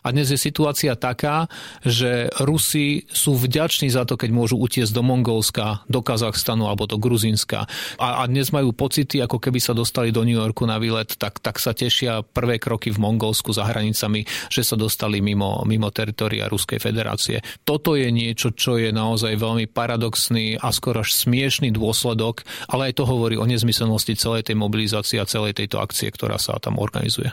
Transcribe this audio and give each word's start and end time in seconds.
A 0.00 0.12
dnes 0.12 0.32
je 0.32 0.38
situácia 0.40 0.96
taká, 0.96 1.46
že 1.84 2.32
Rusi 2.40 3.04
sú 3.12 3.36
vďační 3.36 3.92
za 3.92 4.08
to, 4.08 4.16
keď 4.16 4.30
môžu 4.32 4.56
utiesť 4.56 4.92
do 4.92 5.04
Mongolska, 5.04 5.84
do 5.86 6.00
Kazachstanu 6.00 6.66
alebo 6.68 6.88
do 6.88 6.96
Gruzinska. 6.96 7.68
A, 8.00 8.24
a 8.24 8.28
dnes 8.28 8.48
majú 8.50 8.72
pocity, 8.72 9.20
ako 9.20 9.36
keby 9.36 9.60
sa 9.60 9.76
dostali 9.76 10.08
do 10.10 10.24
New 10.24 10.36
Yorku 10.36 10.64
na 10.64 10.80
výlet, 10.80 11.16
tak, 11.20 11.38
tak 11.44 11.60
sa 11.60 11.76
tešia 11.76 12.24
prvé 12.24 12.56
kroky 12.56 12.88
v 12.88 13.02
Mongolsku 13.02 13.52
za 13.52 13.68
hranicami, 13.68 14.24
že 14.48 14.62
sa 14.64 14.74
dostali 14.78 15.20
mimo, 15.20 15.60
mimo 15.68 15.92
teritoria 15.92 16.48
Ruskej 16.48 16.80
federácie. 16.80 17.44
Toto 17.68 17.94
je 17.94 18.08
niečo, 18.08 18.56
čo 18.56 18.80
je 18.80 18.88
naozaj 18.92 19.36
veľmi 19.36 19.68
paradoxný 19.68 20.56
a 20.60 20.72
skoro 20.72 21.04
až 21.04 21.12
smiešný 21.12 21.72
dôsledok, 21.76 22.42
ale 22.72 22.90
aj 22.90 23.00
to 23.00 23.04
hovorí 23.04 23.36
o 23.36 23.44
nezmyselnosti 23.44 24.16
celej 24.16 24.48
tej 24.48 24.56
mobilizácie 24.56 25.20
a 25.20 25.28
celej 25.28 25.60
tejto 25.60 25.78
akcie, 25.80 26.08
ktorá 26.08 26.40
sa 26.40 26.56
tam 26.58 26.80
organizuje. 26.80 27.32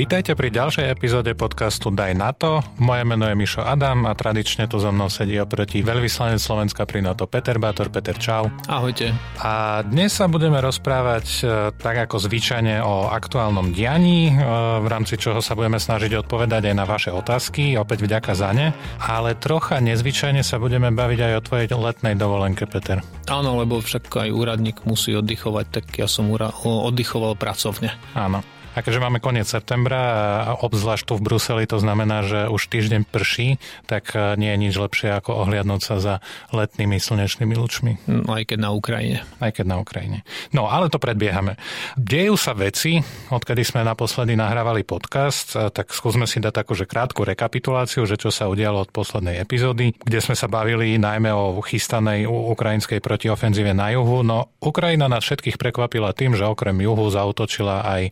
Vítajte 0.00 0.32
pri 0.32 0.48
ďalšej 0.48 0.96
epizóde 0.96 1.36
podcastu 1.36 1.92
Daj 1.92 2.16
NATO. 2.16 2.64
Moje 2.80 3.04
meno 3.04 3.28
je 3.28 3.36
Mišo 3.36 3.60
Adam 3.60 4.08
a 4.08 4.16
tradične 4.16 4.64
tu 4.64 4.80
so 4.80 4.88
mnou 4.88 5.12
sedí 5.12 5.36
oproti 5.36 5.84
veľvyslanec 5.84 6.40
Slovenska 6.40 6.88
pri 6.88 7.04
NATO 7.04 7.28
Peter 7.28 7.60
Bátor. 7.60 7.92
Peter, 7.92 8.16
čau. 8.16 8.48
Ahojte. 8.64 9.12
A 9.44 9.84
dnes 9.84 10.16
sa 10.16 10.24
budeme 10.24 10.56
rozprávať 10.64 11.26
e, 11.28 11.40
tak 11.76 12.08
ako 12.08 12.16
zvyčajne 12.16 12.80
o 12.80 13.12
aktuálnom 13.12 13.76
dianí, 13.76 14.32
e, 14.32 14.40
v 14.80 14.88
rámci 14.88 15.20
čoho 15.20 15.44
sa 15.44 15.52
budeme 15.52 15.76
snažiť 15.76 16.24
odpovedať 16.24 16.72
aj 16.72 16.74
na 16.80 16.88
vaše 16.88 17.12
otázky, 17.12 17.76
opäť 17.76 18.00
vďaka 18.00 18.32
za 18.32 18.56
ne, 18.56 18.72
ale 19.04 19.36
trocha 19.36 19.84
nezvyčajne 19.84 20.40
sa 20.40 20.56
budeme 20.56 20.88
baviť 20.96 21.20
aj 21.28 21.32
o 21.36 21.44
tvojej 21.44 21.68
letnej 21.76 22.16
dovolenke, 22.16 22.64
Peter. 22.64 23.04
Áno, 23.28 23.60
lebo 23.60 23.76
však 23.84 24.08
aj 24.08 24.32
úradník 24.32 24.80
musí 24.88 25.12
oddychovať, 25.12 25.66
tak 25.68 25.84
ja 26.00 26.08
som 26.08 26.32
oddychoval 26.32 27.36
pracovne. 27.36 27.92
Áno. 28.16 28.40
A 28.80 28.86
keďže 28.88 29.04
máme 29.04 29.20
koniec 29.20 29.44
septembra 29.44 30.00
a 30.40 30.50
obzvlášť 30.64 31.12
tu 31.12 31.20
v 31.20 31.28
Bruseli 31.28 31.68
to 31.68 31.76
znamená, 31.76 32.24
že 32.24 32.48
už 32.48 32.64
týždeň 32.72 33.12
prší, 33.12 33.60
tak 33.84 34.16
e, 34.16 34.40
nie 34.40 34.48
je 34.56 34.56
nič 34.56 34.74
lepšie 34.80 35.20
ako 35.20 35.36
ohliadnúť 35.44 35.80
sa 35.84 35.96
za 36.00 36.14
letnými 36.56 36.96
slnečnými 36.96 37.60
lučmi. 37.60 38.00
No, 38.08 38.40
aj 38.40 38.48
keď 38.48 38.58
na 38.64 38.70
Ukrajine. 38.72 39.20
Aj 39.36 39.52
keď 39.52 39.66
na 39.68 39.76
Ukrajine. 39.84 40.24
No, 40.56 40.72
ale 40.72 40.88
to 40.88 40.96
predbiehame. 40.96 41.60
Dejú 42.00 42.40
sa 42.40 42.56
veci, 42.56 43.04
odkedy 43.28 43.60
sme 43.68 43.84
naposledy 43.84 44.32
nahrávali 44.32 44.80
podcast, 44.88 45.52
e, 45.52 45.68
tak 45.68 45.92
skúsme 45.92 46.24
si 46.24 46.40
dať 46.40 46.64
takú, 46.64 46.72
že 46.72 46.88
krátku 46.88 47.20
rekapituláciu, 47.20 48.08
že 48.08 48.16
čo 48.16 48.32
sa 48.32 48.48
udialo 48.48 48.88
od 48.88 48.96
poslednej 48.96 49.44
epizódy, 49.44 49.92
kde 49.92 50.24
sme 50.24 50.32
sa 50.32 50.48
bavili 50.48 50.96
najmä 50.96 51.28
o 51.28 51.60
chystanej 51.60 52.24
ukrajinskej 52.24 53.04
protiofenzíve 53.04 53.76
na 53.76 53.92
juhu. 53.92 54.24
No, 54.24 54.56
Ukrajina 54.56 55.04
nás 55.04 55.20
všetkých 55.28 55.60
prekvapila 55.60 56.16
tým, 56.16 56.32
že 56.32 56.48
okrem 56.48 56.80
juhu 56.80 57.12
zautočila 57.12 57.84
aj 57.84 58.02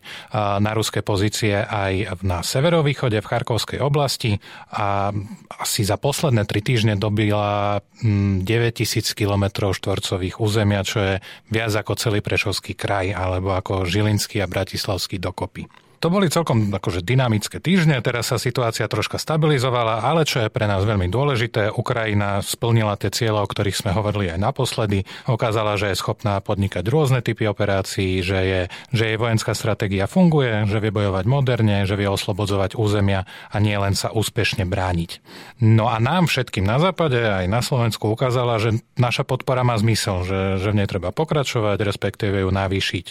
na 0.59 0.75
ruské 0.75 1.01
pozície 1.03 1.55
aj 1.55 2.21
na 2.23 2.45
severovýchode, 2.45 3.19
v 3.19 3.29
Charkovskej 3.29 3.79
oblasti 3.81 4.37
a 4.71 5.11
asi 5.59 5.81
za 5.83 5.97
posledné 5.97 6.45
tri 6.45 6.61
týždne 6.63 6.95
dobila 6.95 7.79
9000 8.03 8.45
mm, 8.45 9.17
km 9.17 9.45
štvorcových 9.73 10.39
územia, 10.39 10.85
čo 10.85 10.99
je 10.99 11.13
viac 11.51 11.73
ako 11.73 11.97
celý 11.97 12.19
Prešovský 12.23 12.77
kraj 12.77 13.11
alebo 13.11 13.55
ako 13.55 13.87
Žilinský 13.89 14.39
a 14.39 14.47
Bratislavský 14.47 15.17
dokopy. 15.17 15.88
To 15.99 16.07
boli 16.07 16.31
celkom 16.31 16.71
akože 16.71 17.03
dynamické 17.03 17.59
týždne, 17.59 17.99
teraz 17.99 18.31
sa 18.31 18.39
situácia 18.39 18.87
troška 18.87 19.19
stabilizovala, 19.19 19.99
ale 19.99 20.23
čo 20.23 20.39
je 20.39 20.47
pre 20.47 20.63
nás 20.63 20.87
veľmi 20.87 21.11
dôležité, 21.11 21.75
Ukrajina 21.75 22.39
splnila 22.39 22.95
tie 22.95 23.11
cieľe, 23.11 23.43
o 23.43 23.51
ktorých 23.51 23.75
sme 23.75 23.91
hovorili 23.91 24.31
aj 24.31 24.39
naposledy. 24.39 25.03
Ukázala, 25.27 25.75
že 25.75 25.91
je 25.91 25.99
schopná 25.99 26.39
podnikať 26.39 26.87
rôzne 26.87 27.19
typy 27.19 27.51
operácií, 27.51 28.23
že, 28.23 28.39
je, 28.39 28.61
že 28.95 29.03
jej 29.11 29.19
vojenská 29.19 29.51
stratégia 29.51 30.07
funguje, 30.07 30.71
že 30.71 30.79
vie 30.79 30.87
bojovať 30.87 31.25
moderne, 31.27 31.83
že 31.83 31.99
vie 31.99 32.07
oslobodzovať 32.07 32.79
územia 32.79 33.27
a 33.51 33.59
nie 33.59 33.75
len 33.75 33.91
sa 33.91 34.15
úspešne 34.15 34.63
brániť. 34.63 35.19
No 35.59 35.91
a 35.91 35.99
nám 35.99 36.31
všetkým 36.31 36.63
na 36.63 36.79
západe 36.79 37.19
aj 37.19 37.51
na 37.51 37.59
Slovensku 37.59 38.07
ukázala, 38.07 38.55
že 38.55 38.79
naša 38.95 39.27
podpora 39.27 39.67
má 39.67 39.75
zmysel, 39.75 40.23
že, 40.23 40.63
že 40.63 40.71
v 40.71 40.79
nej 40.79 40.87
treba 40.87 41.11
pokračovať, 41.11 41.75
respektíve 41.83 42.47
ju 42.47 42.49
navýšiť. 42.55 43.05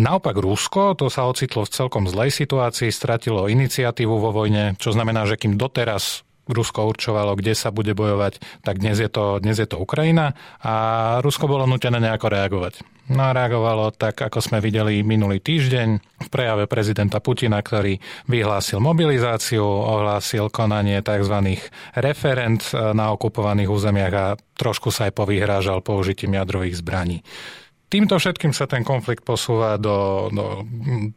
Naopak 0.00 0.40
Rusko, 0.40 0.96
to 0.96 1.12
sa 1.12 1.28
ocitlo 1.28 1.68
v 1.68 1.74
celkom 1.76 2.08
zlej 2.08 2.29
tej 2.30 2.46
situácii 2.46 2.94
stratilo 2.94 3.50
iniciatívu 3.50 4.14
vo 4.14 4.30
vojne, 4.30 4.78
čo 4.78 4.94
znamená, 4.94 5.26
že 5.26 5.34
kým 5.34 5.58
doteraz 5.58 6.22
Rusko 6.46 6.86
určovalo, 6.86 7.34
kde 7.34 7.58
sa 7.58 7.74
bude 7.74 7.90
bojovať, 7.90 8.62
tak 8.62 8.78
dnes 8.78 9.02
je 9.02 9.10
to, 9.10 9.42
dnes 9.42 9.58
je 9.58 9.66
to 9.66 9.82
Ukrajina 9.82 10.38
a 10.62 10.74
Rusko 11.26 11.50
bolo 11.50 11.66
nutené 11.66 11.98
nejako 11.98 12.30
reagovať. 12.30 12.74
No 13.10 13.26
a 13.26 13.34
reagovalo 13.34 13.90
tak, 13.90 14.22
ako 14.22 14.38
sme 14.38 14.62
videli 14.62 15.02
minulý 15.02 15.42
týždeň 15.42 15.88
v 16.22 16.28
prejave 16.30 16.70
prezidenta 16.70 17.18
Putina, 17.18 17.58
ktorý 17.58 17.98
vyhlásil 18.30 18.78
mobilizáciu, 18.78 19.66
ohlásil 19.66 20.54
konanie 20.54 21.02
tzv. 21.02 21.58
referent 21.98 22.62
na 22.74 23.10
okupovaných 23.10 23.70
územiach 23.70 24.14
a 24.14 24.26
trošku 24.54 24.94
sa 24.94 25.10
aj 25.10 25.18
povyhrážal 25.18 25.82
použitím 25.82 26.38
jadrových 26.38 26.78
zbraní. 26.78 27.26
Týmto 27.90 28.22
všetkým 28.22 28.54
sa 28.54 28.70
ten 28.70 28.86
konflikt 28.86 29.26
posúva 29.26 29.74
do, 29.74 30.30
do 30.30 30.62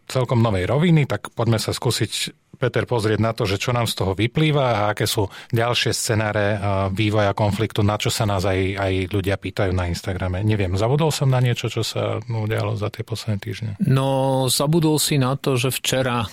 celkom 0.09 0.41
novej 0.41 0.65
roviny, 0.65 1.05
tak 1.05 1.29
poďme 1.37 1.61
sa 1.61 1.69
skúsiť 1.69 2.33
Peter, 2.63 2.87
pozrieť 2.87 3.19
na 3.19 3.35
to, 3.35 3.43
že 3.43 3.59
čo 3.59 3.75
nám 3.75 3.91
z 3.91 3.97
toho 3.97 4.15
vyplýva 4.15 4.63
a 4.63 4.81
aké 4.95 5.09
sú 5.09 5.27
ďalšie 5.51 5.91
scenáre 5.91 6.55
vývoja 6.95 7.35
konfliktu, 7.35 7.83
na 7.83 7.99
čo 7.99 8.07
sa 8.07 8.23
nás 8.23 8.47
aj, 8.47 8.77
aj 8.79 8.93
ľudia 9.11 9.35
pýtajú 9.35 9.75
na 9.75 9.91
Instagrame. 9.91 10.45
Neviem, 10.47 10.77
zabudol 10.79 11.11
som 11.11 11.27
na 11.27 11.43
niečo, 11.43 11.67
čo 11.67 11.83
sa 11.83 12.23
udialo 12.23 12.79
za 12.79 12.87
tie 12.87 13.03
posledné 13.03 13.37
týždne? 13.43 13.71
No, 13.83 14.45
zabudol 14.47 14.95
si 15.01 15.19
na 15.19 15.35
to, 15.35 15.59
že 15.59 15.75
včera 15.75 16.29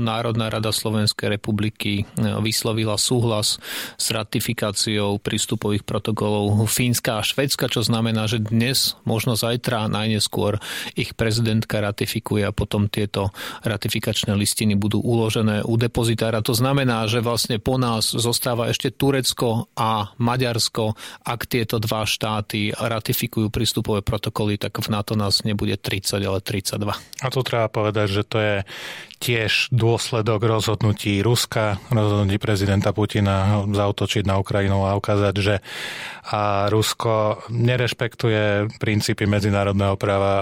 Národná 0.00 0.48
rada 0.48 0.72
Slovenskej 0.72 1.36
republiky 1.36 2.02
e, 2.02 2.04
vyslovila 2.40 2.96
súhlas 2.96 3.60
s 4.00 4.06
ratifikáciou 4.14 5.20
prístupových 5.20 5.84
protokolov 5.84 6.64
Fínska 6.70 7.20
a 7.20 7.26
Švedska, 7.26 7.68
čo 7.68 7.84
znamená, 7.84 8.30
že 8.30 8.40
dnes, 8.40 8.96
možno 9.04 9.36
zajtra, 9.44 9.92
najneskôr 9.92 10.56
ich 10.96 11.12
prezidentka 11.12 11.84
ratifikuje 11.84 12.48
a 12.48 12.56
potom 12.56 12.88
tieto 12.88 13.30
ratifikačné 13.60 14.32
listiny 14.32 14.72
budú 14.74 15.04
uložené 15.04 15.60
u 15.68 15.74
depozitára. 15.76 16.40
To 16.40 16.56
znamená, 16.56 17.04
že 17.04 17.20
vlastne 17.20 17.60
po 17.60 17.76
nás 17.76 18.16
zostáva 18.16 18.72
ešte 18.72 18.88
Turecko 18.88 19.68
a 19.76 20.16
Maďarsko. 20.16 20.96
Ak 21.28 21.44
tieto 21.44 21.76
dva 21.76 22.08
štáty 22.08 22.72
ratifikujú 22.72 23.52
prístupové 23.52 24.00
protokoly, 24.00 24.56
tak 24.56 24.80
v 24.80 24.88
NATO 24.88 25.12
nás 25.14 25.44
nebude 25.44 25.76
30, 25.76 26.24
ale 26.24 26.40
32. 26.40 27.24
A 27.24 27.28
tu 27.28 27.40
treba 27.44 27.68
povedať, 27.68 28.08
že 28.08 28.22
to 28.24 28.38
je 28.40 28.56
tiež 29.24 29.72
dôsledok 29.72 30.44
rozhodnutí 30.44 31.24
Ruska, 31.24 31.80
rozhodnutí 31.88 32.36
prezidenta 32.36 32.92
Putina 32.92 33.64
zautočiť 33.64 34.28
na 34.28 34.36
Ukrajinu 34.36 34.84
a 34.84 34.96
ukázať, 35.00 35.34
že 35.40 35.54
a 36.24 36.72
Rusko 36.72 37.44
nerešpektuje 37.52 38.76
princípy 38.80 39.28
medzinárodného 39.34 39.98
práva, 39.98 40.32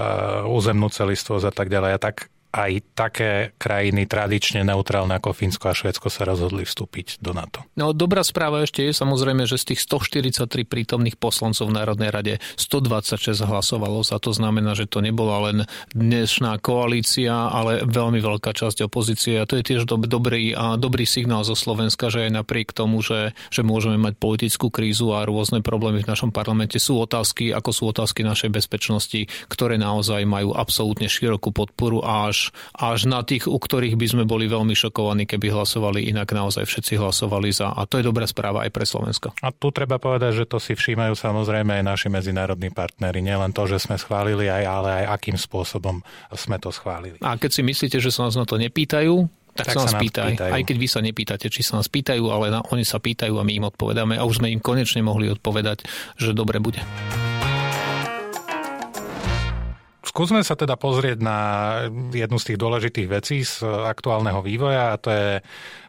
územnú 0.45 0.89
celistvosť 0.93 1.45
a 1.49 1.53
tak 1.53 1.67
ďalej. 1.73 1.91
A 1.97 1.99
tak 1.99 2.32
aj 2.53 2.71
také 2.93 3.31
krajiny 3.57 4.05
tradične 4.05 4.61
neutrálne 4.61 5.17
ako 5.17 5.33
Fínsko 5.33 5.73
a 5.73 5.73
Švédsko 5.73 6.13
sa 6.13 6.21
rozhodli 6.21 6.69
vstúpiť 6.69 7.17
do 7.17 7.33
NATO. 7.33 7.65
No 7.73 7.97
dobrá 7.97 8.21
správa 8.21 8.61
ešte 8.61 8.85
je 8.85 8.93
samozrejme, 8.93 9.49
že 9.49 9.57
z 9.57 9.73
tých 9.73 9.81
143 9.89 10.61
prítomných 10.61 11.17
poslancov 11.17 11.73
v 11.73 11.75
Národnej 11.81 12.13
rade 12.13 12.33
126 12.61 13.41
hlasovalo 13.41 14.05
za 14.05 14.21
to 14.21 14.29
znamená, 14.29 14.77
že 14.77 14.85
to 14.85 15.01
nebola 15.01 15.49
len 15.49 15.57
dnešná 15.97 16.61
koalícia, 16.61 17.33
ale 17.33 17.81
veľmi 17.89 18.21
veľká 18.21 18.53
časť 18.53 18.85
opozície 18.85 19.41
a 19.41 19.49
to 19.49 19.57
je 19.57 19.73
tiež 19.73 19.89
dobrý, 19.89 20.53
a 20.53 20.77
dobrý 20.77 21.09
signál 21.09 21.41
zo 21.41 21.57
Slovenska, 21.57 22.13
že 22.13 22.29
aj 22.29 22.37
napriek 22.37 22.69
tomu, 22.69 23.01
že, 23.01 23.33
že 23.49 23.65
môžeme 23.65 23.97
mať 23.97 24.21
politickú 24.21 24.69
krízu 24.69 25.09
a 25.17 25.25
rôzne 25.25 25.65
problémy 25.65 26.05
v 26.05 26.09
našom 26.13 26.29
parlamente, 26.29 26.77
sú 26.77 27.01
otázky, 27.01 27.49
ako 27.49 27.69
sú 27.73 27.83
otázky 27.89 28.21
našej 28.21 28.53
bezpečnosti, 28.53 29.25
ktoré 29.49 29.81
naozaj 29.81 30.21
majú 30.29 30.53
absolútne 30.53 31.09
širokú 31.09 31.49
podporu 31.49 32.05
a 32.05 32.29
až 32.29 32.42
až, 32.75 33.05
na 33.05 33.21
tých, 33.21 33.45
u 33.45 33.55
ktorých 33.55 33.95
by 33.95 34.07
sme 34.09 34.23
boli 34.25 34.49
veľmi 34.49 34.73
šokovaní, 34.73 35.29
keby 35.29 35.53
hlasovali 35.53 36.09
inak 36.09 36.33
naozaj 36.33 36.65
všetci 36.65 36.97
hlasovali 36.97 37.53
za. 37.53 37.71
A 37.71 37.85
to 37.85 38.01
je 38.01 38.07
dobrá 38.07 38.25
správa 38.25 38.65
aj 38.65 38.71
pre 38.73 38.83
Slovensko. 38.83 39.37
A 39.39 39.53
tu 39.53 39.69
treba 39.69 40.01
povedať, 40.01 40.43
že 40.43 40.49
to 40.49 40.57
si 40.57 40.73
všímajú 40.73 41.13
samozrejme 41.13 41.79
aj 41.79 41.83
naši 41.83 42.07
medzinárodní 42.09 42.73
partnery. 42.73 43.21
Nielen 43.21 43.53
to, 43.53 43.69
že 43.69 43.79
sme 43.79 43.95
schválili, 43.95 44.49
aj, 44.49 44.63
ale 44.65 44.89
aj 45.03 45.05
akým 45.21 45.37
spôsobom 45.37 46.01
sme 46.33 46.57
to 46.57 46.73
schválili. 46.73 47.21
A 47.21 47.37
keď 47.37 47.51
si 47.53 47.61
myslíte, 47.61 47.97
že 48.01 48.09
sa 48.09 48.27
nás 48.27 48.35
na 48.35 48.43
to 48.43 48.57
nepýtajú, 48.57 49.29
tak, 49.53 49.69
tak 49.69 49.75
sa 49.77 49.85
nás 49.85 49.93
pýtaj. 50.01 50.33
Pýtajú. 50.33 50.51
Aj 50.57 50.61
keď 50.65 50.75
vy 50.81 50.87
sa 50.89 50.99
nepýtate, 51.05 51.45
či 51.53 51.61
sa 51.61 51.77
nás 51.77 51.85
pýtajú, 51.85 52.25
ale 52.33 52.49
na, 52.49 52.65
oni 52.73 52.81
sa 52.81 52.97
pýtajú 52.97 53.37
a 53.37 53.45
my 53.45 53.53
im 53.53 53.69
odpovedáme. 53.69 54.17
A 54.17 54.25
už 54.25 54.41
sme 54.41 54.49
im 54.49 54.57
konečne 54.57 55.05
mohli 55.05 55.29
odpovedať, 55.29 55.85
že 56.17 56.33
dobre 56.33 56.57
bude. 56.57 56.81
Skúsme 60.13 60.45
sa 60.45 60.53
teda 60.53 60.77
pozrieť 60.77 61.25
na 61.25 61.37
jednu 62.13 62.37
z 62.37 62.53
tých 62.53 62.61
dôležitých 62.61 63.07
vecí 63.09 63.41
z 63.41 63.65
aktuálneho 63.65 64.45
vývoja 64.45 64.93
a 64.93 65.01
to 65.01 65.09
je 65.09 65.41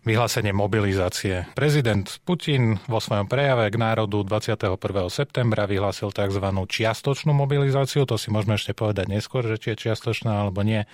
vyhlásenie 0.04 0.52
mobilizácie. 0.52 1.48
Prezident 1.56 2.04
Putin 2.28 2.78
vo 2.86 3.00
svojom 3.00 3.24
prejave 3.24 3.72
k 3.72 3.76
národu 3.80 4.20
21. 4.22 4.76
septembra 5.08 5.64
vyhlásil 5.64 6.12
tzv. 6.12 6.44
čiastočnú 6.44 7.32
mobilizáciu, 7.32 8.04
to 8.04 8.20
si 8.20 8.28
môžeme 8.28 8.60
ešte 8.60 8.76
povedať 8.76 9.08
neskôr, 9.08 9.42
že 9.48 9.56
či 9.56 9.74
je 9.74 9.88
čiastočná 9.88 10.44
alebo 10.44 10.60
nie, 10.60 10.84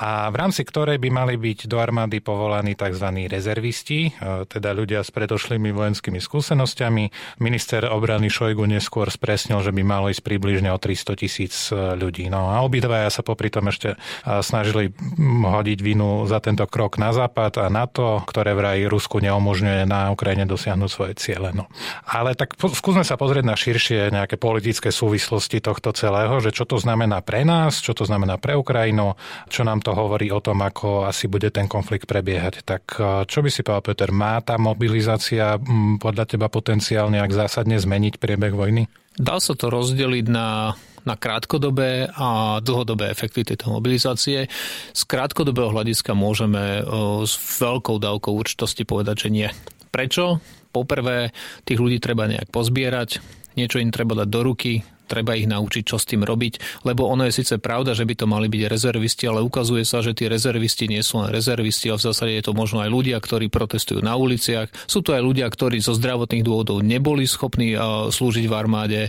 a 0.00 0.32
v 0.32 0.36
rámci 0.38 0.62
ktorej 0.62 0.96
by 1.02 1.10
mali 1.10 1.34
byť 1.34 1.66
do 1.66 1.76
armády 1.76 2.22
povolaní 2.22 2.78
tzv. 2.78 3.26
rezervisti, 3.26 4.14
e, 4.14 4.46
teda 4.46 4.70
ľudia 4.72 5.02
s 5.02 5.10
predošlými 5.10 5.74
vojenskými 5.74 6.22
skúsenosťami. 6.22 7.36
Minister 7.42 7.84
obrany 7.90 8.30
Šojgu 8.30 8.64
neskôr 8.64 9.10
spresnil, 9.10 9.60
že 9.60 9.74
by 9.74 9.82
malo 9.82 10.06
ísť 10.08 10.22
približne 10.22 10.70
o 10.70 10.78
300 10.78 11.20
tisíc 11.20 11.54
e, 11.68 11.98
ľudí. 11.98 12.30
No 12.30 12.48
a 12.48 12.62
obidvaja 12.62 13.10
sa 13.10 13.26
popri 13.26 13.50
tom 13.50 13.66
ešte 13.68 13.92
e, 13.92 13.96
snažili 14.40 14.94
hodiť 15.42 15.78
vinu 15.82 16.24
za 16.30 16.38
tento 16.38 16.64
krok 16.70 16.96
na 16.96 17.10
západ 17.10 17.60
a 17.60 17.66
na 17.66 17.90
to, 17.90 18.22
ktoré 18.24 18.49
vraj 18.52 18.84
Rusku 18.86 19.18
neumožňuje 19.22 19.86
na 19.86 20.10
Ukrajine 20.14 20.46
dosiahnuť 20.46 20.90
svoje 20.90 21.12
ciele. 21.18 21.50
No. 21.54 21.70
Ale 22.06 22.34
tak 22.34 22.54
skúsme 22.56 23.02
sa 23.02 23.14
pozrieť 23.16 23.44
na 23.46 23.56
širšie 23.56 24.12
nejaké 24.12 24.36
politické 24.36 24.92
súvislosti 24.92 25.62
tohto 25.62 25.94
celého, 25.94 26.38
že 26.42 26.54
čo 26.54 26.66
to 26.66 26.78
znamená 26.78 27.22
pre 27.24 27.46
nás, 27.46 27.80
čo 27.80 27.96
to 27.96 28.04
znamená 28.04 28.36
pre 28.36 28.56
Ukrajinu, 28.58 29.14
čo 29.48 29.62
nám 29.66 29.80
to 29.80 29.94
hovorí 29.94 30.28
o 30.34 30.42
tom, 30.42 30.62
ako 30.62 31.06
asi 31.06 31.26
bude 31.26 31.48
ten 31.54 31.70
konflikt 31.70 32.10
prebiehať. 32.10 32.62
Tak 32.66 32.82
čo 33.26 33.38
by 33.40 33.48
si 33.48 33.62
povedal, 33.62 33.86
Peter, 33.92 34.10
má 34.12 34.38
tá 34.44 34.58
mobilizácia 34.60 35.56
podľa 36.00 36.24
teba 36.24 36.50
potenciálne 36.50 37.20
ak 37.20 37.32
zásadne 37.32 37.78
zmeniť 37.78 38.20
priebeh 38.20 38.52
vojny? 38.54 38.86
Dá 39.20 39.42
sa 39.42 39.52
to 39.58 39.68
rozdeliť 39.68 40.26
na 40.30 40.72
na 41.10 41.18
krátkodobé 41.18 42.06
a 42.14 42.62
dlhodobé 42.62 43.10
efekty 43.10 43.42
tejto 43.42 43.74
mobilizácie. 43.74 44.46
Z 44.94 45.02
krátkodobého 45.10 45.74
hľadiska 45.74 46.14
môžeme 46.14 46.86
s 47.26 47.34
veľkou 47.58 47.98
dávkou 47.98 48.30
určitosti 48.30 48.86
povedať, 48.86 49.26
že 49.26 49.28
nie. 49.34 49.48
Prečo? 49.90 50.38
Poprvé, 50.70 51.34
tých 51.66 51.82
ľudí 51.82 51.98
treba 51.98 52.30
nejak 52.30 52.48
pozbierať, 52.54 53.18
niečo 53.58 53.82
im 53.82 53.90
treba 53.90 54.14
dať 54.14 54.28
do 54.30 54.40
ruky, 54.46 54.86
treba 55.10 55.34
ich 55.34 55.50
naučiť, 55.50 55.82
čo 55.82 55.98
s 55.98 56.06
tým 56.06 56.22
robiť, 56.22 56.86
lebo 56.86 57.10
ono 57.10 57.26
je 57.26 57.34
síce 57.34 57.58
pravda, 57.58 57.98
že 57.98 58.06
by 58.06 58.14
to 58.14 58.30
mali 58.30 58.46
byť 58.46 58.62
rezervisti, 58.70 59.26
ale 59.26 59.42
ukazuje 59.42 59.82
sa, 59.82 60.06
že 60.06 60.14
tí 60.14 60.30
rezervisti 60.30 60.86
nie 60.86 61.02
sú 61.02 61.26
len 61.26 61.34
rezervisti, 61.34 61.90
ale 61.90 61.98
v 61.98 62.06
zásade 62.06 62.32
je 62.38 62.46
to 62.46 62.54
možno 62.54 62.78
aj 62.78 62.94
ľudia, 62.94 63.18
ktorí 63.18 63.50
protestujú 63.50 64.06
na 64.06 64.14
uliciach. 64.14 64.70
Sú 64.86 65.02
to 65.02 65.10
aj 65.10 65.26
ľudia, 65.26 65.50
ktorí 65.50 65.82
zo 65.82 65.98
zdravotných 65.98 66.46
dôvodov 66.46 66.86
neboli 66.86 67.26
schopní 67.26 67.74
slúžiť 68.14 68.46
v 68.46 68.54
armáde. 68.54 69.00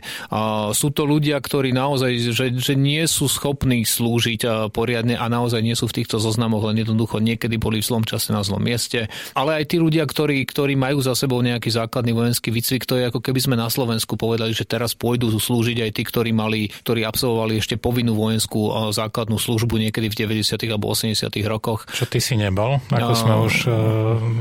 Sú 0.74 0.90
to 0.90 1.06
ľudia, 1.06 1.38
ktorí 1.38 1.70
naozaj, 1.70 2.34
že, 2.34 2.50
že 2.58 2.74
nie 2.74 3.06
sú 3.06 3.30
schopní 3.30 3.86
slúžiť 3.86 4.74
poriadne 4.74 5.22
a 5.22 5.30
naozaj 5.30 5.62
nie 5.62 5.78
sú 5.78 5.86
v 5.86 6.02
týchto 6.02 6.18
zoznamoch, 6.18 6.66
len 6.74 6.82
jednoducho 6.82 7.22
niekedy 7.22 7.62
boli 7.62 7.78
v 7.78 7.86
zlom 7.86 8.02
čase 8.02 8.34
na 8.34 8.42
zlom 8.42 8.66
mieste. 8.66 9.06
Ale 9.38 9.62
aj 9.62 9.70
tí 9.70 9.78
ľudia, 9.78 10.10
ktorí, 10.10 10.50
ktorí 10.50 10.74
majú 10.74 11.06
za 11.06 11.14
sebou 11.14 11.46
nejaký 11.52 11.70
základný 11.72 12.16
vojenský 12.16 12.50
výcvik, 12.50 12.88
to 12.88 12.96
je 12.98 13.08
ako 13.12 13.20
keby 13.20 13.40
sme 13.44 13.56
na 13.60 13.68
Slovensku 13.68 14.16
povedali, 14.16 14.56
že 14.56 14.64
teraz 14.64 14.96
pôjdu 14.96 15.32
slúžiť 15.36 15.84
aj 15.84 15.92
tí, 15.96 16.04
ktorí 16.08 16.32
mali, 16.32 16.72
ktorí 16.84 17.04
absolvovali 17.04 17.60
ešte 17.60 17.76
povinnú 17.76 18.16
vojenskú 18.16 18.92
základnú 18.96 19.36
službu 19.36 19.78
niekedy 19.78 20.08
v 20.08 20.40
90. 20.42 20.56
alebo 20.72 20.92
80. 20.94 21.28
rokoch. 21.48 21.88
Čo 21.92 22.08
ty 22.08 22.24
si 22.24 22.40
nebol, 22.40 22.80
ako 22.88 23.14
sme 23.18 23.34
už 23.44 23.54
uh, 23.68 23.74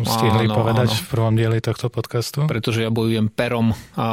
stihli 0.07 0.47
áno, 0.47 0.55
povedať 0.55 0.89
áno. 0.93 1.01
v 1.01 1.07
prvom 1.09 1.35
dieli 1.35 1.59
tohto 1.59 1.89
podcastu? 1.89 2.47
Pretože 2.47 2.85
ja 2.87 2.91
bojujem 2.93 3.33
perom 3.33 3.73
a, 3.97 4.09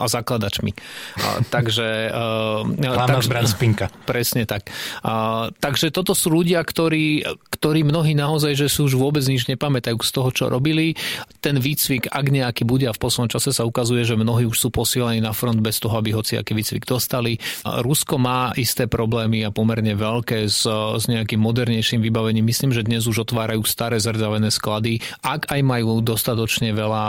a 0.00 0.06
zakladačmi. 0.06 0.72
A, 1.20 1.42
takže... 1.48 2.10
Uh, 2.10 2.94
tak, 2.94 3.24
zbran 3.26 3.46
spinka. 3.48 3.86
Presne 4.10 4.46
tak. 4.46 4.70
A, 5.02 5.48
takže 5.50 5.90
toto 5.90 6.14
sú 6.14 6.30
ľudia, 6.30 6.62
ktorí, 6.62 7.26
ktorí 7.50 7.82
mnohí 7.82 8.14
naozaj, 8.14 8.54
že 8.54 8.66
sú 8.70 8.86
už 8.86 8.94
vôbec 8.94 9.24
nič 9.26 9.50
nepamätajú 9.50 9.98
z 10.00 10.10
toho, 10.14 10.28
čo 10.30 10.44
robili. 10.46 10.94
Ten 11.42 11.58
výcvik, 11.58 12.12
ak 12.14 12.30
nejaký 12.30 12.62
bude 12.62 12.86
a 12.86 12.94
v 12.94 13.02
poslednom 13.02 13.26
čase 13.26 13.50
sa 13.50 13.66
ukazuje, 13.66 14.06
že 14.06 14.14
mnohí 14.14 14.46
už 14.46 14.54
sú 14.54 14.68
posielaní 14.70 15.18
na 15.18 15.34
front 15.34 15.58
bez 15.58 15.82
toho, 15.82 15.98
aby 15.98 16.14
hoci 16.14 16.38
aký 16.38 16.54
výcvik 16.54 16.86
dostali. 16.86 17.42
Rusko 17.66 18.22
má 18.22 18.54
isté 18.54 18.86
problémy 18.86 19.42
a 19.42 19.50
pomerne 19.50 19.98
veľké 19.98 20.46
s, 20.46 20.62
s 20.70 21.04
nejakým 21.10 21.42
modernejším 21.42 21.98
vybavením. 21.98 22.46
Myslím, 22.46 22.70
že 22.70 22.86
dnes 22.86 23.10
už 23.10 23.26
otvárajú 23.26 23.66
staré 23.66 23.98
zrdavené 23.98 24.54
sklady. 24.54 25.02
Ak 25.26 25.50
aj 25.50 25.60
majú 25.66 25.98
dostatočne 26.04 26.70
veľa, 26.70 27.06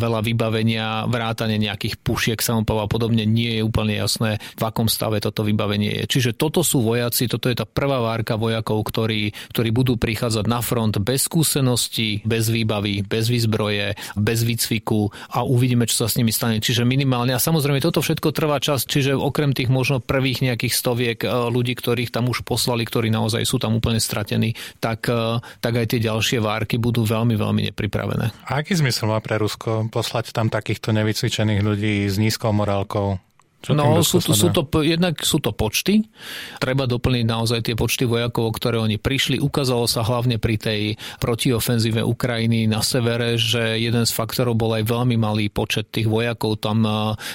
veľa 0.00 0.20
vybavenia, 0.24 1.04
vrátane 1.10 1.60
nejakých 1.60 2.00
pušiek, 2.00 2.38
samopalov 2.40 2.86
a 2.86 2.90
podobne, 2.90 3.28
nie 3.28 3.60
je 3.60 3.66
úplne 3.66 3.98
jasné, 3.98 4.40
v 4.56 4.62
akom 4.62 4.86
stave 4.86 5.20
toto 5.20 5.42
vybavenie 5.44 6.00
je. 6.00 6.04
Čiže 6.16 6.38
toto 6.38 6.62
sú 6.62 6.80
vojaci, 6.80 7.26
toto 7.26 7.50
je 7.50 7.58
tá 7.58 7.66
prvá 7.66 8.00
várka 8.00 8.38
vojakov, 8.38 8.86
ktorí, 8.88 9.34
ktorí 9.52 9.68
budú 9.74 9.98
prichádzať 9.98 10.46
na 10.46 10.62
front 10.62 10.96
bez 11.02 11.26
skúseností, 11.26 12.22
bez 12.22 12.48
výbavy, 12.48 13.02
bez 13.02 13.26
výzbroje, 13.26 13.98
bez 14.14 14.29
výcviku 14.38 15.10
a 15.34 15.42
uvidíme, 15.42 15.90
čo 15.90 16.04
sa 16.04 16.06
s 16.06 16.14
nimi 16.14 16.30
stane. 16.30 16.62
Čiže 16.62 16.86
minimálne, 16.86 17.34
a 17.34 17.42
samozrejme 17.42 17.82
toto 17.82 17.98
všetko 17.98 18.30
trvá 18.30 18.62
čas, 18.62 18.86
čiže 18.86 19.18
okrem 19.18 19.50
tých 19.50 19.66
možno 19.66 19.98
prvých 19.98 20.46
nejakých 20.46 20.74
stoviek 20.74 21.18
e, 21.24 21.28
ľudí, 21.50 21.74
ktorých 21.74 22.14
tam 22.14 22.30
už 22.30 22.46
poslali, 22.46 22.86
ktorí 22.86 23.10
naozaj 23.10 23.42
sú 23.42 23.58
tam 23.58 23.74
úplne 23.74 23.98
stratení, 23.98 24.54
tak, 24.78 25.10
e, 25.10 25.42
tak 25.58 25.72
aj 25.74 25.86
tie 25.96 26.00
ďalšie 26.00 26.38
várky 26.38 26.78
budú 26.78 27.02
veľmi, 27.02 27.34
veľmi 27.34 27.74
nepripravené. 27.74 28.30
A 28.46 28.62
aký 28.62 28.78
zmysel 28.78 29.10
má 29.10 29.18
pre 29.18 29.40
Rusko 29.40 29.90
poslať 29.90 30.30
tam 30.30 30.46
takýchto 30.52 30.94
nevycvičených 30.94 31.60
ľudí 31.64 32.06
s 32.06 32.16
nízkou 32.20 32.54
morálkou? 32.54 33.29
Čo 33.60 33.76
no, 33.76 34.00
sú 34.00 34.24
to, 34.24 34.32
sú 34.32 34.48
to, 34.48 34.64
jednak 34.80 35.20
sú 35.20 35.36
to 35.36 35.52
počty. 35.52 36.08
Treba 36.56 36.88
doplniť 36.88 37.24
naozaj 37.28 37.60
tie 37.60 37.76
počty 37.76 38.08
vojakov, 38.08 38.48
o 38.48 38.56
ktoré 38.56 38.80
oni 38.80 38.96
prišli. 38.96 39.36
Ukázalo 39.36 39.84
sa 39.84 40.00
hlavne 40.00 40.40
pri 40.40 40.56
tej 40.56 40.80
protiofenzíve 41.20 42.00
Ukrajiny 42.00 42.64
na 42.64 42.80
severe, 42.80 43.36
že 43.36 43.76
jeden 43.76 44.08
z 44.08 44.12
faktorov 44.16 44.56
bol 44.56 44.72
aj 44.80 44.88
veľmi 44.88 45.20
malý 45.20 45.52
počet 45.52 45.92
tých 45.92 46.08
vojakov. 46.08 46.56
Tam 46.64 46.88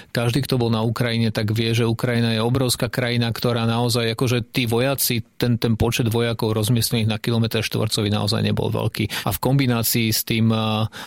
každý, 0.10 0.42
kto 0.42 0.58
bol 0.58 0.74
na 0.74 0.82
Ukrajine, 0.82 1.30
tak 1.30 1.54
vie, 1.54 1.78
že 1.78 1.86
Ukrajina 1.86 2.34
je 2.34 2.42
obrovská 2.42 2.90
krajina, 2.90 3.30
ktorá 3.30 3.70
naozaj, 3.70 4.18
akože 4.18 4.50
tí 4.50 4.66
vojaci, 4.66 5.22
ten, 5.38 5.62
ten 5.62 5.78
počet 5.78 6.10
vojakov 6.10 6.58
rozmiestnených 6.58 7.06
na 7.06 7.22
kilometr 7.22 7.62
štvorcový 7.62 8.10
naozaj 8.10 8.42
nebol 8.42 8.74
veľký. 8.74 9.30
A 9.30 9.30
v 9.30 9.38
kombinácii 9.38 10.10
s 10.10 10.26
tým, 10.26 10.50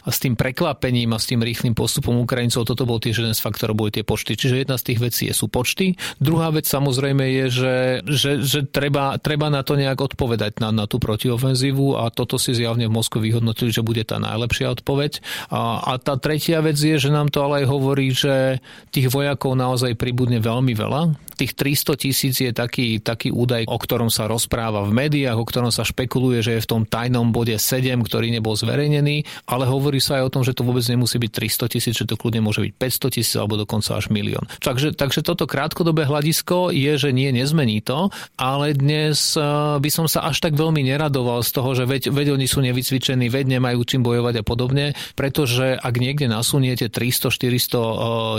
s 0.06 0.18
tým 0.22 0.38
prekvapením 0.38 1.10
a 1.10 1.18
s 1.18 1.26
tým 1.26 1.42
rýchlým 1.42 1.74
postupom 1.74 2.22
Ukrajincov, 2.22 2.62
toto 2.62 2.86
bol 2.86 3.02
tiež 3.02 3.26
jeden 3.26 3.34
z 3.34 3.42
faktorov, 3.42 3.74
boli 3.74 3.90
tie 3.90 4.06
počty. 4.06 4.38
Čiže 4.38 4.62
jedna 4.62 4.78
z 4.78 4.94
tých 4.94 5.07
veci 5.08 5.32
sú 5.32 5.48
počty. 5.48 5.96
Druhá 6.20 6.52
vec 6.52 6.68
samozrejme 6.68 7.24
je, 7.24 7.46
že, 7.48 7.76
že, 8.04 8.32
že 8.44 8.60
treba, 8.68 9.16
treba 9.16 9.48
na 9.48 9.64
to 9.64 9.74
nejak 9.74 9.96
odpovedať 9.96 10.60
na, 10.60 10.68
na 10.68 10.84
tú 10.84 11.00
protiofenzívu 11.00 11.96
a 11.96 12.12
toto 12.12 12.36
si 12.36 12.52
zjavne 12.52 12.84
v 12.84 12.92
Moskve 12.92 13.24
vyhodnotili, 13.24 13.72
že 13.72 13.80
bude 13.80 14.04
tá 14.04 14.20
najlepšia 14.20 14.76
odpoveď. 14.76 15.24
A, 15.48 15.80
a 15.80 15.92
tá 15.96 16.20
tretia 16.20 16.60
vec 16.60 16.76
je, 16.76 17.00
že 17.00 17.08
nám 17.08 17.32
to 17.32 17.40
ale 17.40 17.64
aj 17.64 17.66
hovorí, 17.72 18.12
že 18.12 18.60
tých 18.92 19.08
vojakov 19.08 19.56
naozaj 19.56 19.96
pribudne 19.96 20.38
veľmi 20.38 20.76
veľa 20.76 21.28
Tých 21.38 21.54
300 21.54 22.02
tisíc 22.02 22.34
je 22.42 22.50
taký, 22.50 22.98
taký 22.98 23.30
údaj, 23.30 23.70
o 23.70 23.78
ktorom 23.78 24.10
sa 24.10 24.26
rozpráva 24.26 24.82
v 24.82 24.90
médiách, 24.90 25.38
o 25.38 25.46
ktorom 25.46 25.70
sa 25.70 25.86
špekuluje, 25.86 26.42
že 26.42 26.58
je 26.58 26.64
v 26.66 26.70
tom 26.74 26.82
tajnom 26.82 27.30
bode 27.30 27.54
7, 27.54 27.94
ktorý 28.02 28.34
nebol 28.34 28.58
zverejnený, 28.58 29.22
ale 29.46 29.70
hovorí 29.70 30.02
sa 30.02 30.18
aj 30.18 30.22
o 30.26 30.32
tom, 30.34 30.42
že 30.42 30.50
to 30.50 30.66
vôbec 30.66 30.82
nemusí 30.90 31.14
byť 31.14 31.30
300 31.30 31.74
tisíc, 31.78 31.94
že 31.94 32.10
to 32.10 32.18
kľudne 32.18 32.42
môže 32.42 32.58
byť 32.58 32.72
500 32.74 33.14
tisíc 33.14 33.38
alebo 33.38 33.54
dokonca 33.54 33.94
až 33.94 34.10
milión. 34.10 34.50
Takže, 34.58 34.97
takže 34.98 35.22
toto 35.22 35.46
krátkodobé 35.46 36.10
hľadisko 36.10 36.74
je, 36.74 36.98
že 36.98 37.14
nie, 37.14 37.30
nezmení 37.30 37.78
to, 37.78 38.10
ale 38.34 38.74
dnes 38.74 39.38
eh, 39.38 39.42
by 39.78 39.90
som 39.94 40.10
sa 40.10 40.26
až 40.26 40.42
tak 40.42 40.58
veľmi 40.58 40.82
neradoval 40.82 41.46
z 41.46 41.50
toho, 41.54 41.70
že 41.78 41.84
veď, 41.86 42.10
veď 42.10 42.34
oni 42.34 42.46
sú 42.50 42.58
nevycvičení, 42.66 43.30
veď 43.30 43.62
nemajú 43.62 43.78
čím 43.86 44.02
bojovať 44.02 44.42
a 44.42 44.44
podobne, 44.44 44.86
pretože 45.14 45.78
ak 45.78 45.94
niekde 46.02 46.26
nasuniete 46.26 46.90
300-400 46.90 47.38
eh, 47.38 47.88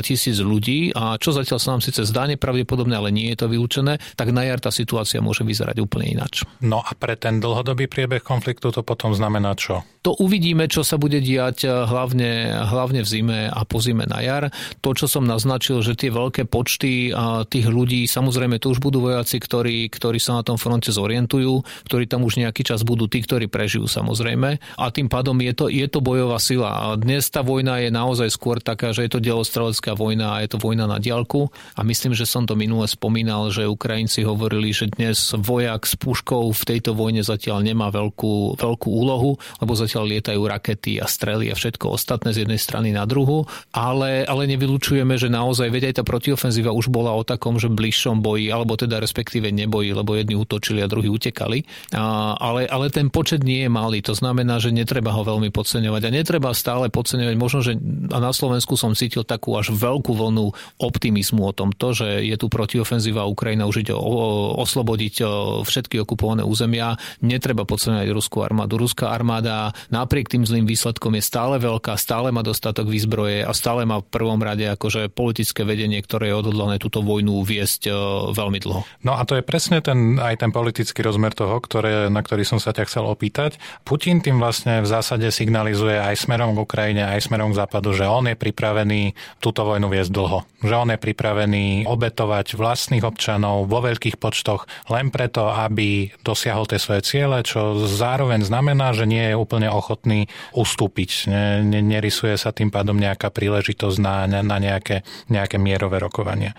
tisíc 0.04 0.38
ľudí 0.44 0.92
a 0.92 1.16
čo 1.16 1.32
zatiaľ 1.32 1.60
sa 1.64 1.70
nám 1.78 1.82
síce 1.86 2.04
zdá 2.04 2.28
nepravdepodobne, 2.28 2.90
podobné, 2.90 2.96
ale 2.98 3.14
nie 3.14 3.30
je 3.36 3.46
to 3.46 3.48
vylúčené, 3.52 4.02
tak 4.18 4.34
na 4.34 4.48
jar 4.50 4.58
tá 4.58 4.74
situácia 4.74 5.22
môže 5.22 5.46
vyzerať 5.46 5.78
úplne 5.78 6.18
ináč. 6.18 6.42
No 6.66 6.82
a 6.82 6.92
pre 6.98 7.14
ten 7.14 7.38
dlhodobý 7.38 7.86
priebeh 7.86 8.26
konfliktu 8.26 8.74
to 8.74 8.82
potom 8.82 9.14
znamená 9.14 9.54
čo? 9.54 9.86
To 10.02 10.18
uvidíme, 10.18 10.66
čo 10.72 10.82
sa 10.82 10.98
bude 10.98 11.22
diať 11.22 11.68
eh, 11.68 11.72
hlavne, 11.72 12.66
hlavne 12.66 13.06
v 13.06 13.08
zime 13.08 13.40
a 13.48 13.62
po 13.68 13.78
zime 13.78 14.10
na 14.10 14.26
jar. 14.26 14.50
To, 14.82 14.98
čo 14.98 15.06
som 15.06 15.30
naznačil, 15.30 15.86
že 15.86 15.94
tie 15.94 16.10
veľké 16.10 16.49
počty 16.50 17.14
tých 17.48 17.68
ľudí, 17.70 18.10
samozrejme 18.10 18.58
tu 18.58 18.74
už 18.74 18.82
budú 18.82 19.06
vojaci, 19.06 19.38
ktorí, 19.38 19.88
ktorí 19.94 20.18
sa 20.18 20.42
na 20.42 20.44
tom 20.44 20.58
fronte 20.58 20.90
zorientujú, 20.90 21.62
ktorí 21.86 22.10
tam 22.10 22.26
už 22.26 22.42
nejaký 22.42 22.66
čas 22.66 22.82
budú, 22.82 23.06
tí, 23.06 23.22
ktorí 23.22 23.46
prežijú 23.46 23.86
samozrejme. 23.86 24.58
A 24.82 24.86
tým 24.90 25.08
pádom 25.08 25.38
je 25.40 25.54
to, 25.54 25.66
je 25.70 25.86
to 25.86 26.02
bojová 26.02 26.42
sila. 26.42 26.70
A 26.74 26.84
dnes 26.98 27.30
tá 27.30 27.46
vojna 27.46 27.80
je 27.86 27.94
naozaj 27.94 28.34
skôr 28.34 28.58
taká, 28.58 28.92
že 28.92 29.06
je 29.06 29.12
to 29.14 29.24
delostrelecká 29.24 29.94
vojna 29.94 30.36
a 30.36 30.42
je 30.42 30.50
to 30.50 30.58
vojna 30.58 30.90
na 30.90 30.98
diálku. 30.98 31.54
A 31.78 31.86
myslím, 31.86 32.18
že 32.18 32.26
som 32.26 32.50
to 32.50 32.58
minule 32.58 32.90
spomínal, 32.90 33.54
že 33.54 33.70
Ukrajinci 33.70 34.26
hovorili, 34.26 34.74
že 34.74 34.90
dnes 34.90 35.32
vojak 35.38 35.86
s 35.86 35.94
puškou 35.94 36.50
v 36.50 36.64
tejto 36.66 36.98
vojne 36.98 37.22
zatiaľ 37.22 37.62
nemá 37.62 37.94
veľkú, 37.94 38.58
veľkú 38.58 38.90
úlohu, 38.90 39.38
lebo 39.62 39.78
zatiaľ 39.78 40.18
lietajú 40.18 40.42
rakety 40.42 40.98
a 40.98 41.06
strely 41.06 41.54
a 41.54 41.56
všetko 41.56 41.94
ostatné 41.94 42.34
z 42.34 42.48
jednej 42.48 42.58
strany 42.58 42.90
na 42.90 43.06
druhu, 43.06 43.46
ale, 43.76 44.26
ale 44.26 44.50
nevylučujeme, 44.50 45.20
že 45.20 45.30
naozaj, 45.30 45.70
veď 45.70 45.84
aj 45.92 45.96
tá 46.02 46.04
protiofenzíva 46.40 46.72
už 46.72 46.88
bola 46.88 47.12
o 47.12 47.28
takom, 47.28 47.60
že 47.60 47.68
bližšom 47.68 48.24
boji, 48.24 48.48
alebo 48.48 48.80
teda 48.80 49.04
respektíve 49.04 49.52
neboji, 49.52 49.92
lebo 49.92 50.16
jedni 50.16 50.40
útočili 50.40 50.80
a 50.80 50.88
druhí 50.88 51.12
utekali. 51.12 51.68
A, 51.92 52.40
ale, 52.40 52.64
ale 52.64 52.88
ten 52.88 53.12
počet 53.12 53.44
nie 53.44 53.68
je 53.68 53.70
malý, 53.70 54.00
to 54.00 54.16
znamená, 54.16 54.64
že 54.64 54.72
netreba 54.72 55.12
ho 55.12 55.28
veľmi 55.28 55.52
podceňovať 55.52 56.02
a 56.08 56.16
netreba 56.16 56.56
stále 56.56 56.88
podceňovať. 56.88 57.36
Možno, 57.36 57.60
že 57.60 57.76
a 58.16 58.24
na 58.24 58.32
Slovensku 58.32 58.80
som 58.80 58.96
cítil 58.96 59.28
takú 59.28 59.60
až 59.60 59.76
veľkú 59.76 60.16
vlnu 60.16 60.56
optimizmu 60.80 61.44
o 61.44 61.52
tomto, 61.52 61.92
že 61.92 62.24
je 62.24 62.36
tu 62.40 62.48
protiofenzíva 62.48 63.28
Ukrajina 63.28 63.68
už 63.68 63.84
ide 63.84 63.92
o, 63.92 64.56
oslobodiť 64.64 65.28
všetky 65.68 66.00
okupované 66.08 66.48
územia. 66.48 66.96
Netreba 67.20 67.68
podceňovať 67.68 68.08
ruskú 68.16 68.48
armádu. 68.48 68.80
Ruská 68.80 69.12
armáda 69.12 69.76
napriek 69.92 70.32
tým 70.32 70.48
zlým 70.48 70.64
výsledkom 70.64 71.20
je 71.20 71.24
stále 71.28 71.60
veľká, 71.60 72.00
stále 72.00 72.32
má 72.32 72.40
dostatok 72.40 72.88
výzbroje 72.88 73.44
a 73.44 73.52
stále 73.52 73.84
má 73.84 74.00
v 74.00 74.08
prvom 74.08 74.40
rade 74.40 74.64
akože 74.64 75.12
politické 75.12 75.68
vedenie, 75.68 76.00
ktoré 76.00 76.29
je 76.30 76.38
odhodlané 76.38 76.78
túto 76.78 77.02
vojnu 77.02 77.42
viesť 77.42 77.90
veľmi 78.32 78.60
dlho. 78.62 78.86
No 79.02 79.18
a 79.18 79.26
to 79.26 79.36
je 79.36 79.44
presne 79.44 79.82
ten, 79.82 80.22
aj 80.22 80.46
ten 80.46 80.54
politický 80.54 81.02
rozmer 81.02 81.34
toho, 81.34 81.58
ktoré, 81.58 82.08
na 82.14 82.22
ktorý 82.22 82.46
som 82.46 82.62
sa 82.62 82.70
ťa 82.70 82.86
chcel 82.86 83.10
opýtať. 83.10 83.58
Putin 83.84 84.22
tým 84.22 84.38
vlastne 84.38 84.86
v 84.86 84.88
zásade 84.88 85.26
signalizuje 85.34 85.98
aj 85.98 86.30
smerom 86.30 86.54
k 86.54 86.64
Ukrajine, 86.64 87.04
aj 87.10 87.28
smerom 87.28 87.52
k 87.52 87.60
západu, 87.60 87.92
že 87.98 88.06
on 88.06 88.30
je 88.30 88.38
pripravený 88.38 89.18
túto 89.42 89.66
vojnu 89.66 89.90
viesť 89.90 90.12
dlho. 90.14 90.46
Že 90.62 90.76
on 90.76 90.90
je 90.94 91.00
pripravený 91.00 91.66
obetovať 91.90 92.54
vlastných 92.54 93.04
občanov 93.04 93.66
vo 93.66 93.80
veľkých 93.82 94.22
počtoch 94.22 94.70
len 94.92 95.10
preto, 95.10 95.50
aby 95.50 96.12
dosiahol 96.22 96.70
tie 96.70 96.78
svoje 96.78 97.02
ciele, 97.08 97.42
čo 97.42 97.80
zároveň 97.88 98.46
znamená, 98.46 98.92
že 98.94 99.10
nie 99.10 99.32
je 99.32 99.40
úplne 99.40 99.72
ochotný 99.72 100.28
ustúpiť. 100.54 101.32
Nerysuje 101.66 102.36
sa 102.36 102.52
tým 102.52 102.70
pádom 102.70 103.00
nejaká 103.00 103.32
príležitosť 103.32 103.98
na, 103.98 104.28
na 104.28 104.58
nejaké, 104.60 105.08
nejaké 105.32 105.58
mierové 105.58 105.98
rokovania. 106.10 106.58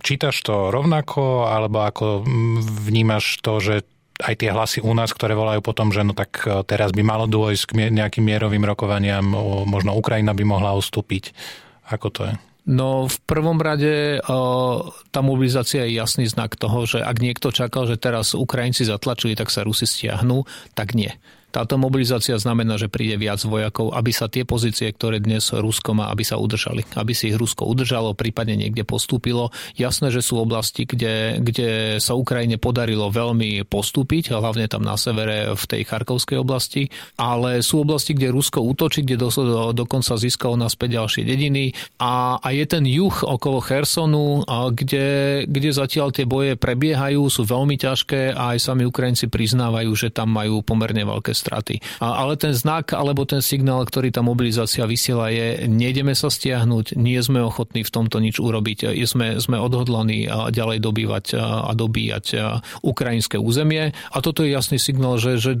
Čítaš 0.00 0.40
to 0.44 0.72
rovnako, 0.72 1.52
alebo 1.52 1.84
ako 1.84 2.24
vnímaš 2.64 3.40
to, 3.44 3.60
že 3.60 3.74
aj 4.16 4.34
tie 4.40 4.48
hlasy 4.52 4.80
u 4.80 4.92
nás, 4.96 5.12
ktoré 5.12 5.36
volajú 5.36 5.60
potom, 5.60 5.92
že 5.92 6.00
no 6.00 6.16
tak 6.16 6.40
e, 6.48 6.64
teraz 6.64 6.92
by 6.96 7.04
malo 7.04 7.28
dôjsť 7.28 7.64
k 7.68 7.92
nejakým 7.92 8.24
mierovým 8.24 8.64
rokovaniam, 8.64 9.24
možno 9.68 9.92
Ukrajina 9.92 10.32
by 10.32 10.44
mohla 10.44 10.72
ustúpiť. 10.72 11.36
Ako 11.92 12.08
to 12.08 12.20
je? 12.28 12.34
No 12.66 13.06
v 13.06 13.16
prvom 13.30 13.62
rade 13.62 14.18
tá 15.14 15.20
mobilizácia 15.22 15.86
je 15.86 16.02
jasný 16.02 16.26
znak 16.26 16.58
toho, 16.58 16.82
že 16.82 16.98
ak 16.98 17.22
niekto 17.22 17.54
čakal, 17.54 17.86
že 17.86 17.94
teraz 17.94 18.34
Ukrajinci 18.34 18.82
zatlačili, 18.82 19.38
tak 19.38 19.54
sa 19.54 19.62
Rusi 19.62 19.86
stiahnu, 19.86 20.42
tak 20.74 20.98
nie. 20.98 21.14
Táto 21.56 21.80
mobilizácia 21.80 22.36
znamená, 22.36 22.76
že 22.76 22.92
príde 22.92 23.16
viac 23.16 23.40
vojakov, 23.40 23.96
aby 23.96 24.12
sa 24.12 24.28
tie 24.28 24.44
pozície, 24.44 24.92
ktoré 24.92 25.24
dnes 25.24 25.48
Rusko 25.56 25.96
má, 25.96 26.12
aby 26.12 26.20
sa 26.20 26.36
udržali. 26.36 26.84
Aby 26.92 27.16
si 27.16 27.32
ich 27.32 27.40
Rusko 27.40 27.64
udržalo, 27.64 28.12
prípadne 28.12 28.60
niekde 28.60 28.84
postúpilo. 28.84 29.48
Jasné, 29.72 30.12
že 30.12 30.20
sú 30.20 30.36
oblasti, 30.36 30.84
kde, 30.84 31.40
kde 31.40 31.96
sa 31.96 32.12
Ukrajine 32.12 32.60
podarilo 32.60 33.08
veľmi 33.08 33.64
postúpiť, 33.72 34.36
hlavne 34.36 34.68
tam 34.68 34.84
na 34.84 35.00
severe 35.00 35.56
v 35.56 35.64
tej 35.64 35.88
Charkovskej 35.88 36.36
oblasti, 36.36 36.92
ale 37.16 37.64
sú 37.64 37.88
oblasti, 37.88 38.12
kde 38.12 38.36
Rusko 38.36 38.60
útočí, 38.60 39.00
kde 39.08 39.16
do, 39.16 39.32
do, 39.32 39.72
dokonca 39.72 40.20
získalo 40.20 40.60
naspäť 40.60 41.00
ďalšie 41.00 41.24
dediny 41.24 41.72
a, 41.96 42.36
a 42.36 42.48
je 42.52 42.68
ten 42.68 42.84
juh 42.84 43.16
okolo 43.24 43.64
Chersonu, 43.64 44.44
kde, 44.76 45.08
kde 45.48 45.70
zatiaľ 45.72 46.12
tie 46.12 46.28
boje 46.28 46.60
prebiehajú, 46.60 47.32
sú 47.32 47.48
veľmi 47.48 47.80
ťažké 47.80 48.36
a 48.36 48.52
aj 48.52 48.58
sami 48.60 48.84
Ukrajinci 48.84 49.32
priznávajú, 49.32 49.88
že 49.96 50.12
tam 50.12 50.36
majú 50.36 50.60
pomerne 50.60 51.00
veľké 51.00 51.32
straty. 51.46 51.78
Ale 52.02 52.34
ten 52.34 52.50
znak 52.50 52.90
alebo 52.90 53.22
ten 53.22 53.38
signál, 53.38 53.86
ktorý 53.86 54.10
tá 54.10 54.26
mobilizácia 54.26 54.82
vysiela 54.82 55.30
je, 55.30 55.70
nejdeme 55.70 56.18
sa 56.18 56.26
stiahnuť, 56.26 56.98
nie 56.98 57.22
sme 57.22 57.46
ochotní 57.46 57.86
v 57.86 57.94
tomto 57.94 58.18
nič 58.18 58.42
urobiť, 58.42 58.90
sme, 59.06 59.38
sme 59.38 59.62
odhodlaní 59.62 60.26
ďalej 60.50 60.82
dobývať 60.82 61.24
a 61.38 61.70
dobíjať 61.70 62.26
ukrajinské 62.82 63.38
územie. 63.38 63.94
A 64.10 64.18
toto 64.18 64.42
je 64.42 64.50
jasný 64.50 64.82
signál, 64.82 65.22
že, 65.22 65.38
že 65.38 65.54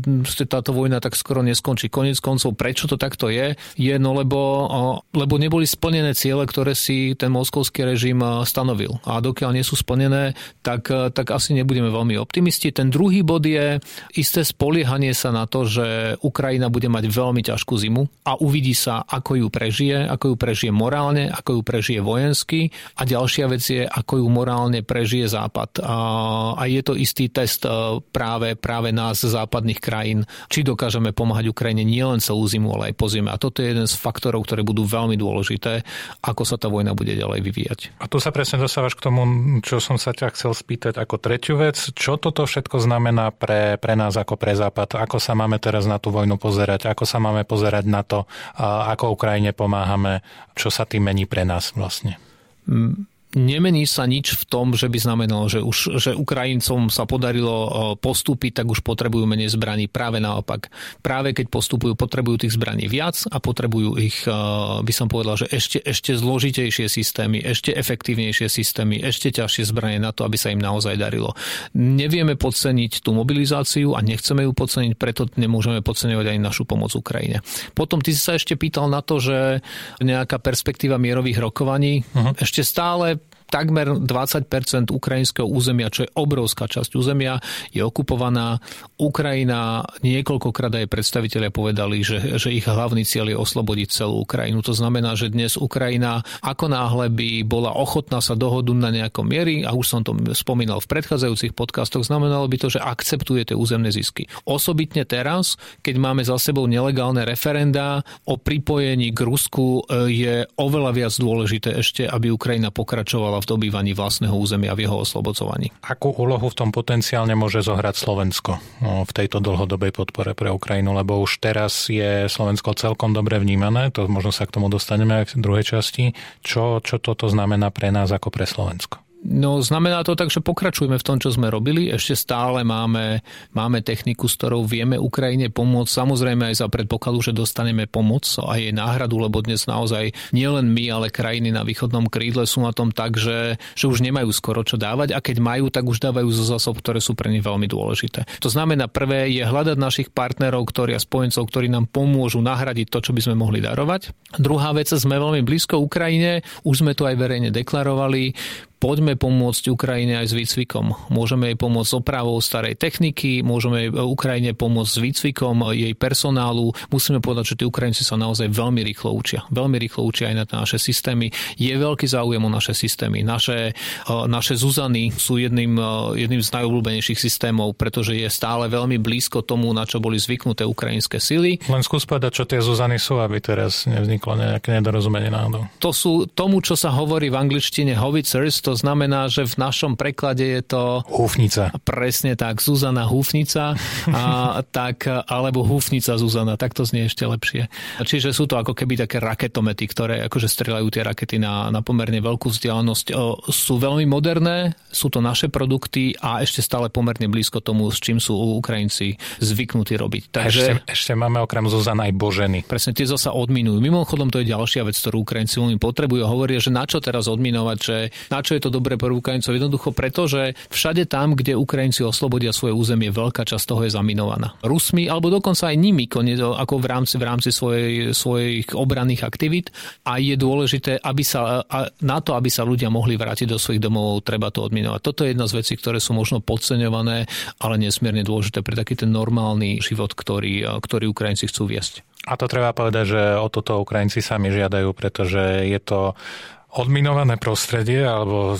táto 0.50 0.74
vojna 0.74 0.98
tak 0.98 1.14
skoro 1.14 1.46
neskončí. 1.46 1.86
Konec 1.86 2.18
koncov, 2.18 2.58
prečo 2.58 2.90
to 2.90 2.98
takto 2.98 3.30
je? 3.30 3.54
Je 3.78 3.94
no 4.02 4.16
lebo, 4.16 4.66
lebo 5.14 5.38
neboli 5.38 5.68
splnené 5.68 6.16
ciele, 6.16 6.42
ktoré 6.48 6.74
si 6.74 7.14
ten 7.14 7.30
moskovský 7.30 7.86
režim 7.86 8.18
stanovil. 8.42 8.98
A 9.04 9.22
dokiaľ 9.22 9.54
nie 9.54 9.62
sú 9.62 9.78
splnené, 9.78 10.34
tak, 10.64 10.88
tak 10.90 11.26
asi 11.30 11.52
nebudeme 11.54 11.92
veľmi 11.92 12.16
optimisti. 12.18 12.72
Ten 12.72 12.88
druhý 12.88 13.20
bod 13.22 13.44
je 13.44 13.78
isté 14.16 14.40
spoliehanie 14.42 15.12
sa 15.12 15.30
na 15.30 15.44
to, 15.44 15.68
že 15.76 15.86
Ukrajina 16.24 16.72
bude 16.72 16.88
mať 16.88 17.04
veľmi 17.12 17.44
ťažkú 17.44 17.74
zimu 17.76 18.02
a 18.24 18.40
uvidí 18.40 18.72
sa, 18.72 19.04
ako 19.04 19.44
ju 19.44 19.46
prežije, 19.52 20.08
ako 20.08 20.32
ju 20.32 20.36
prežije 20.40 20.72
morálne, 20.72 21.28
ako 21.28 21.60
ju 21.60 21.62
prežije 21.62 22.00
vojensky 22.00 22.72
a 22.96 23.04
ďalšia 23.04 23.46
vec 23.52 23.62
je, 23.62 23.84
ako 23.84 24.24
ju 24.24 24.26
morálne 24.32 24.80
prežije 24.80 25.28
Západ. 25.28 25.82
A, 25.84 26.64
je 26.66 26.80
to 26.80 26.96
istý 26.96 27.28
test 27.28 27.66
e, 27.66 27.70
práve, 28.00 28.56
práve 28.56 28.90
nás, 28.90 29.20
západných 29.20 29.82
krajín, 29.82 30.24
či 30.48 30.64
dokážeme 30.64 31.12
pomáhať 31.12 31.50
Ukrajine 31.50 31.82
nielen 31.84 32.22
celú 32.22 32.46
zimu, 32.46 32.72
ale 32.78 32.92
aj 32.92 32.94
po 32.96 33.06
zime. 33.10 33.30
A 33.30 33.36
toto 33.36 33.60
je 33.60 33.74
jeden 33.74 33.86
z 33.90 33.94
faktorov, 33.98 34.46
ktoré 34.46 34.62
budú 34.62 34.86
veľmi 34.86 35.18
dôležité, 35.18 35.82
ako 36.22 36.42
sa 36.46 36.56
tá 36.56 36.70
vojna 36.70 36.94
bude 36.94 37.12
ďalej 37.12 37.40
vyvíjať. 37.42 37.80
A 38.00 38.08
tu 38.08 38.22
sa 38.22 38.30
presne 38.30 38.62
dostávaš 38.62 38.94
k 38.94 39.04
tomu, 39.10 39.22
čo 39.60 39.82
som 39.82 39.98
sa 39.98 40.14
ťa 40.14 40.32
chcel 40.32 40.52
spýtať 40.54 40.94
ako 40.96 41.18
tretiu 41.18 41.58
vec. 41.58 41.76
Čo 41.92 42.16
toto 42.16 42.46
všetko 42.46 42.78
znamená 42.80 43.34
pre, 43.34 43.76
pre 43.76 43.98
nás 43.98 44.14
ako 44.14 44.38
pre 44.38 44.54
Západ? 44.54 44.96
Ako 45.02 45.18
sa 45.18 45.34
máme 45.36 45.55
teraz 45.58 45.88
na 45.88 45.96
tú 45.98 46.12
vojnu 46.14 46.36
pozerať, 46.36 46.90
ako 46.90 47.04
sa 47.08 47.18
máme 47.18 47.42
pozerať 47.48 47.84
na 47.88 48.02
to, 48.06 48.24
ako 48.60 49.16
Ukrajine 49.16 49.56
pomáhame, 49.56 50.20
čo 50.54 50.68
sa 50.68 50.84
tým 50.84 51.08
mení 51.08 51.24
pre 51.24 51.42
nás 51.42 51.72
vlastne. 51.74 52.20
Mm, 52.66 53.06
nemení 53.36 53.84
sa 53.84 54.08
nič 54.08 54.32
v 54.32 54.42
tom, 54.48 54.72
že 54.72 54.88
by 54.88 54.96
znamenalo, 54.96 55.44
že 55.52 55.60
už 55.60 56.00
že 56.00 56.16
Ukrajincom 56.16 56.88
sa 56.88 57.04
podarilo 57.04 57.54
e, 57.54 57.70
postúpiť, 58.00 58.64
tak 58.64 58.66
už 58.72 58.80
potrebujú 58.80 59.28
menej 59.28 59.52
zbraní. 59.52 59.92
Práve 59.92 60.18
naopak. 60.18 60.72
Práve 61.04 61.36
keď 61.36 61.52
postupujú, 61.52 61.92
potrebujú 61.92 62.48
tých 62.48 62.56
zbraní 62.56 62.88
viac 62.88 63.20
a 63.28 63.36
potrebujú 63.36 64.00
ich, 64.00 64.24
e, 64.24 64.32
by 64.80 64.92
som 64.96 65.12
povedal, 65.12 65.36
že 65.36 65.52
ešte, 65.52 65.84
ešte 65.84 66.16
zložitejšie 66.16 66.88
systémy, 66.88 67.44
ešte 67.44 67.76
efektívnejšie 67.76 68.48
systémy, 68.48 69.04
ešte 69.04 69.28
ťažšie 69.36 69.68
zbranie 69.68 70.00
na 70.00 70.16
to, 70.16 70.24
aby 70.24 70.40
sa 70.40 70.48
im 70.48 70.58
naozaj 70.58 70.96
darilo. 70.96 71.36
Nevieme 71.76 72.40
podceniť 72.40 73.04
tú 73.04 73.12
mobilizáciu 73.12 73.92
a 73.92 74.00
nechceme 74.00 74.48
ju 74.48 74.56
podceniť, 74.56 74.96
preto 74.96 75.28
nemôžeme 75.36 75.84
podceňovať 75.84 76.26
aj 76.32 76.38
našu 76.40 76.64
pomoc 76.64 76.96
Ukrajine. 76.96 77.44
Potom 77.76 78.00
ty 78.00 78.16
si 78.16 78.20
sa 78.24 78.40
ešte 78.40 78.56
pýtal 78.56 78.88
na 78.88 79.04
to, 79.04 79.20
že 79.20 79.60
nejaká 80.00 80.40
perspektíva 80.40 80.96
mierových 80.96 81.42
rokovaní. 81.42 82.00
Uh-huh. 82.16 82.32
Ešte 82.40 82.64
stále 82.64 83.20
takmer 83.48 83.98
20% 83.98 84.92
ukrajinského 84.92 85.46
územia, 85.46 85.92
čo 85.92 86.06
je 86.06 86.10
obrovská 86.14 86.66
časť 86.66 86.98
územia, 86.98 87.38
je 87.70 87.82
okupovaná. 87.82 88.58
Ukrajina 88.98 89.86
niekoľkokrát 90.02 90.72
aj 90.82 90.90
predstavitelia 90.90 91.50
povedali, 91.54 92.02
že, 92.02 92.38
že 92.38 92.52
ich 92.52 92.66
hlavný 92.66 93.06
cieľ 93.06 93.32
je 93.32 93.38
oslobodiť 93.38 93.88
celú 93.90 94.26
Ukrajinu. 94.26 94.60
To 94.66 94.74
znamená, 94.74 95.14
že 95.14 95.30
dnes 95.32 95.54
Ukrajina 95.56 96.26
ako 96.42 96.66
náhle 96.70 97.06
by 97.10 97.46
bola 97.46 97.72
ochotná 97.72 98.18
sa 98.20 98.34
dohodnúť 98.34 98.78
na 98.80 98.90
nejakom 98.92 99.26
miery, 99.26 99.62
a 99.62 99.72
už 99.72 99.86
som 99.86 100.00
to 100.02 100.14
spomínal 100.34 100.82
v 100.82 100.90
predchádzajúcich 100.90 101.52
podcastoch, 101.54 102.06
znamenalo 102.06 102.46
by 102.50 102.56
to, 102.60 102.68
že 102.70 102.82
akceptuje 102.82 103.48
tie 103.48 103.56
územné 103.56 103.90
zisky. 103.90 104.28
Osobitne 104.46 105.06
teraz, 105.06 105.58
keď 105.82 105.94
máme 105.98 106.22
za 106.22 106.36
sebou 106.36 106.66
nelegálne 106.68 107.22
referenda 107.24 108.02
o 108.26 108.36
pripojení 108.38 109.10
k 109.14 109.20
Rusku, 109.22 109.82
e, 109.86 110.12
je 110.12 110.34
oveľa 110.58 110.90
viac 110.94 111.14
dôležité 111.16 111.76
ešte, 111.78 112.02
aby 112.06 112.30
Ukrajina 112.30 112.70
pokračovala 112.70 113.35
pokračovala 113.36 113.44
v 113.44 113.50
dobývaní 113.52 113.92
vlastného 113.92 114.34
územia 114.36 114.72
v 114.72 114.88
jeho 114.88 114.96
oslobodzovaní. 115.04 115.72
Akú 115.84 116.12
úlohu 116.16 116.48
v 116.48 116.56
tom 116.56 116.70
potenciálne 116.72 117.36
môže 117.36 117.60
zohrať 117.60 117.94
Slovensko 117.96 118.58
no, 118.80 119.04
v 119.04 119.12
tejto 119.12 119.44
dlhodobej 119.44 119.92
podpore 119.92 120.32
pre 120.32 120.48
Ukrajinu, 120.48 120.96
lebo 120.96 121.20
už 121.20 121.40
teraz 121.40 121.88
je 121.92 122.26
Slovensko 122.28 122.72
celkom 122.76 123.12
dobre 123.12 123.36
vnímané, 123.36 123.92
to 123.92 124.08
možno 124.08 124.32
sa 124.32 124.48
k 124.48 124.54
tomu 124.56 124.72
dostaneme 124.72 125.24
aj 125.24 125.36
v 125.36 125.42
druhej 125.44 125.64
časti. 125.76 126.04
Čo, 126.40 126.80
čo 126.80 126.96
toto 126.96 127.28
znamená 127.28 127.68
pre 127.68 127.92
nás 127.92 128.08
ako 128.08 128.32
pre 128.32 128.48
Slovensko? 128.48 129.05
No 129.24 129.64
znamená 129.64 130.04
to 130.04 130.12
tak, 130.12 130.28
že 130.28 130.44
pokračujeme 130.44 131.00
v 131.00 131.06
tom, 131.06 131.16
čo 131.16 131.32
sme 131.32 131.48
robili. 131.48 131.88
Ešte 131.88 132.14
stále 132.14 132.60
máme, 132.68 133.24
máme 133.56 133.80
techniku, 133.80 134.28
s 134.28 134.36
ktorou 134.36 134.68
vieme 134.68 135.00
Ukrajine 135.00 135.48
pomôcť. 135.48 135.88
Samozrejme 135.88 136.52
aj 136.52 136.60
za 136.60 136.68
predpokladu, 136.68 137.24
že 137.24 137.32
dostaneme 137.32 137.88
pomoc 137.88 138.28
a 138.44 138.60
jej 138.60 138.76
náhradu, 138.76 139.16
lebo 139.16 139.40
dnes 139.40 139.64
naozaj 139.64 140.12
nielen 140.36 140.68
my, 140.68 140.84
ale 140.92 141.08
krajiny 141.08 141.48
na 141.48 141.64
východnom 141.64 142.12
krídle 142.12 142.44
sú 142.44 142.60
na 142.60 142.76
tom 142.76 142.92
tak, 142.92 143.16
že, 143.16 143.56
že 143.72 143.88
už 143.88 144.04
nemajú 144.04 144.28
skoro 144.36 144.60
čo 144.60 144.76
dávať 144.76 145.16
a 145.16 145.24
keď 145.24 145.36
majú, 145.40 145.72
tak 145.72 145.88
už 145.88 145.96
dávajú 145.96 146.28
zo 146.36 146.44
zásob, 146.44 146.78
ktoré 146.84 147.00
sú 147.00 147.16
pre 147.16 147.32
nich 147.32 147.42
veľmi 147.42 147.66
dôležité. 147.66 148.28
To 148.44 148.52
znamená, 148.52 148.84
prvé 148.86 149.32
je 149.32 149.48
hľadať 149.48 149.76
našich 149.80 150.08
partnerov, 150.12 150.68
ktorí 150.68 150.92
a 150.92 151.00
spojencov, 151.00 151.48
ktorí 151.48 151.72
nám 151.72 151.88
pomôžu 151.88 152.44
nahradiť 152.44 152.92
to, 152.92 152.98
čo 153.00 153.10
by 153.16 153.20
sme 153.24 153.40
mohli 153.40 153.64
darovať. 153.64 154.12
Druhá 154.36 154.76
vec, 154.76 154.92
sme 154.92 155.16
veľmi 155.16 155.40
blízko 155.40 155.80
Ukrajine, 155.80 156.44
už 156.68 156.84
sme 156.84 156.92
to 156.92 157.08
aj 157.08 157.16
verejne 157.16 157.50
deklarovali 157.50 158.36
poďme 158.76 159.16
pomôcť 159.16 159.72
Ukrajine 159.72 160.20
aj 160.20 160.32
s 160.32 160.34
výcvikom. 160.36 161.08
Môžeme 161.08 161.52
jej 161.52 161.58
pomôcť 161.58 161.88
s 161.88 161.94
opravou 161.96 162.36
starej 162.40 162.76
techniky, 162.76 163.40
môžeme 163.40 163.88
Ukrajine 163.90 164.52
pomôcť 164.52 164.90
s 164.90 165.00
výcvikom 165.00 165.72
jej 165.72 165.92
personálu. 165.96 166.72
Musíme 166.92 167.24
povedať, 167.24 167.54
že 167.54 167.58
tí 167.62 167.64
Ukrajinci 167.64 168.04
sa 168.04 168.20
naozaj 168.20 168.52
veľmi 168.52 168.84
rýchlo 168.84 169.16
učia. 169.16 169.44
Veľmi 169.48 169.80
rýchlo 169.80 170.04
učia 170.04 170.32
aj 170.32 170.36
na 170.36 170.44
naše 170.64 170.76
systémy. 170.76 171.32
Je 171.56 171.72
veľký 171.72 172.04
záujem 172.04 172.42
o 172.42 172.50
naše 172.50 172.76
systémy. 172.76 173.24
Naše, 173.24 173.72
e, 173.72 174.14
naše 174.28 174.58
Zuzany 174.58 175.12
sú 175.14 175.40
jedným, 175.40 175.76
e, 175.78 176.26
jedným 176.26 176.42
z 176.44 176.50
najobľúbenejších 176.52 177.18
systémov, 177.18 177.76
pretože 177.78 178.16
je 178.16 178.28
stále 178.28 178.68
veľmi 178.68 179.00
blízko 179.00 179.44
tomu, 179.44 179.72
na 179.72 179.88
čo 179.88 180.02
boli 180.02 180.20
zvyknuté 180.20 180.66
ukrajinské 180.66 181.22
sily. 181.22 181.62
Len 181.70 181.82
skús 181.84 182.04
povedať, 182.04 182.42
čo 182.42 182.44
tie 182.44 182.60
Zuzany 182.60 183.00
sú, 183.00 183.22
aby 183.22 183.40
teraz 183.40 183.88
nevzniklo 183.88 184.36
nejaké 184.36 184.76
nedorozumenie 184.80 185.30
náhodou. 185.32 185.70
To 185.80 185.90
sú 185.94 186.26
tomu, 186.26 186.60
čo 186.60 186.74
sa 186.74 186.92
hovorí 186.92 187.30
v 187.30 187.38
angličtine 187.38 187.94
howitzers, 187.94 188.65
to 188.66 188.74
znamená, 188.74 189.30
že 189.30 189.46
v 189.46 189.62
našom 189.62 189.94
preklade 189.94 190.42
je 190.42 190.62
to... 190.66 191.06
Húfnica. 191.06 191.70
Presne 191.86 192.34
tak, 192.34 192.58
Zuzana 192.58 193.06
Húfnica, 193.06 193.78
a, 194.10 194.22
tak, 194.82 195.06
alebo 195.06 195.62
Húfnica 195.62 196.18
Zuzana, 196.18 196.58
tak 196.58 196.74
to 196.74 196.82
znie 196.82 197.06
ešte 197.06 197.22
lepšie. 197.22 197.70
Čiže 198.02 198.34
sú 198.34 198.50
to 198.50 198.58
ako 198.58 198.74
keby 198.74 198.98
také 198.98 199.22
raketomety, 199.22 199.86
ktoré 199.86 200.26
akože 200.26 200.50
strelajú 200.50 200.90
tie 200.90 201.06
rakety 201.06 201.38
na, 201.38 201.70
na 201.70 201.78
pomerne 201.78 202.18
veľkú 202.18 202.50
vzdialenosť. 202.50 203.14
Sú 203.54 203.78
veľmi 203.78 204.02
moderné, 204.10 204.74
sú 204.90 205.14
to 205.14 205.22
naše 205.22 205.46
produkty 205.46 206.18
a 206.18 206.42
ešte 206.42 206.58
stále 206.58 206.90
pomerne 206.90 207.30
blízko 207.30 207.62
tomu, 207.62 207.86
s 207.94 208.02
čím 208.02 208.18
sú 208.18 208.34
Ukrajinci 208.58 209.14
zvyknutí 209.38 209.94
robiť. 209.94 210.22
Takže... 210.34 210.82
Ešte, 210.82 210.90
ešte 210.90 211.12
máme 211.14 211.38
okrem 211.38 211.70
Zuzana 211.70 212.10
aj 212.10 212.18
Boženy. 212.18 212.66
Presne, 212.66 212.98
tie 212.98 213.06
zasa 213.06 213.30
odminujú. 213.30 213.78
Mimochodom, 213.78 214.26
to 214.26 214.42
je 214.42 214.50
ďalšia 214.50 214.82
vec, 214.82 214.98
ktorú 214.98 215.22
Ukrajinci 215.22 215.62
veľmi 215.62 215.78
potrebujú. 215.78 216.26
Hovoria, 216.26 216.58
že 216.58 216.74
na 216.74 216.82
čo 216.82 216.98
teraz 216.98 217.30
odminovať, 217.30 217.78
že 217.78 217.96
na 218.32 218.40
čo 218.42 218.55
je 218.55 218.55
to 218.62 218.70
dobré 218.72 218.96
pre 218.96 219.12
Ukrajincov? 219.12 219.56
Jednoducho 219.56 219.90
preto, 219.92 220.24
že 220.26 220.56
všade 220.72 221.08
tam, 221.08 221.36
kde 221.36 221.56
Ukrajinci 221.58 222.02
oslobodia 222.02 222.54
svoje 222.54 222.72
územie, 222.72 223.12
veľká 223.12 223.44
časť 223.44 223.64
toho 223.66 223.82
je 223.84 223.94
zaminovaná. 223.94 224.56
Rusmi, 224.64 225.06
alebo 225.06 225.28
dokonca 225.28 225.70
aj 225.70 225.76
nimi, 225.76 226.06
ako 226.06 226.74
v 226.80 226.86
rámci, 226.86 227.14
v 227.20 227.24
rámci 227.24 227.50
svojej, 227.52 228.16
svojich 228.16 228.72
obranných 228.72 229.22
aktivít. 229.26 229.70
A 230.06 230.18
je 230.22 230.34
dôležité, 230.38 230.98
aby 231.02 231.22
sa, 231.22 231.62
na 232.00 232.18
to, 232.24 232.34
aby 232.34 232.48
sa 232.48 232.64
ľudia 232.64 232.88
mohli 232.88 233.14
vrátiť 233.16 233.52
do 233.52 233.58
svojich 233.60 233.82
domov, 233.82 234.24
treba 234.24 234.48
to 234.50 234.64
odminovať. 234.64 235.00
Toto 235.02 235.22
je 235.24 235.32
jedna 235.36 235.46
z 235.46 235.56
vecí, 235.60 235.74
ktoré 235.76 236.00
sú 236.00 236.16
možno 236.16 236.40
podceňované, 236.40 237.28
ale 237.60 237.74
nesmierne 237.76 238.26
dôležité 238.26 238.64
pre 238.64 238.76
taký 238.78 238.96
ten 238.96 239.12
normálny 239.12 239.78
život, 239.84 240.12
ktorý, 240.16 240.80
ktorý 240.80 241.10
Ukrajinci 241.10 241.48
chcú 241.50 241.68
viesť. 241.68 242.02
A 242.26 242.34
to 242.34 242.50
treba 242.50 242.74
povedať, 242.74 243.04
že 243.06 243.22
o 243.38 243.46
toto 243.46 243.78
Ukrajinci 243.78 244.18
sami 244.18 244.50
žiadajú, 244.50 244.90
pretože 244.98 245.62
je 245.70 245.78
to 245.78 246.18
odminované 246.66 247.38
prostredie 247.40 248.04
alebo 248.04 248.52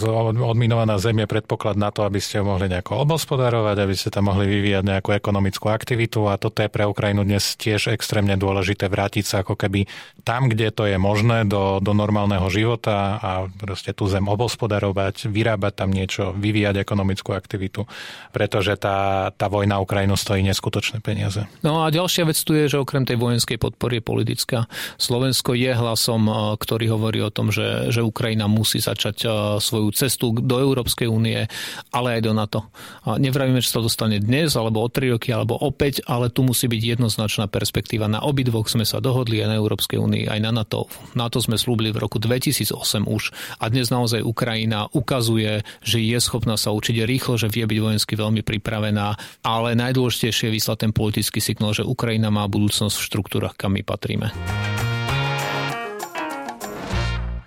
odminovaná 0.47 0.97
zem 0.97 1.21
je 1.21 1.29
predpoklad 1.29 1.77
na 1.77 1.91
to, 1.91 2.07
aby 2.07 2.23
ste 2.23 2.41
ho 2.41 2.49
mohli 2.49 2.71
nejako 2.71 3.05
obospodarovať, 3.05 3.77
aby 3.83 3.95
ste 3.99 4.09
tam 4.09 4.33
mohli 4.33 4.49
vyvíjať 4.49 4.85
nejakú 4.87 5.11
ekonomickú 5.13 5.69
aktivitu 5.69 6.25
a 6.31 6.41
toto 6.41 6.65
je 6.65 6.71
pre 6.73 6.89
Ukrajinu 6.89 7.27
dnes 7.27 7.59
tiež 7.59 7.93
extrémne 7.93 8.39
dôležité 8.41 8.89
vrátiť 8.89 9.25
sa 9.27 9.37
ako 9.45 9.59
keby 9.59 9.85
tam, 10.25 10.49
kde 10.49 10.73
to 10.73 10.89
je 10.89 10.97
možné 10.97 11.45
do, 11.45 11.83
do 11.83 11.93
normálneho 11.93 12.47
života 12.49 13.21
a 13.21 13.31
proste 13.53 13.93
tú 13.93 14.09
zem 14.09 14.25
obospodarovať, 14.25 15.29
vyrábať 15.29 15.73
tam 15.77 15.91
niečo, 15.93 16.33
vyvíjať 16.33 16.81
ekonomickú 16.81 17.37
aktivitu, 17.37 17.85
pretože 18.33 18.81
tá, 18.81 19.29
tá 19.35 19.47
vojna 19.53 19.77
Ukrajinu 19.83 20.17
stojí 20.17 20.41
neskutočné 20.47 21.05
peniaze. 21.05 21.45
No 21.61 21.85
a 21.85 21.93
ďalšia 21.93 22.25
vec 22.25 22.39
tu 22.41 22.57
je, 22.57 22.71
že 22.71 22.81
okrem 22.81 23.05
tej 23.05 23.21
vojenskej 23.21 23.61
podpory 23.61 24.01
je 24.01 24.09
politická. 24.09 24.59
Slovensko 24.97 25.53
je 25.53 25.75
hlasom, 25.75 26.57
ktorý 26.57 26.97
hovorí 26.97 27.21
o 27.21 27.35
tom, 27.35 27.53
že, 27.53 27.93
že 27.97 28.05
Ukrajina 28.05 28.45
musí 28.47 28.79
začať 28.79 29.17
eh, 29.25 29.31
svoju 29.59 29.89
cestu 29.97 30.37
do 30.37 30.61
Európskej 30.61 31.09
únie, 31.09 31.49
ale 31.91 32.19
aj 32.19 32.23
do 32.23 32.33
NATO. 32.37 32.61
Nevravíme, 33.07 33.63
že 33.63 33.73
sa 33.73 33.81
dostane 33.81 34.19
dnes, 34.21 34.53
alebo 34.59 34.83
o 34.83 34.89
3 34.91 35.17
roky, 35.17 35.31
alebo 35.33 35.57
opäť, 35.57 36.03
ale 36.05 36.29
tu 36.29 36.43
musí 36.43 36.69
byť 36.69 36.99
jednoznačná 36.99 37.47
perspektíva. 37.47 38.11
Na 38.11 38.21
obidvoch 38.23 38.67
sme 38.67 38.85
sa 38.85 38.99
dohodli 38.99 39.41
aj 39.41 39.49
na 39.55 39.57
Európskej 39.57 39.97
únii, 39.97 40.25
aj 40.27 40.41
na 40.43 40.51
NATO. 40.53 40.91
NATO 41.15 41.39
sme 41.39 41.57
slúbili 41.57 41.95
v 41.95 42.03
roku 42.03 42.19
2008 42.19 43.07
už 43.07 43.31
a 43.63 43.65
dnes 43.71 43.89
naozaj 43.89 44.27
Ukrajina 44.27 44.91
ukazuje, 44.93 45.63
že 45.81 45.99
je 46.03 46.19
schopná 46.19 46.59
sa 46.59 46.75
učiť 46.75 47.07
rýchlo, 47.07 47.39
že 47.39 47.49
vie 47.49 47.65
byť 47.65 47.79
vojensky 47.79 48.15
veľmi 48.19 48.43
pripravená, 48.43 49.07
ale 49.47 49.79
najdôležitejšie 49.79 50.51
je 50.51 50.57
vyslať 50.57 50.77
ten 50.89 50.93
politický 50.93 51.39
signál, 51.39 51.73
že 51.73 51.87
Ukrajina 51.87 52.29
má 52.29 52.45
budúcnosť 52.51 52.97
v 52.99 53.07
štruktúrach, 53.07 53.55
kam 53.55 53.79
my 53.79 53.83
patríme. 53.87 54.29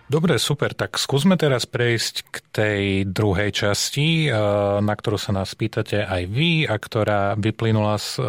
Dobre, 0.10 0.42
super. 0.42 0.74
Tak 0.74 0.98
skúsme 0.98 1.38
teraz 1.38 1.70
prejsť 1.70 2.16
k 2.34 2.36
tej 2.50 2.84
druhej 3.06 3.54
časti, 3.54 4.26
eh, 4.26 4.34
na 4.82 4.94
ktorú 4.98 5.22
sa 5.22 5.38
nás 5.38 5.54
pýtate 5.54 6.02
aj 6.02 6.26
vy 6.26 6.66
a 6.66 6.82
ktorá 6.82 7.38
vyplynula 7.38 8.02
z 8.02 8.18
eh, 8.18 8.26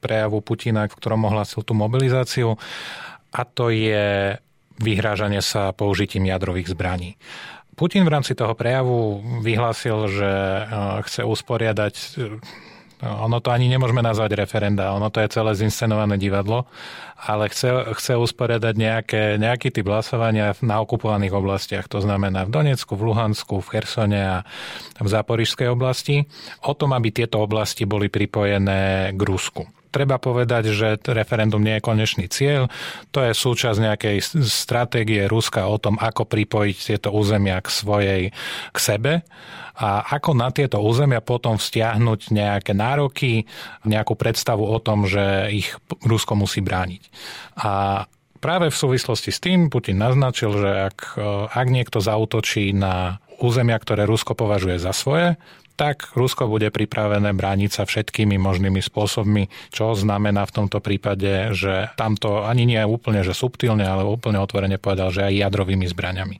prejavu 0.00 0.40
Putina, 0.40 0.88
v 0.88 0.96
ktorom 0.96 1.28
ohlasil 1.28 1.60
tú 1.60 1.76
mobilizáciu. 1.76 2.56
A 3.36 3.40
to 3.44 3.68
je 3.68 4.32
vyhrážanie 4.80 5.44
sa 5.44 5.76
použitím 5.76 6.24
jadrových 6.32 6.72
zbraní. 6.72 7.20
Putin 7.76 8.08
v 8.08 8.12
rámci 8.16 8.32
toho 8.32 8.56
prejavu 8.56 9.20
vyhlásil, 9.44 10.08
že 10.08 10.32
eh, 10.32 10.64
chce 11.04 11.28
usporiadať 11.28 11.94
ono 13.00 13.40
to 13.40 13.48
ani 13.48 13.72
nemôžeme 13.72 14.04
nazvať 14.04 14.36
referenda, 14.36 14.92
ono 14.92 15.08
to 15.08 15.24
je 15.24 15.32
celé 15.32 15.56
zinscenované 15.56 16.20
divadlo, 16.20 16.68
ale 17.16 17.48
chce, 17.48 17.96
chce 17.96 18.12
usporiadať 18.20 18.74
nejaké, 18.76 19.22
nejaký 19.40 19.72
typ 19.72 19.88
hlasovania 19.88 20.52
na 20.60 20.84
okupovaných 20.84 21.32
oblastiach, 21.32 21.88
to 21.88 22.04
znamená 22.04 22.44
v 22.44 22.52
Donecku, 22.52 22.92
v 22.96 23.12
Luhansku, 23.12 23.64
v 23.64 23.70
Chersone 23.72 24.20
a 24.20 24.36
v 25.00 25.08
Záporižskej 25.08 25.68
oblasti, 25.72 26.28
o 26.64 26.72
tom, 26.76 26.92
aby 26.92 27.08
tieto 27.08 27.40
oblasti 27.40 27.88
boli 27.88 28.12
pripojené 28.12 29.12
k 29.16 29.20
Rusku 29.24 29.79
treba 29.90 30.16
povedať, 30.16 30.72
že 30.72 30.88
referendum 31.10 31.60
nie 31.60 31.78
je 31.78 31.86
konečný 31.86 32.26
cieľ. 32.30 32.70
To 33.10 33.20
je 33.26 33.34
súčasť 33.34 33.78
nejakej 33.78 34.16
stratégie 34.46 35.26
Ruska 35.26 35.66
o 35.66 35.76
tom, 35.76 35.98
ako 35.98 36.24
pripojiť 36.24 36.76
tieto 36.78 37.10
územia 37.10 37.58
k 37.60 37.68
svojej, 37.68 38.22
k 38.70 38.76
sebe 38.78 39.12
a 39.80 40.04
ako 40.12 40.36
na 40.36 40.52
tieto 40.52 40.76
územia 40.78 41.24
potom 41.24 41.56
vzťahnuť 41.56 42.20
nejaké 42.36 42.72
nároky, 42.76 43.48
nejakú 43.88 44.12
predstavu 44.12 44.62
o 44.62 44.78
tom, 44.78 45.08
že 45.08 45.48
ich 45.50 45.72
Rusko 46.04 46.36
musí 46.36 46.60
brániť. 46.60 47.02
A 47.64 48.04
práve 48.44 48.68
v 48.68 48.76
súvislosti 48.76 49.32
s 49.32 49.40
tým 49.40 49.72
Putin 49.72 49.96
naznačil, 49.96 50.52
že 50.52 50.70
ak, 50.92 50.98
ak 51.48 51.66
niekto 51.72 52.04
zautočí 52.04 52.76
na 52.76 53.24
územia, 53.40 53.80
ktoré 53.80 54.04
Rusko 54.04 54.36
považuje 54.36 54.76
za 54.76 54.92
svoje, 54.92 55.40
tak 55.80 56.12
Rusko 56.12 56.44
bude 56.44 56.68
pripravené 56.68 57.32
brániť 57.32 57.70
sa 57.72 57.82
všetkými 57.88 58.36
možnými 58.36 58.84
spôsobmi, 58.84 59.48
čo 59.72 59.96
znamená 59.96 60.44
v 60.44 60.52
tomto 60.60 60.84
prípade, 60.84 61.56
že 61.56 61.88
tamto 61.96 62.44
ani 62.44 62.68
nie 62.68 62.76
je 62.76 62.84
úplne 62.84 63.24
že 63.24 63.32
subtilne, 63.32 63.80
ale 63.80 64.04
úplne 64.04 64.36
otvorene 64.44 64.76
povedal, 64.76 65.08
že 65.08 65.24
aj 65.24 65.40
jadrovými 65.40 65.88
zbraňami. 65.88 66.36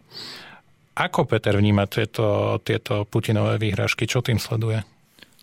Ako 0.93 1.25
Peter 1.25 1.57
vníma 1.57 1.89
tieto, 1.89 2.61
tieto 2.61 3.09
Putinové 3.09 3.57
výhražky? 3.57 4.05
Čo 4.05 4.21
tým 4.21 4.37
sleduje? 4.37 4.85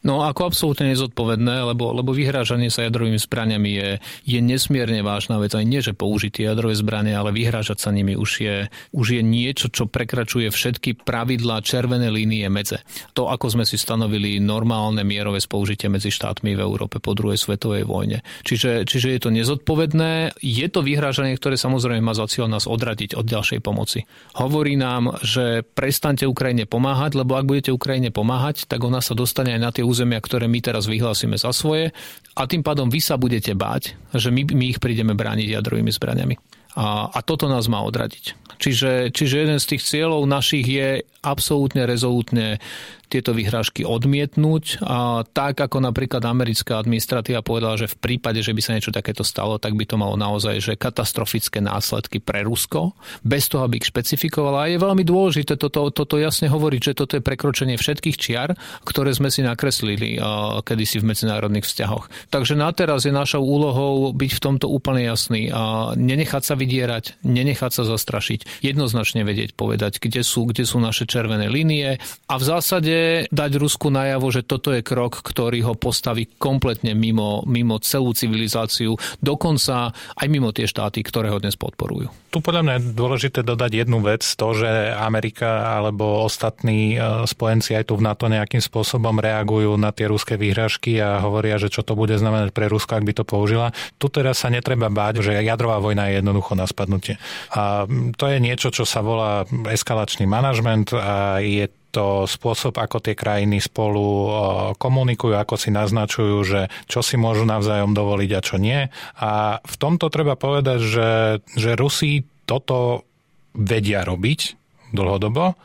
No 0.06 0.22
ako 0.22 0.54
absolútne 0.54 0.94
nezodpovedné, 0.94 1.74
lebo, 1.74 1.90
lebo 1.90 2.14
vyhrážanie 2.14 2.70
sa 2.70 2.86
jadrovými 2.86 3.18
zbraniami 3.18 3.70
je, 3.74 3.90
je 4.30 4.40
nesmierne 4.46 5.02
vážna 5.02 5.42
vec. 5.42 5.58
Aj 5.58 5.66
nie, 5.66 5.82
že 5.82 5.98
použitie 5.98 6.46
jadrové 6.46 6.78
zbranie, 6.78 7.18
ale 7.18 7.34
vyhrážať 7.34 7.82
sa 7.82 7.90
nimi 7.90 8.14
už 8.14 8.32
je, 8.38 8.56
už 8.94 9.08
je 9.18 9.22
niečo, 9.26 9.74
čo 9.74 9.90
prekračuje 9.90 10.54
všetky 10.54 11.02
pravidlá 11.02 11.66
červené 11.66 12.14
línie 12.14 12.46
medze. 12.46 12.86
To, 13.18 13.34
ako 13.34 13.58
sme 13.58 13.66
si 13.66 13.82
stanovili 13.82 14.38
normálne 14.38 15.02
mierové 15.02 15.42
spoužitie 15.42 15.90
medzi 15.90 16.14
štátmi 16.14 16.54
v 16.54 16.62
Európe 16.62 17.02
po 17.02 17.18
druhej 17.18 17.42
svetovej 17.42 17.90
vojne. 17.90 18.22
Čiže, 18.46 18.86
čiže 18.86 19.18
je 19.18 19.20
to 19.26 19.34
nezodpovedné. 19.34 20.38
Je 20.46 20.68
to 20.70 20.86
vyhrážanie, 20.86 21.34
ktoré 21.34 21.58
samozrejme 21.58 22.06
má 22.06 22.14
za 22.14 22.30
cieľ 22.30 22.54
nás 22.54 22.70
odradiť 22.70 23.18
od 23.18 23.26
ďalšej 23.26 23.66
pomoci. 23.66 24.06
Hovorí 24.38 24.78
nám, 24.78 25.18
že 25.26 25.66
prestante 25.66 26.30
Ukrajine 26.30 26.70
pomáhať, 26.70 27.18
lebo 27.18 27.34
ak 27.34 27.50
budete 27.50 27.74
Ukrajine 27.74 28.14
pomáhať, 28.14 28.70
tak 28.70 28.86
ona 28.86 29.02
sa 29.02 29.18
dostane 29.18 29.58
aj 29.58 29.62
na 29.62 29.72
tie 29.74 29.87
územia, 29.88 30.20
ktoré 30.20 30.52
my 30.52 30.60
teraz 30.60 30.84
vyhlásime 30.84 31.40
za 31.40 31.56
svoje 31.56 31.96
a 32.36 32.44
tým 32.44 32.62
pádom 32.62 32.92
vy 32.92 33.00
sa 33.00 33.16
budete 33.16 33.56
báť, 33.56 33.96
že 34.12 34.28
my, 34.28 34.44
my 34.52 34.76
ich 34.76 34.84
prídeme 34.84 35.16
brániť 35.16 35.56
jadrovými 35.56 35.90
zbraniami. 35.96 36.36
A, 36.78 37.10
a 37.10 37.20
toto 37.26 37.50
nás 37.50 37.66
má 37.66 37.82
odradiť. 37.82 38.38
Čiže, 38.62 39.10
čiže 39.14 39.46
jeden 39.48 39.58
z 39.58 39.70
tých 39.74 39.86
cieľov 39.86 40.30
našich 40.30 40.66
je 40.66 40.90
absolútne 41.26 41.86
rezolútne 41.90 42.62
tieto 43.08 43.32
vyhrážky 43.32 43.88
odmietnúť. 43.88 44.84
A 44.84 45.24
tak 45.24 45.64
ako 45.64 45.80
napríklad 45.80 46.22
americká 46.28 46.78
administratíva 46.84 47.40
povedala, 47.40 47.80
že 47.80 47.88
v 47.88 47.96
prípade, 47.96 48.44
že 48.44 48.52
by 48.52 48.62
sa 48.62 48.76
niečo 48.76 48.92
takéto 48.92 49.24
stalo, 49.24 49.56
tak 49.56 49.80
by 49.80 49.88
to 49.88 49.96
malo 49.96 50.20
naozaj 50.20 50.60
že 50.60 50.74
katastrofické 50.76 51.64
následky 51.64 52.20
pre 52.20 52.44
Rusko, 52.44 52.92
bez 53.24 53.48
toho, 53.48 53.64
aby 53.64 53.80
ich 53.80 53.88
špecifikovala. 53.88 54.68
A 54.68 54.70
je 54.76 54.84
veľmi 54.84 55.08
dôležité 55.08 55.56
toto, 55.56 55.88
toto 55.96 56.20
jasne 56.20 56.52
hovoriť, 56.52 56.92
že 56.92 56.98
toto 57.00 57.16
je 57.16 57.24
prekročenie 57.24 57.80
všetkých 57.80 58.18
čiar, 58.20 58.60
ktoré 58.84 59.16
sme 59.16 59.32
si 59.32 59.40
nakreslili 59.40 60.20
kedysi 60.68 61.00
v 61.00 61.16
medzinárodných 61.16 61.64
vzťahoch. 61.64 62.12
Takže 62.28 62.60
na 62.60 62.76
teraz 62.76 63.08
je 63.08 63.16
našou 63.16 63.46
úlohou 63.46 64.12
byť 64.12 64.32
v 64.36 64.44
tomto 64.44 64.68
úplne 64.68 65.08
jasný 65.08 65.48
a 65.54 65.96
nenechať 65.96 66.44
sa 66.44 66.56
vydierať, 66.60 67.24
nenechať 67.24 67.72
sa 67.72 67.84
zastrašiť, 67.88 68.66
jednoznačne 68.66 69.24
vedieť 69.24 69.56
povedať, 69.56 70.04
kde 70.04 70.26
sú, 70.26 70.44
kde 70.50 70.68
sú 70.68 70.84
naše 70.84 71.08
červené 71.08 71.48
línie 71.48 72.02
a 72.28 72.36
v 72.36 72.44
zásade 72.44 72.97
dať 73.30 73.52
Rusku 73.60 73.90
najavo, 73.90 74.28
že 74.30 74.46
toto 74.46 74.74
je 74.74 74.82
krok, 74.86 75.22
ktorý 75.22 75.72
ho 75.72 75.74
postaví 75.74 76.30
kompletne 76.38 76.94
mimo, 76.94 77.44
mimo 77.48 77.80
celú 77.82 78.12
civilizáciu, 78.14 78.96
dokonca 79.20 79.92
aj 79.94 80.28
mimo 80.28 80.52
tie 80.52 80.70
štáty, 80.70 81.02
ktoré 81.04 81.32
ho 81.32 81.42
dnes 81.42 81.56
podporujú. 81.56 82.10
Tu 82.28 82.44
podľa 82.44 82.62
mňa 82.68 82.74
je 82.78 82.84
dôležité 82.92 83.40
dodať 83.42 83.88
jednu 83.88 84.04
vec, 84.04 84.22
to, 84.22 84.48
že 84.52 84.68
Amerika 84.94 85.80
alebo 85.80 86.28
ostatní 86.28 87.00
e, 87.00 87.24
spojenci 87.24 87.74
aj 87.80 87.88
tu 87.88 87.96
v 87.96 88.04
NATO 88.04 88.28
nejakým 88.28 88.60
spôsobom 88.60 89.18
reagujú 89.24 89.80
na 89.80 89.96
tie 89.96 90.12
ruské 90.12 90.36
výhražky 90.36 91.00
a 91.00 91.24
hovoria, 91.24 91.56
že 91.56 91.72
čo 91.72 91.88
to 91.88 91.96
bude 91.96 92.14
znamenať 92.20 92.52
pre 92.52 92.68
Rusko, 92.68 93.00
ak 93.00 93.08
by 93.08 93.14
to 93.16 93.24
použila. 93.24 93.72
Tu 93.96 94.12
teraz 94.12 94.44
sa 94.44 94.52
netreba 94.52 94.92
báť, 94.92 95.24
že 95.24 95.40
jadrová 95.40 95.80
vojna 95.80 96.12
je 96.12 96.20
jednoducho 96.20 96.54
na 96.60 96.68
spadnutie. 96.68 97.16
A 97.56 97.88
to 98.20 98.26
je 98.28 98.38
niečo, 98.44 98.76
čo 98.76 98.84
sa 98.84 99.00
volá 99.00 99.48
eskalačný 99.72 100.28
manažment 100.28 100.92
a 100.92 101.40
je 101.40 101.72
to 101.98 102.30
spôsob, 102.30 102.78
ako 102.78 103.02
tie 103.02 103.18
krajiny 103.18 103.58
spolu 103.58 104.30
komunikujú, 104.78 105.34
ako 105.34 105.58
si 105.58 105.74
naznačujú, 105.74 106.38
že 106.46 106.62
čo 106.86 107.02
si 107.02 107.18
môžu 107.18 107.50
navzájom 107.50 107.98
dovoliť 107.98 108.32
a 108.38 108.42
čo 108.46 108.62
nie. 108.62 108.86
A 109.18 109.58
v 109.66 109.76
tomto 109.82 110.14
treba 110.14 110.38
povedať, 110.38 110.80
že, 110.86 111.10
že 111.58 111.74
Rusi 111.74 112.22
toto 112.46 113.10
vedia 113.58 114.06
robiť 114.06 114.54
dlhodobo 114.94 115.58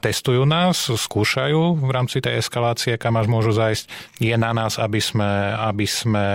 testujú 0.00 0.48
nás, 0.48 0.88
skúšajú 0.88 1.76
v 1.76 1.90
rámci 1.92 2.24
tej 2.24 2.40
eskalácie, 2.40 2.96
kam 2.96 3.20
až 3.20 3.28
môžu 3.28 3.52
zajsť. 3.52 3.84
Je 4.18 4.32
na 4.34 4.50
nás, 4.56 4.80
aby 4.80 4.98
sme, 4.98 5.54
aby 5.54 5.84
sme 5.84 6.26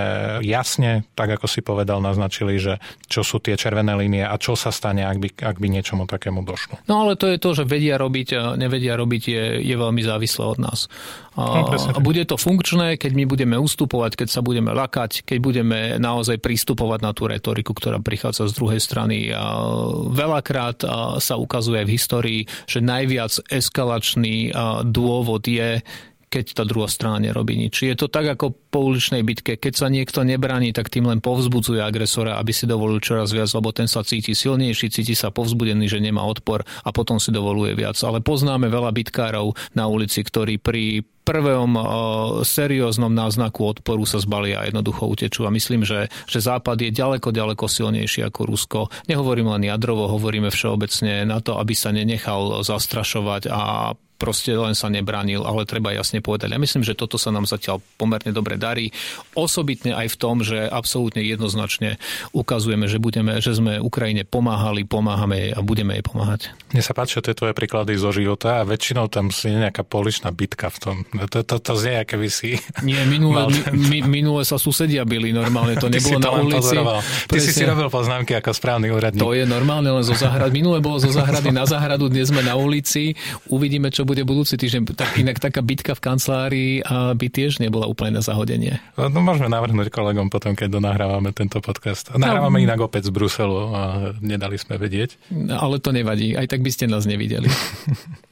jasne, 0.46 1.04
tak 1.18 1.36
ako 1.36 1.50
si 1.50 1.66
povedal, 1.66 2.00
naznačili, 2.00 2.62
že 2.62 2.78
čo 3.10 3.26
sú 3.26 3.42
tie 3.42 3.58
červené 3.58 3.98
línie 3.98 4.22
a 4.22 4.38
čo 4.38 4.54
sa 4.54 4.70
stane, 4.70 5.04
ak 5.04 5.18
by, 5.18 5.30
ak 5.42 5.58
by 5.58 5.68
niečomu 5.68 6.06
takému 6.06 6.46
došlo. 6.46 6.78
No 6.86 7.04
ale 7.04 7.18
to 7.18 7.26
je 7.26 7.42
to, 7.42 7.58
že 7.58 7.66
vedia 7.66 7.98
robiť 7.98 8.28
a 8.38 8.42
nevedia 8.54 8.94
robiť, 8.94 9.24
je, 9.26 9.44
je 9.66 9.76
veľmi 9.76 10.02
závislé 10.06 10.44
od 10.46 10.60
nás. 10.62 10.86
No, 11.36 11.68
bude 12.00 12.24
to 12.24 12.40
funkčné, 12.40 12.96
keď 12.96 13.12
my 13.12 13.28
budeme 13.28 13.60
ustupovať, 13.60 14.24
keď 14.24 14.28
sa 14.32 14.40
budeme 14.40 14.72
lakať, 14.72 15.28
keď 15.28 15.38
budeme 15.44 15.80
naozaj 16.00 16.40
pristupovať 16.40 17.00
na 17.04 17.12
tú 17.12 17.28
retoriku, 17.28 17.76
ktorá 17.76 18.00
prichádza 18.00 18.48
z 18.48 18.56
druhej 18.56 18.80
strany. 18.80 19.36
A 19.36 19.60
veľakrát 20.16 20.80
sa 21.20 21.36
ukazuje 21.36 21.84
v 21.84 21.94
histórii, 22.00 22.42
že 22.72 22.80
najviac 22.80 23.52
eskalačný 23.52 24.56
dôvod 24.88 25.44
je 25.44 25.84
keď 26.30 26.62
tá 26.62 26.64
druhá 26.68 26.90
strana 26.92 27.22
nerobí 27.22 27.56
nič. 27.56 27.86
Je 27.86 27.96
to 27.96 28.12
tak 28.12 28.28
ako 28.28 28.52
po 28.52 28.92
uličnej 28.92 29.24
bitke. 29.24 29.56
Keď 29.56 29.74
sa 29.74 29.88
niekto 29.88 30.26
nebraní, 30.28 30.76
tak 30.76 30.92
tým 30.92 31.08
len 31.08 31.24
povzbudzuje 31.24 31.80
agresora, 31.80 32.38
aby 32.42 32.52
si 32.52 32.68
dovolil 32.68 33.00
čoraz 33.00 33.32
viac, 33.32 33.50
lebo 33.56 33.72
ten 33.72 33.88
sa 33.88 34.04
cíti 34.04 34.36
silnejší, 34.36 34.92
cíti 34.92 35.16
sa 35.16 35.32
povzbudený, 35.32 35.88
že 35.88 36.04
nemá 36.04 36.28
odpor 36.28 36.66
a 36.66 36.90
potom 36.92 37.22
si 37.22 37.32
dovoluje 37.32 37.78
viac. 37.78 37.96
Ale 38.04 38.20
poznáme 38.20 38.68
veľa 38.68 38.92
bitkárov 38.92 39.56
na 39.78 39.88
ulici, 39.88 40.22
ktorí 40.22 40.60
pri 40.60 41.06
prvom 41.26 41.74
uh, 41.74 41.86
serióznom 42.46 43.10
náznaku 43.10 43.66
odporu 43.66 44.06
sa 44.06 44.22
zbalia 44.22 44.62
a 44.62 44.70
jednoducho 44.70 45.10
utečú. 45.10 45.50
A 45.50 45.52
myslím, 45.52 45.82
že, 45.82 46.14
že 46.30 46.40
Západ 46.40 46.78
je 46.78 46.94
ďaleko, 46.94 47.34
ďaleko 47.34 47.66
silnejší 47.66 48.22
ako 48.30 48.40
Rusko. 48.46 48.80
Nehovorím 49.10 49.50
len 49.58 49.66
jadrovo, 49.66 50.06
hovoríme 50.06 50.54
všeobecne 50.54 51.26
na 51.26 51.42
to, 51.42 51.58
aby 51.58 51.74
sa 51.74 51.90
nenechal 51.90 52.62
zastrašovať 52.62 53.50
a 53.50 53.92
proste 54.16 54.56
len 54.56 54.74
sa 54.74 54.88
nebránil, 54.88 55.44
ale 55.44 55.68
treba 55.68 55.92
jasne 55.92 56.24
povedať. 56.24 56.56
Ja 56.56 56.60
myslím, 56.60 56.84
že 56.88 56.96
toto 56.96 57.20
sa 57.20 57.30
nám 57.32 57.46
zatiaľ 57.48 57.84
pomerne 58.00 58.32
dobre 58.32 58.56
darí. 58.56 58.96
Osobitne 59.36 59.96
aj 59.96 60.08
v 60.16 60.18
tom, 60.18 60.36
že 60.42 60.66
absolútne 60.66 61.22
jednoznačne 61.22 62.00
ukazujeme, 62.32 62.88
že, 62.88 62.98
budeme, 62.98 63.44
že 63.44 63.56
sme 63.56 63.84
Ukrajine 63.84 64.24
pomáhali, 64.24 64.88
pomáhame 64.88 65.50
jej 65.50 65.52
a 65.52 65.60
budeme 65.60 66.00
jej 66.00 66.04
pomáhať. 66.04 66.42
Mne 66.72 66.82
sa 66.84 66.96
páčia 66.96 67.20
tie 67.20 67.36
tvoje 67.36 67.52
príklady 67.52 68.00
zo 68.00 68.16
života 68.16 68.64
a 68.64 68.68
väčšinou 68.68 69.12
tam 69.12 69.30
je 69.30 69.52
nejaká 69.52 69.84
poličná 69.84 70.32
bitka 70.32 70.72
v 70.72 70.78
tom. 70.80 70.96
To, 71.32 71.44
to, 71.44 71.56
to 71.60 71.74
znie, 71.76 72.02
aké 72.02 72.16
by 72.16 72.30
si... 72.32 72.58
Nie, 72.82 73.04
minule, 73.04 73.52
mi, 73.76 74.00
minule 74.04 74.48
sa 74.48 74.56
susedia 74.56 75.04
byli 75.04 75.36
normálne, 75.36 75.76
to 75.76 75.92
nebolo 75.94 76.20
na 76.24 76.32
ulici. 76.40 76.76
Ty 77.28 77.38
si 77.44 77.52
si 77.52 77.64
robil 77.68 77.92
poznámky 77.92 78.34
ako 78.40 78.56
správny 78.56 78.88
úradník. 78.90 79.22
To 79.22 79.36
je 79.36 79.44
normálne 79.44 79.92
len 79.92 80.04
zo 80.06 80.16
zahrady. 80.16 80.56
Minule 80.56 80.80
bolo 80.80 81.04
zo 81.04 81.12
zahrady 81.12 81.52
na 81.52 81.68
zahradu, 81.68 82.08
dnes 82.08 82.32
sme 82.32 82.42
na 82.42 82.56
ulici. 82.56 83.18
Uvidíme, 83.52 83.92
čo 83.92 84.05
bude 84.06 84.22
budúci 84.24 84.56
týždeň. 84.56 84.94
Tak 84.94 85.18
inak 85.18 85.42
taká 85.42 85.66
bitka 85.66 85.98
v 85.98 86.02
kancelárii 86.02 86.72
by 87.18 87.28
tiež 87.28 87.58
nebola 87.60 87.90
úplne 87.90 88.22
na 88.22 88.24
zahodenie. 88.24 88.78
No, 88.96 89.10
no 89.10 89.20
môžeme 89.26 89.50
navrhnúť 89.50 89.90
kolegom 89.90 90.30
potom, 90.30 90.54
keď 90.54 90.78
donahrávame 90.78 91.34
tento 91.34 91.58
podcast. 91.60 92.14
Nahrávame 92.14 92.62
no, 92.62 92.66
inak 92.70 92.80
opäť 92.86 93.10
z 93.10 93.12
Bruselu 93.12 93.60
a 93.74 93.82
nedali 94.22 94.62
sme 94.62 94.78
vedieť. 94.78 95.18
No, 95.34 95.58
ale 95.58 95.82
to 95.82 95.90
nevadí, 95.90 96.38
aj 96.38 96.46
tak 96.46 96.62
by 96.62 96.70
ste 96.72 96.86
nás 96.86 97.10
nevideli. 97.10 97.50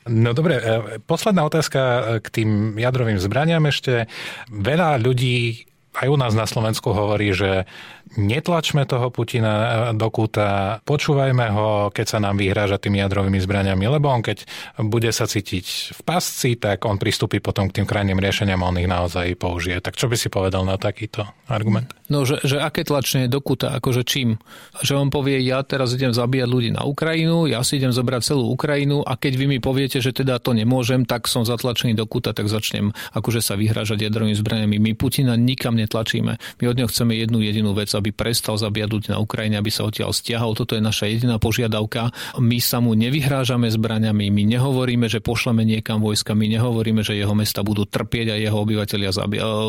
No 0.03 0.36
dobre, 0.36 0.59
e, 0.59 0.99
posledná 0.99 1.47
otázka 1.47 1.79
k 2.19 2.27
tým 2.27 2.75
jadrovým 2.75 3.23
zbraniam 3.23 3.63
ešte. 3.63 4.12
Veľa 4.51 4.99
ľudí 4.99 5.63
aj 5.93 6.07
u 6.09 6.17
nás 6.17 6.33
na 6.33 6.49
Slovensku 6.49 6.89
hovorí, 6.89 7.31
že 7.31 7.69
netlačme 8.17 8.85
toho 8.85 9.09
Putina 9.09 9.53
e, 9.53 9.67
do 9.97 10.07
kúta, 10.13 10.79
počúvajme 10.85 11.45
ho, 11.53 11.67
keď 11.89 12.05
sa 12.05 12.19
nám 12.21 12.37
vyhráža 12.37 12.77
tými 12.77 13.01
jadrovými 13.01 13.39
zbraniami, 13.41 13.85
lebo 13.87 14.11
on 14.11 14.21
keď 14.21 14.45
bude 14.85 15.09
sa 15.09 15.25
cítiť 15.25 15.95
v 15.97 16.01
pasci, 16.05 16.55
tak 16.59 16.85
on 16.85 17.01
pristúpi 17.01 17.39
potom 17.41 17.69
k 17.69 17.81
tým 17.81 17.87
krajným 17.89 18.19
riešeniam 18.19 18.61
a 18.61 18.69
on 18.69 18.79
ich 18.79 18.89
naozaj 18.89 19.33
použije. 19.39 19.81
Tak 19.81 19.97
čo 19.97 20.11
by 20.11 20.15
si 20.17 20.27
povedal 20.29 20.67
na 20.67 20.77
takýto 20.77 21.25
argument? 21.49 21.89
No, 22.11 22.27
že, 22.27 22.43
že 22.45 22.61
aké 22.61 22.85
tlačenie 22.85 23.31
do 23.31 23.41
kúta, 23.41 23.73
akože 23.79 24.05
čím? 24.05 24.37
Že 24.85 24.93
on 24.99 25.09
povie, 25.09 25.41
ja 25.41 25.65
teraz 25.65 25.95
idem 25.95 26.13
zabíjať 26.13 26.49
ľudí 26.51 26.69
na 26.69 26.85
Ukrajinu, 26.85 27.49
ja 27.49 27.65
si 27.65 27.81
idem 27.81 27.89
zobrať 27.89 28.21
celú 28.35 28.51
Ukrajinu 28.53 29.01
a 29.01 29.17
keď 29.17 29.33
vy 29.39 29.45
mi 29.49 29.59
poviete, 29.63 29.97
že 30.03 30.13
teda 30.13 30.37
to 30.37 30.53
nemôžem, 30.53 31.07
tak 31.07 31.25
som 31.25 31.41
zatlačený 31.41 31.97
do 31.97 32.05
kúta, 32.05 32.35
tak 32.35 32.51
začnem 32.51 32.93
akože 33.15 33.39
sa 33.39 33.57
vyhrážať 33.57 34.05
jadrovými 34.05 34.35
zbraniami. 34.35 34.75
My 34.77 34.91
Putina 34.93 35.33
nikam 35.33 35.73
netlačíme. 35.79 36.37
My 36.37 36.63
od 36.67 36.75
neho 36.77 36.89
chceme 36.89 37.17
jednu 37.17 37.39
jedinú 37.39 37.71
vec, 37.73 37.89
aby 37.97 38.13
prestal 38.13 38.58
ľudí 38.58 39.10
na 39.10 39.19
Ukrajine, 39.21 39.58
aby 39.58 39.69
sa 39.69 39.86
odtiaľ 39.86 40.13
stiahol. 40.13 40.53
Toto 40.58 40.73
je 40.77 40.82
naša 40.82 41.10
jediná 41.10 41.38
požiadavka. 41.38 42.13
My 42.39 42.58
sa 42.62 42.79
mu 42.82 42.93
nevyhrážame 42.93 43.69
zbraňami, 43.69 44.29
my 44.29 44.43
nehovoríme, 44.58 45.10
že 45.10 45.21
pošleme 45.21 45.65
niekam 45.65 46.01
vojska, 46.01 46.34
my 46.34 46.45
nehovoríme, 46.58 47.01
že 47.06 47.17
jeho 47.17 47.34
mesta 47.38 47.62
budú 47.65 47.86
trpieť 47.86 48.34
a 48.34 48.39
jeho 48.39 48.58
obyvateľia 48.58 49.12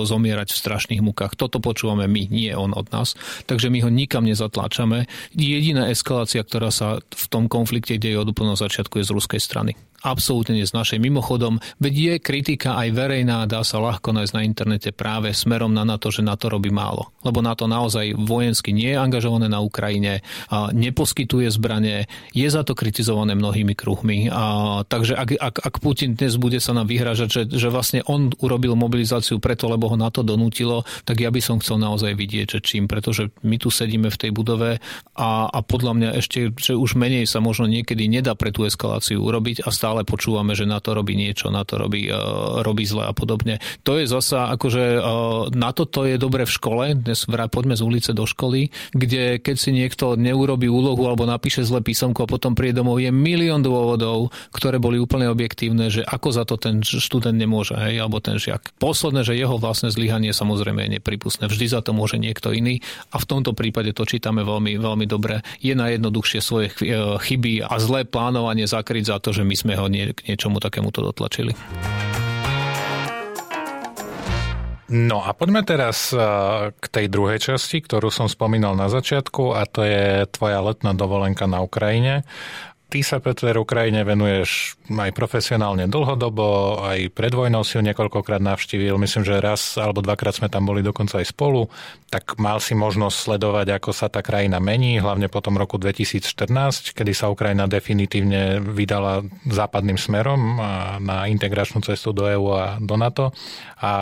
zomierať 0.05 0.49
v 0.53 0.61
strašných 0.61 1.03
mukách. 1.05 1.37
Toto 1.37 1.61
počúvame 1.61 2.09
my, 2.09 2.29
nie 2.29 2.53
on 2.53 2.73
od 2.73 2.89
nás. 2.91 3.17
Takže 3.49 3.69
my 3.71 3.85
ho 3.85 3.91
nikam 3.93 4.25
nezatláčame. 4.25 5.07
Jediná 5.35 5.89
eskalácia, 5.91 6.43
ktorá 6.45 6.69
sa 6.73 7.01
v 7.01 7.25
tom 7.31 7.49
konflikte 7.49 7.97
deje 7.97 8.19
od 8.21 8.31
úplného 8.31 8.59
začiatku 8.59 9.01
je 9.01 9.09
z 9.09 9.15
ruskej 9.15 9.41
strany 9.41 9.75
absolútne 10.05 10.61
našej. 10.61 10.99
Mimochodom, 10.99 11.63
veď 11.79 11.95
je 11.95 12.15
kritika 12.19 12.77
aj 12.77 12.93
verejná, 12.93 13.47
dá 13.47 13.63
sa 13.63 13.79
ľahko 13.79 14.11
nájsť 14.11 14.35
na 14.35 14.43
internete 14.43 14.91
práve 14.91 15.31
smerom 15.31 15.71
na 15.71 15.87
NATO, 15.87 16.11
že 16.11 16.27
NATO 16.27 16.51
robí 16.51 16.75
málo. 16.75 17.15
Lebo 17.23 17.41
NATO 17.41 17.71
naozaj 17.71 18.19
vojensky 18.19 18.75
nie 18.75 18.93
je 18.93 18.99
angažované 18.99 19.47
na 19.47 19.63
Ukrajine, 19.63 20.27
a 20.51 20.75
neposkytuje 20.75 21.47
zbranie, 21.55 22.11
je 22.35 22.49
za 22.51 22.67
to 22.67 22.75
kritizované 22.75 23.39
mnohými 23.39 23.79
kruhmi. 23.79 24.29
A, 24.35 24.83
takže 24.83 25.15
ak, 25.15 25.31
ak, 25.39 25.57
ak 25.63 25.75
Putin 25.79 26.19
dnes 26.19 26.35
bude 26.35 26.59
sa 26.59 26.75
nám 26.75 26.91
vyhrážať, 26.91 27.29
že, 27.31 27.43
že 27.55 27.69
vlastne 27.71 28.03
on 28.11 28.35
urobil 28.43 28.75
mobilizáciu 28.75 29.39
preto, 29.39 29.71
lebo 29.71 29.87
ho 29.87 29.97
na 29.97 30.11
to 30.11 30.27
donútilo, 30.27 30.83
tak 31.07 31.23
ja 31.23 31.31
by 31.31 31.39
som 31.39 31.63
chcel 31.63 31.79
naozaj 31.79 32.19
vidieť, 32.19 32.59
že 32.59 32.61
čím, 32.61 32.91
pretože 32.91 33.31
my 33.47 33.57
tu 33.63 33.71
sedíme 33.71 34.11
v 34.11 34.21
tej 34.21 34.31
budove 34.35 34.83
a, 35.15 35.31
a 35.47 35.59
podľa 35.63 35.93
mňa 35.95 36.11
ešte, 36.19 36.51
že 36.59 36.75
už 36.75 36.99
menej 36.99 37.31
sa 37.31 37.39
možno 37.39 37.71
niekedy 37.71 38.11
nedá 38.11 38.35
pre 38.35 38.51
tú 38.51 38.67
eskaláciu 38.67 39.23
urobiť 39.23 39.63
a 39.63 39.71
stále 39.71 39.94
stále 39.95 40.11
počúvame, 40.11 40.59
že 40.59 40.67
na 40.67 40.83
to 40.83 40.91
robí 40.91 41.15
niečo, 41.15 41.55
na 41.55 41.63
to 41.63 41.79
robí, 41.79 42.11
uh, 42.11 42.67
robí 42.67 42.83
zle 42.83 43.07
a 43.07 43.15
podobne. 43.15 43.63
To 43.87 43.95
je 43.95 44.11
zasa, 44.11 44.51
akože 44.59 44.99
uh, 44.99 45.47
na 45.55 45.71
toto 45.71 46.03
je 46.03 46.19
dobre 46.19 46.43
v 46.43 46.51
škole, 46.51 46.99
dnes 46.99 47.31
poďme 47.31 47.79
z 47.79 47.83
ulice 47.87 48.11
do 48.11 48.27
školy, 48.27 48.75
kde 48.91 49.39
keď 49.39 49.55
si 49.55 49.71
niekto 49.71 50.19
neurobi 50.19 50.67
úlohu 50.67 50.99
alebo 51.07 51.31
napíše 51.31 51.63
zle 51.63 51.79
písomku 51.79 52.27
a 52.27 52.27
potom 52.27 52.59
príde 52.59 52.83
domov, 52.83 52.99
je 52.99 53.15
milión 53.15 53.63
dôvodov, 53.63 54.35
ktoré 54.51 54.83
boli 54.83 54.99
úplne 54.99 55.31
objektívne, 55.31 55.95
že 55.95 56.03
ako 56.03 56.29
za 56.35 56.43
to 56.43 56.59
ten 56.59 56.83
študent 56.83 57.39
nemôže, 57.39 57.79
hej, 57.79 58.03
alebo 58.03 58.19
ten 58.19 58.35
žiak. 58.35 58.75
Posledné, 58.83 59.23
že 59.23 59.39
jeho 59.39 59.63
vlastné 59.63 59.95
zlyhanie 59.95 60.35
samozrejme 60.35 60.91
je 60.91 60.99
nepripustné. 60.99 61.47
Vždy 61.47 61.71
za 61.71 61.87
to 61.87 61.95
môže 61.95 62.19
niekto 62.19 62.51
iný 62.51 62.83
a 63.15 63.23
v 63.23 63.29
tomto 63.31 63.55
prípade 63.55 63.95
to 63.95 64.03
čítame 64.03 64.43
veľmi, 64.43 64.75
veľmi 64.75 65.07
dobre. 65.07 65.47
Je 65.63 65.79
najjednoduchšie 65.79 66.41
svoje 66.43 66.75
chyby 67.23 67.63
a 67.63 67.79
zlé 67.79 68.03
plánovanie 68.03 68.67
zakryť 68.67 69.05
za 69.05 69.17
to, 69.23 69.31
že 69.31 69.45
my 69.45 69.55
sme 69.55 69.75
ho 69.77 69.84
ho 69.85 69.89
nie, 69.93 70.09
k 70.17 70.33
niečomu 70.33 70.65
takémuto 70.65 71.05
dotlačili. 71.05 71.53
No 74.95 75.25
a 75.25 75.33
poďme 75.33 75.65
teraz 75.65 76.13
e, 76.13 76.21
k 76.71 76.87
tej 76.93 77.07
druhej 77.09 77.41
časti, 77.41 77.81
ktorú 77.81 78.13
som 78.13 78.29
spomínal 78.29 78.77
na 78.77 78.93
začiatku 78.93 79.57
a 79.57 79.65
to 79.65 79.81
je 79.81 80.29
tvoja 80.29 80.61
letná 80.61 80.93
dovolenka 80.93 81.49
na 81.49 81.65
Ukrajine. 81.65 82.23
Ty 82.93 83.01
sa, 83.01 83.17
Peter, 83.19 83.57
Ukrajine 83.57 84.05
venuješ 84.05 84.77
aj 84.85 85.17
profesionálne 85.17 85.89
dlhodobo, 85.89 86.81
aj 86.85 87.09
pred 87.17 87.33
vojnou 87.33 87.65
si 87.65 87.81
ju 87.81 87.83
niekoľkokrát 87.85 88.45
navštívil. 88.45 89.01
Myslím, 89.01 89.25
že 89.25 89.41
raz 89.41 89.81
alebo 89.81 90.05
dvakrát 90.05 90.37
sme 90.37 90.53
tam 90.53 90.69
boli 90.69 90.85
dokonca 90.85 91.25
aj 91.25 91.33
spolu. 91.33 91.73
Tak 92.13 92.37
mal 92.37 92.61
si 92.61 92.77
možnosť 92.77 93.17
sledovať, 93.17 93.81
ako 93.81 93.91
sa 93.97 94.13
tá 94.13 94.21
krajina 94.21 94.61
mení, 94.61 95.01
hlavne 95.01 95.33
po 95.33 95.41
tom 95.41 95.57
roku 95.57 95.81
2014, 95.81 96.93
kedy 96.93 97.13
sa 97.17 97.33
Ukrajina 97.33 97.65
definitívne 97.65 98.61
vydala 98.61 99.25
západným 99.49 99.97
smerom 99.97 100.61
na 101.01 101.33
integračnú 101.33 101.81
cestu 101.81 102.13
do 102.13 102.29
EÚ 102.29 102.47
a 102.53 102.65
do 102.77 103.01
NATO. 103.01 103.33
A 103.81 103.93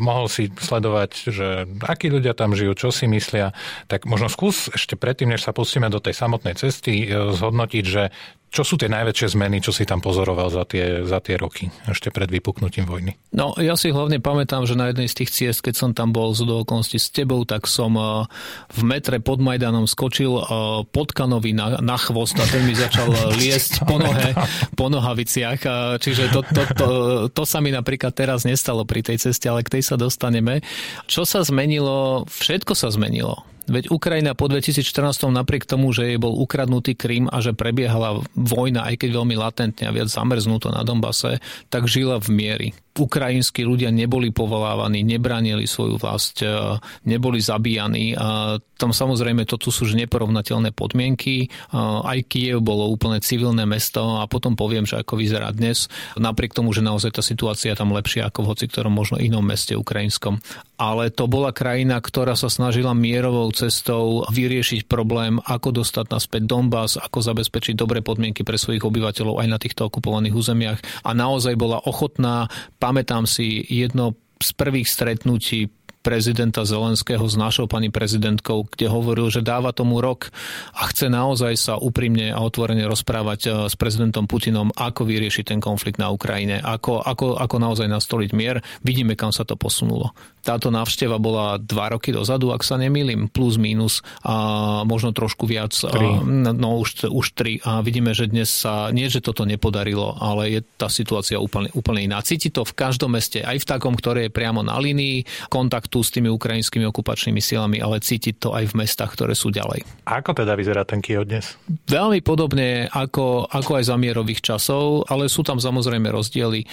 mohol 0.00 0.32
si 0.32 0.48
sledovať, 0.48 1.10
že 1.28 1.48
akí 1.84 2.08
ľudia 2.08 2.32
tam 2.32 2.56
žijú, 2.56 2.72
čo 2.72 2.88
si 2.88 3.04
myslia. 3.04 3.52
Tak 3.88 4.08
možno 4.08 4.32
skús 4.32 4.72
ešte 4.72 4.96
predtým, 4.96 5.32
než 5.32 5.44
sa 5.44 5.52
pustíme 5.52 5.92
do 5.92 6.00
tej 6.00 6.16
samotnej 6.16 6.56
cesty, 6.56 7.04
e, 7.04 7.32
zhodnotiť, 7.32 7.84
že 7.84 8.12
čo 8.50 8.66
sú 8.66 8.74
tie 8.74 8.90
najväčšie 8.90 9.38
zmeny, 9.38 9.62
čo 9.62 9.70
si 9.70 9.86
tam 9.86 10.02
pozoroval 10.02 10.50
za 10.50 10.66
tie, 10.66 11.06
za 11.06 11.22
tie 11.22 11.38
roky, 11.38 11.70
ešte 11.86 12.10
pred 12.10 12.26
vypuknutím 12.26 12.82
vojny? 12.82 13.14
No, 13.30 13.54
ja 13.54 13.78
si 13.78 13.94
hlavne 13.94 14.18
pamätám, 14.18 14.66
že 14.66 14.74
na 14.74 14.90
jednej 14.90 15.06
z 15.06 15.22
tých 15.22 15.30
ciest, 15.30 15.62
keď 15.62 15.74
som 15.78 15.90
tam 15.94 16.10
bol 16.10 16.34
z 16.34 16.42
okolností 16.42 16.98
s 16.98 17.14
tebou, 17.14 17.46
tak 17.46 17.70
som 17.70 17.94
eh, 17.94 18.26
v 18.74 18.80
metre 18.82 19.22
pod 19.22 19.38
Majdanom 19.38 19.86
skočil 19.86 20.34
eh, 20.34 21.06
Kanovi 21.10 21.54
na, 21.54 21.78
na 21.78 21.94
chvost 21.94 22.38
a 22.38 22.44
ten 22.46 22.66
mi 22.66 22.74
začal 22.74 23.06
liesť 23.40 23.86
po, 23.86 24.02
nohe, 24.02 24.34
po 24.74 24.90
nohaviciach. 24.90 25.60
Čiže 26.02 26.34
to, 26.34 26.40
to, 26.42 26.62
to, 26.74 26.88
to 27.30 27.42
sa 27.46 27.58
mi 27.62 27.70
napríklad 27.74 28.14
teraz 28.14 28.42
nestalo 28.42 28.82
pri 28.82 29.02
tej 29.06 29.30
ceste, 29.30 29.46
ale 29.46 29.62
k 29.62 29.78
tej 29.78 29.82
sa 29.90 29.96
dostaneme. 29.98 30.62
Čo 31.06 31.26
sa 31.26 31.42
zmenilo? 31.42 32.26
Všetko 32.30 32.74
sa 32.74 32.90
zmenilo. 32.90 33.42
Veď 33.70 33.94
Ukrajina 33.94 34.34
po 34.34 34.50
2014 34.50 35.30
napriek 35.30 35.62
tomu, 35.62 35.94
že 35.94 36.10
jej 36.10 36.18
bol 36.18 36.34
ukradnutý 36.34 36.98
Krym 36.98 37.30
a 37.30 37.38
že 37.38 37.54
prebiehala 37.54 38.18
vojna, 38.34 38.90
aj 38.90 39.06
keď 39.06 39.22
veľmi 39.22 39.38
latentne 39.38 39.86
a 39.86 39.94
viac 39.94 40.10
zamrznuto 40.10 40.74
na 40.74 40.82
Donbase, 40.82 41.38
tak 41.70 41.86
žila 41.86 42.18
v 42.18 42.28
miery 42.34 42.68
ukrajinskí 42.96 43.62
ľudia 43.62 43.94
neboli 43.94 44.34
povolávaní, 44.34 45.06
nebránili 45.06 45.64
svoju 45.68 46.00
vlast, 46.00 46.42
e, 46.42 46.78
neboli 47.06 47.38
zabíjani. 47.38 48.14
A 48.18 48.58
tam 48.80 48.96
samozrejme 48.96 49.44
toto 49.44 49.68
sú 49.68 49.84
už 49.84 49.92
neporovnateľné 49.92 50.72
podmienky. 50.72 51.52
Aj 51.76 52.16
Kiev 52.24 52.64
bolo 52.64 52.88
úplne 52.88 53.20
civilné 53.20 53.68
mesto 53.68 54.16
a 54.16 54.24
potom 54.24 54.56
poviem, 54.56 54.88
že 54.88 54.96
ako 54.96 55.20
vyzerá 55.20 55.52
dnes, 55.52 55.92
napriek 56.16 56.56
tomu, 56.56 56.72
že 56.72 56.80
naozaj 56.80 57.20
tá 57.20 57.22
situácia 57.24 57.76
tam 57.76 57.92
lepšia 57.92 58.32
ako 58.32 58.48
v 58.48 58.48
hoci 58.56 58.64
ktorom 58.72 58.96
možno 58.96 59.20
inom 59.20 59.44
meste 59.44 59.76
ukrajinskom. 59.76 60.40
Ale 60.80 61.12
to 61.12 61.28
bola 61.28 61.52
krajina, 61.52 62.00
ktorá 62.00 62.32
sa 62.32 62.48
snažila 62.48 62.96
mierovou 62.96 63.52
cestou 63.52 64.24
vyriešiť 64.32 64.88
problém, 64.88 65.36
ako 65.44 65.84
dostať 65.84 66.08
naspäť 66.08 66.48
Donbass, 66.48 66.96
ako 66.96 67.20
zabezpečiť 67.20 67.76
dobré 67.76 68.00
podmienky 68.00 68.40
pre 68.40 68.56
svojich 68.56 68.80
obyvateľov 68.80 69.44
aj 69.44 69.48
na 69.52 69.58
týchto 69.60 69.92
okupovaných 69.92 70.32
územiach 70.32 70.80
a 71.04 71.10
naozaj 71.12 71.52
bola 71.60 71.84
ochotná 71.84 72.48
Pamätám 72.80 73.28
si 73.28 73.60
jedno 73.68 74.16
z 74.40 74.56
prvých 74.56 74.88
stretnutí 74.88 75.68
prezidenta 76.00 76.64
Zelenského 76.64 77.22
s 77.28 77.36
našou 77.36 77.68
pani 77.68 77.92
prezidentkou, 77.92 78.64
kde 78.72 78.88
hovoril, 78.88 79.28
že 79.28 79.44
dáva 79.44 79.76
tomu 79.76 80.00
rok 80.00 80.32
a 80.72 80.88
chce 80.88 81.12
naozaj 81.12 81.54
sa 81.60 81.74
úprimne 81.76 82.32
a 82.32 82.40
otvorene 82.40 82.88
rozprávať 82.88 83.40
eh, 83.46 83.52
s 83.68 83.76
prezidentom 83.76 84.24
Putinom, 84.24 84.72
ako 84.72 85.04
vyriešiť 85.04 85.52
ten 85.52 85.60
konflikt 85.60 86.00
na 86.00 86.08
Ukrajine, 86.08 86.58
ako, 86.64 87.04
ako, 87.04 87.36
ako 87.36 87.56
naozaj 87.60 87.86
nastoliť 87.86 88.30
mier. 88.32 88.64
Vidíme, 88.80 89.12
kam 89.12 89.30
sa 89.30 89.44
to 89.44 89.60
posunulo. 89.60 90.16
Táto 90.40 90.72
návšteva 90.72 91.20
bola 91.20 91.60
dva 91.60 91.92
roky 91.92 92.16
dozadu, 92.16 92.48
ak 92.56 92.64
sa 92.64 92.80
nemýlim, 92.80 93.28
plus 93.28 93.60
minus 93.60 94.00
a 94.24 94.80
možno 94.88 95.12
trošku 95.12 95.44
viac. 95.44 95.76
Tri. 95.76 96.24
No 96.56 96.80
už, 96.80 97.12
už 97.12 97.26
tri. 97.36 97.60
A 97.60 97.84
vidíme, 97.84 98.16
že 98.16 98.24
dnes 98.24 98.48
sa, 98.48 98.88
nie 98.88 99.12
že 99.12 99.20
toto 99.20 99.44
nepodarilo, 99.44 100.16
ale 100.16 100.48
je 100.48 100.60
tá 100.80 100.88
situácia 100.88 101.36
úplne, 101.36 101.68
úplne 101.76 102.08
iná. 102.08 102.24
Cíti 102.24 102.48
to 102.48 102.64
v 102.64 102.72
každom 102.72 103.12
meste, 103.12 103.44
aj 103.44 103.60
v 103.60 103.68
takom, 103.68 103.92
ktoré 103.92 104.26
je 104.26 104.32
priamo 104.32 104.64
na 104.64 104.80
línii 104.80 105.28
kontaktu 105.52 106.00
s 106.00 106.08
tými 106.08 106.32
ukrajinskými 106.32 106.88
okupačnými 106.88 107.44
silami, 107.44 107.84
ale 107.84 108.00
cítiť 108.00 108.40
to 108.40 108.48
aj 108.56 108.72
v 108.72 108.74
mestách, 108.80 109.12
ktoré 109.12 109.36
sú 109.36 109.52
ďalej. 109.52 109.84
Ako 110.08 110.32
teda 110.32 110.56
vyzerá 110.56 110.88
ten 110.88 111.04
Kiev 111.04 111.28
dnes? 111.28 111.60
Veľmi 111.84 112.24
podobne 112.24 112.88
ako, 112.88 113.44
ako 113.50 113.70
aj 113.76 113.84
za 113.92 114.00
mierových 114.00 114.40
časov, 114.40 115.04
ale 115.04 115.28
sú 115.28 115.44
tam 115.44 115.60
samozrejme 115.60 116.08
rozdiely. 116.08 116.64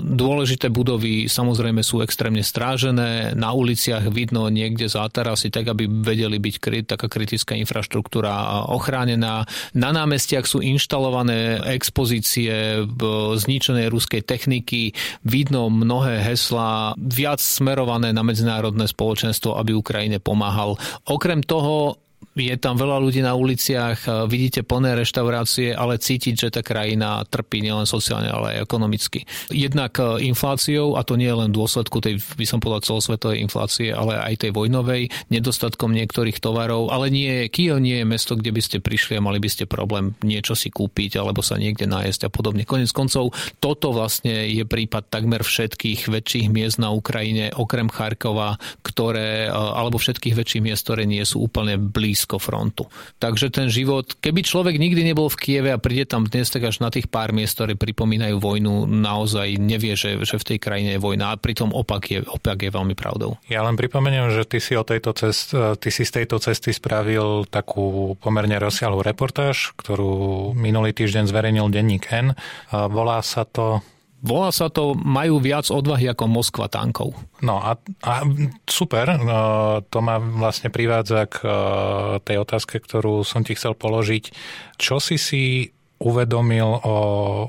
Dôležité 0.00 0.72
budovy 0.72 1.28
samozrejme 1.28 1.84
sú 1.84 2.00
extrémne 2.00 2.40
strážené 2.40 2.68
strážené, 2.70 3.34
na 3.34 3.50
uliciach 3.50 4.06
vidno 4.14 4.46
niekde 4.46 4.86
zátarasy, 4.86 5.50
tak 5.50 5.74
aby 5.74 5.90
vedeli 5.90 6.38
byť 6.38 6.54
kryt, 6.62 6.86
taká 6.86 7.10
kritická 7.10 7.58
infraštruktúra 7.58 8.62
ochránená. 8.70 9.42
Na 9.74 9.90
námestiach 9.90 10.46
sú 10.46 10.62
inštalované 10.62 11.58
expozície 11.66 12.86
zničenej 13.34 13.90
ruskej 13.90 14.22
techniky, 14.22 14.94
vidno 15.26 15.66
mnohé 15.66 16.22
heslá, 16.22 16.94
viac 16.94 17.42
smerované 17.42 18.14
na 18.14 18.22
medzinárodné 18.22 18.86
spoločenstvo, 18.86 19.58
aby 19.58 19.74
Ukrajine 19.74 20.22
pomáhal. 20.22 20.78
Okrem 21.10 21.42
toho 21.42 21.98
je 22.38 22.54
tam 22.56 22.78
veľa 22.78 23.02
ľudí 23.02 23.20
na 23.20 23.34
uliciach, 23.34 24.30
vidíte 24.30 24.62
plné 24.62 24.94
reštaurácie, 24.94 25.74
ale 25.74 25.98
cítiť, 25.98 26.34
že 26.46 26.48
tá 26.54 26.60
krajina 26.62 27.26
trpí 27.26 27.58
nielen 27.58 27.90
sociálne, 27.90 28.30
ale 28.30 28.56
aj 28.56 28.70
ekonomicky. 28.70 29.26
Jednak 29.50 29.98
e, 29.98 30.30
infláciou, 30.30 30.94
a 30.94 31.02
to 31.02 31.18
nie 31.18 31.26
je 31.26 31.36
len 31.36 31.50
dôsledku 31.50 31.98
tej, 31.98 32.22
by 32.38 32.46
som 32.46 32.62
povedal, 32.62 32.86
celosvetovej 32.86 33.42
inflácie, 33.42 33.90
ale 33.90 34.14
aj 34.16 34.46
tej 34.46 34.52
vojnovej, 34.54 35.10
nedostatkom 35.28 35.90
niektorých 35.90 36.38
tovarov, 36.38 36.94
ale 36.94 37.10
nie, 37.10 37.50
Kiev 37.50 37.82
nie 37.82 37.98
je 37.98 38.06
mesto, 38.06 38.38
kde 38.38 38.54
by 38.54 38.62
ste 38.62 38.78
prišli 38.78 39.18
a 39.18 39.24
mali 39.24 39.42
by 39.42 39.50
ste 39.50 39.66
problém 39.66 40.14
niečo 40.22 40.54
si 40.54 40.70
kúpiť 40.70 41.18
alebo 41.18 41.42
sa 41.42 41.58
niekde 41.58 41.90
nájsť 41.90 42.28
a 42.28 42.30
podobne. 42.30 42.62
Konec 42.62 42.94
koncov, 42.94 43.34
toto 43.58 43.90
vlastne 43.90 44.46
je 44.46 44.62
prípad 44.62 45.10
takmer 45.10 45.42
všetkých 45.42 46.06
väčších 46.06 46.46
miest 46.46 46.78
na 46.78 46.94
Ukrajine, 46.94 47.50
okrem 47.52 47.90
Charkova, 47.90 48.54
ktoré, 48.86 49.50
e, 49.50 49.52
alebo 49.52 49.98
všetkých 49.98 50.38
väčších 50.38 50.62
miest, 50.62 50.86
ktoré 50.86 51.10
nie 51.10 51.26
sú 51.26 51.42
úplne 51.42 51.74
blízko 51.74 52.09
blízko 52.10 52.42
frontu. 52.42 52.90
Takže 53.22 53.54
ten 53.54 53.70
život, 53.70 54.18
keby 54.18 54.42
človek 54.42 54.74
nikdy 54.82 55.06
nebol 55.06 55.30
v 55.30 55.38
Kieve 55.38 55.70
a 55.70 55.78
príde 55.78 56.10
tam 56.10 56.26
dnes 56.26 56.50
tak 56.50 56.66
až 56.66 56.82
na 56.82 56.90
tých 56.90 57.06
pár 57.06 57.30
miest, 57.30 57.54
ktoré 57.54 57.78
pripomínajú 57.78 58.42
vojnu, 58.42 58.90
naozaj 58.90 59.62
nevie, 59.62 59.94
že, 59.94 60.18
že 60.26 60.42
v 60.42 60.44
tej 60.50 60.58
krajine 60.58 60.98
je 60.98 61.00
vojna. 61.00 61.30
A 61.30 61.38
pritom 61.38 61.70
opak 61.70 62.10
je, 62.10 62.18
opak 62.26 62.66
je 62.66 62.74
veľmi 62.74 62.98
pravdou. 62.98 63.38
Ja 63.46 63.62
len 63.62 63.78
pripomeniem, 63.78 64.34
že 64.34 64.42
ty 64.42 64.58
si, 64.58 64.74
o 64.74 64.82
tejto 64.82 65.14
cest, 65.14 65.54
ty 65.54 65.88
si 65.94 66.02
z 66.02 66.18
tejto 66.18 66.42
cesty 66.42 66.74
spravil 66.74 67.46
takú 67.46 68.18
pomerne 68.18 68.58
rozsiahlú 68.58 69.06
reportáž, 69.06 69.70
ktorú 69.78 70.50
minulý 70.58 70.90
týždeň 70.90 71.30
zverejnil 71.30 71.70
denník 71.70 72.10
N. 72.10 72.34
Volá 72.74 73.22
sa 73.22 73.46
to 73.46 73.86
Volá 74.20 74.52
sa 74.52 74.68
to 74.68 74.92
Majú 74.92 75.40
viac 75.40 75.72
odvahy 75.72 76.12
ako 76.12 76.28
Moskva 76.28 76.68
tankov. 76.68 77.16
No 77.40 77.56
a, 77.56 77.80
a 78.04 78.14
super, 78.68 79.16
no, 79.16 79.80
to 79.88 79.98
ma 80.04 80.20
vlastne 80.20 80.68
privádza 80.68 81.24
k 81.24 81.36
e, 81.40 81.50
tej 82.20 82.36
otázke, 82.44 82.84
ktorú 82.84 83.24
som 83.24 83.40
ti 83.40 83.56
chcel 83.56 83.72
položiť. 83.72 84.24
Čo 84.76 85.00
si 85.00 85.16
si 85.16 85.72
uvedomil 86.00 86.80
o 86.80 86.96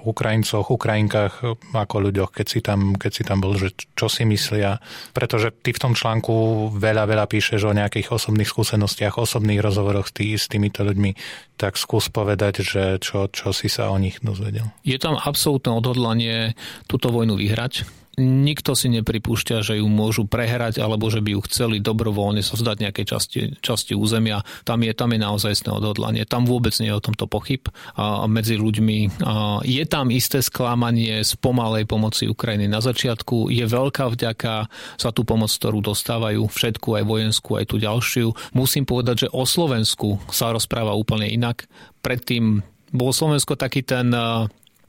Ukrajincoch, 0.04 0.68
Ukrajinkách 0.68 1.34
ako 1.72 1.96
ľuďoch, 2.12 2.36
keď 2.36 2.48
si 2.52 2.60
tam, 2.60 3.00
keď 3.00 3.12
si 3.16 3.24
tam 3.24 3.40
bol, 3.40 3.56
že 3.56 3.72
čo 3.96 4.12
si 4.12 4.28
myslia. 4.28 4.84
Pretože 5.16 5.56
ty 5.56 5.72
v 5.72 5.80
tom 5.80 5.96
článku 5.96 6.68
veľa, 6.76 7.08
veľa 7.08 7.26
píšeš 7.32 7.64
o 7.64 7.72
nejakých 7.72 8.12
osobných 8.12 8.52
skúsenostiach, 8.52 9.16
osobných 9.16 9.64
rozhovoroch 9.64 10.12
tý, 10.12 10.36
s 10.36 10.52
týmito 10.52 10.84
ľuďmi. 10.84 11.16
Tak 11.56 11.80
skús 11.80 12.12
povedať, 12.12 12.60
že 12.60 13.00
čo, 13.00 13.32
čo 13.32 13.56
si 13.56 13.72
sa 13.72 13.88
o 13.88 13.96
nich 13.96 14.20
dozvedel. 14.20 14.68
Je 14.84 15.00
tam 15.00 15.16
absolútne 15.16 15.72
odhodlanie 15.72 16.60
túto 16.92 17.08
vojnu 17.08 17.40
vyhrať 17.40 18.01
nikto 18.19 18.76
si 18.76 18.91
nepripúšťa, 18.91 19.63
že 19.63 19.80
ju 19.80 19.88
môžu 19.88 20.28
prehrať 20.28 20.84
alebo 20.84 21.08
že 21.08 21.24
by 21.24 21.38
ju 21.38 21.41
chceli 21.47 21.78
dobrovoľne 21.80 22.43
sa 22.43 22.60
vzdať 22.60 22.78
nejakej 22.84 23.06
časti, 23.08 23.39
časti 23.63 23.93
územia. 23.95 24.43
Tam 24.67 24.84
je, 24.84 24.91
tam 24.91 25.15
je 25.15 25.19
naozaj 25.21 25.54
odhodlanie. 25.71 26.28
Tam 26.28 26.43
vôbec 26.43 26.76
nie 26.84 26.91
je 26.91 26.97
o 26.97 27.04
tomto 27.04 27.30
pochyb 27.32 27.63
a 27.95 28.28
medzi 28.28 28.60
ľuďmi. 28.60 29.24
A 29.24 29.63
je 29.63 29.84
tam 29.88 30.12
isté 30.12 30.43
sklamanie 30.43 31.24
z 31.24 31.32
pomalej 31.39 31.88
pomoci 31.88 32.28
Ukrajiny 32.28 32.67
na 32.67 32.84
začiatku. 32.84 33.47
Je 33.47 33.63
veľká 33.63 34.12
vďaka 34.12 34.67
za 35.00 35.10
tú 35.15 35.24
pomoc, 35.24 35.52
ktorú 35.54 35.80
dostávajú, 35.80 36.52
všetku, 36.52 37.00
aj 37.00 37.04
vojenskú, 37.08 37.56
aj 37.56 37.65
tú 37.71 37.80
ďalšiu. 37.80 38.28
Musím 38.52 38.84
povedať, 38.84 39.28
že 39.28 39.34
o 39.34 39.47
Slovensku 39.47 40.19
sa 40.28 40.52
rozpráva 40.52 40.91
úplne 40.97 41.32
inak. 41.32 41.63
Predtým 42.04 42.60
bol 42.91 43.15
Slovensko 43.15 43.56
taký 43.56 43.88
ten 43.88 44.12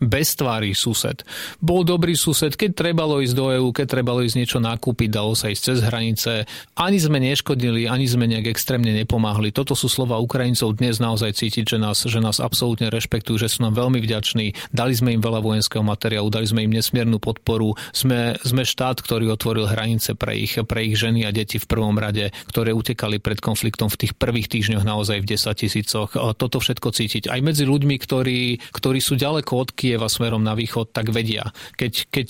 bez 0.02 0.34
tvári 0.34 0.74
sused. 0.74 1.22
Bol 1.62 1.86
dobrý 1.86 2.18
sused, 2.18 2.58
keď 2.58 2.74
trebalo 2.74 3.22
ísť 3.22 3.34
do 3.38 3.46
EÚ, 3.54 3.68
keď 3.70 3.86
trebalo 3.98 4.26
ísť 4.26 4.36
niečo 4.36 4.58
nakúpiť, 4.58 5.08
dalo 5.14 5.38
sa 5.38 5.48
ísť 5.48 5.62
cez 5.62 5.78
hranice. 5.86 6.32
Ani 6.74 6.98
sme 6.98 7.22
neškodili, 7.22 7.86
ani 7.86 8.10
sme 8.10 8.26
nejak 8.26 8.50
extrémne 8.50 8.90
nepomáhli. 8.90 9.54
Toto 9.54 9.78
sú 9.78 9.86
slova 9.86 10.18
Ukrajincov 10.18 10.74
dnes 10.74 10.98
naozaj 10.98 11.38
cítiť, 11.38 11.76
že 11.76 11.78
nás, 11.78 12.02
že 12.02 12.18
nás 12.18 12.42
absolútne 12.42 12.90
rešpektujú, 12.90 13.38
že 13.38 13.48
sú 13.48 13.62
nám 13.62 13.78
veľmi 13.78 14.02
vďační. 14.02 14.74
Dali 14.74 14.92
sme 14.98 15.14
im 15.14 15.22
veľa 15.22 15.38
vojenského 15.38 15.86
materiálu, 15.86 16.28
dali 16.34 16.50
sme 16.50 16.66
im 16.66 16.74
nesmiernu 16.74 17.22
podporu. 17.22 17.78
Sme, 17.94 18.34
sme 18.42 18.66
štát, 18.66 18.98
ktorý 18.98 19.30
otvoril 19.30 19.70
hranice 19.70 20.18
pre 20.18 20.34
ich, 20.34 20.58
pre 20.66 20.90
ich 20.90 20.98
ženy 20.98 21.22
a 21.22 21.30
deti 21.30 21.62
v 21.62 21.70
prvom 21.70 21.94
rade, 21.94 22.34
ktoré 22.50 22.74
utekali 22.74 23.22
pred 23.22 23.38
konfliktom 23.38 23.86
v 23.86 24.06
tých 24.06 24.12
prvých 24.18 24.50
týždňoch 24.50 24.82
naozaj 24.82 25.22
v 25.22 25.38
10 25.38 25.62
tisícoch. 25.62 26.10
Toto 26.34 26.58
všetko 26.58 26.88
cítiť. 26.90 27.30
Aj 27.30 27.38
medzi 27.38 27.62
ľuďmi, 27.62 27.96
ktorí, 28.02 28.58
ktorí 28.74 28.98
sú 28.98 29.14
ďaleko 29.14 29.52
od 29.62 29.70
Kieva 29.92 30.08
smerom 30.08 30.40
na 30.40 30.56
východ, 30.56 30.88
tak 30.96 31.12
vedia. 31.12 31.52
Keď, 31.76 31.92
keď 32.08 32.28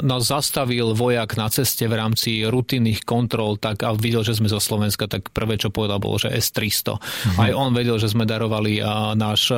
nás 0.00 0.32
zastavil 0.32 0.96
vojak 0.96 1.36
na 1.36 1.52
ceste 1.52 1.84
v 1.84 2.00
rámci 2.00 2.40
rutinných 2.48 3.04
kontrol, 3.04 3.60
tak 3.60 3.84
a 3.84 3.92
videl, 3.92 4.24
že 4.24 4.32
sme 4.32 4.48
zo 4.48 4.56
Slovenska, 4.56 5.04
tak 5.12 5.28
prvé, 5.28 5.60
čo 5.60 5.68
povedal, 5.68 6.00
bolo, 6.00 6.16
že 6.16 6.32
S-300. 6.32 6.96
Uh-huh. 6.96 7.36
Aj 7.36 7.52
on 7.52 7.76
vedel, 7.76 8.00
že 8.00 8.08
sme 8.08 8.24
darovali 8.24 8.80
náš, 9.12 9.52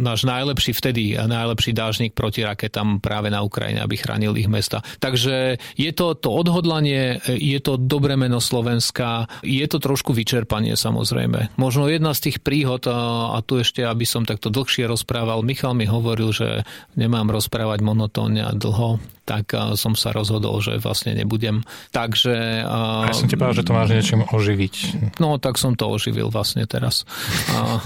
náš 0.00 0.24
najlepší 0.24 0.72
vtedy, 0.72 1.20
najlepší 1.20 1.76
dážnik 1.76 2.16
proti 2.16 2.40
raketám 2.40 3.04
práve 3.04 3.28
na 3.28 3.44
Ukrajine, 3.44 3.84
aby 3.84 4.00
chránil 4.00 4.32
ich 4.40 4.48
mesta. 4.48 4.80
Takže 4.96 5.60
je 5.76 5.92
to 5.92 6.16
to 6.16 6.32
odhodlanie, 6.32 7.20
je 7.28 7.60
to 7.60 7.76
dobré 7.76 8.16
meno 8.16 8.40
Slovenska, 8.40 9.28
je 9.44 9.66
to 9.68 9.76
trošku 9.76 10.16
vyčerpanie 10.16 10.72
samozrejme. 10.72 11.52
Možno 11.60 11.90
jedna 11.90 12.16
z 12.16 12.30
tých 12.30 12.40
príhod, 12.40 12.86
a 12.88 13.36
tu 13.44 13.60
ešte, 13.60 13.84
aby 13.84 14.08
som 14.08 14.24
takto 14.24 14.48
dlhšie 14.48 14.88
rozprával, 14.88 15.44
Michal 15.44 15.74
mi 15.74 15.84
hovoril, 15.88 16.30
že 16.30 16.51
nemám 16.98 17.32
rozprávať 17.32 17.80
monotónne 17.80 18.42
a 18.44 18.52
dlho, 18.52 19.00
tak 19.22 19.54
som 19.78 19.94
sa 19.94 20.10
rozhodol, 20.10 20.58
že 20.58 20.82
vlastne 20.82 21.14
nebudem. 21.14 21.62
Takže... 21.94 22.66
Ja 22.66 23.14
som 23.14 23.30
ti 23.30 23.38
povedal, 23.38 23.62
že 23.62 23.66
to 23.70 23.72
máš 23.72 23.90
niečím 23.94 24.26
oživiť. 24.26 24.74
No, 25.22 25.38
tak 25.38 25.62
som 25.62 25.78
to 25.78 25.86
oživil 25.86 26.26
vlastne 26.28 26.66
teraz. 26.66 27.06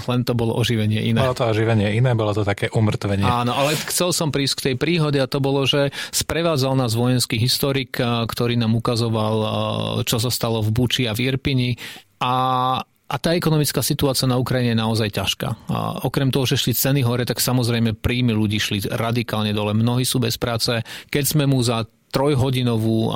Len 0.09 0.25
to 0.25 0.33
bolo 0.33 0.57
oživenie 0.57 1.05
iné. 1.05 1.21
Bolo 1.21 1.37
to 1.37 1.45
oživenie 1.53 1.93
iné, 1.93 2.17
bolo 2.17 2.33
to 2.33 2.41
také 2.41 2.73
umrtvenie. 2.73 3.29
Áno, 3.29 3.53
ale 3.53 3.77
chcel 3.93 4.17
som 4.17 4.33
prísť 4.33 4.55
k 4.57 4.65
tej 4.73 4.77
príhode 4.81 5.21
a 5.21 5.29
to 5.29 5.39
bolo, 5.45 5.69
že 5.69 5.93
sprevádzal 6.11 6.73
nás 6.73 6.97
vojenský 6.97 7.37
historik, 7.37 8.01
ktorý 8.01 8.57
nám 8.57 8.73
ukazoval, 8.73 9.37
čo 10.09 10.17
sa 10.17 10.33
stalo 10.33 10.65
v 10.65 10.73
Buči 10.73 11.05
a 11.05 11.13
v 11.13 11.37
Irpini 11.37 11.77
a 12.17 12.81
a 13.07 13.17
tá 13.23 13.39
ekonomická 13.39 13.87
situácia 13.87 14.27
na 14.27 14.35
Ukrajine 14.35 14.75
je 14.75 14.83
naozaj 14.83 15.09
ťažká. 15.15 15.49
A 15.71 16.03
okrem 16.03 16.35
toho, 16.35 16.43
že 16.43 16.59
šli 16.59 16.75
ceny 16.75 17.01
hore, 17.07 17.23
tak 17.23 17.39
samozrejme 17.39 17.95
príjmy 17.95 18.35
ľudí 18.35 18.59
šli 18.59 18.83
radikálne 18.91 19.55
dole. 19.55 19.79
Mnohí 19.79 20.03
sú 20.03 20.19
bez 20.19 20.35
práce. 20.35 20.83
Keď 21.07 21.25
sme 21.25 21.47
mu 21.47 21.63
za 21.63 21.87
trojhodinovú, 22.11 23.13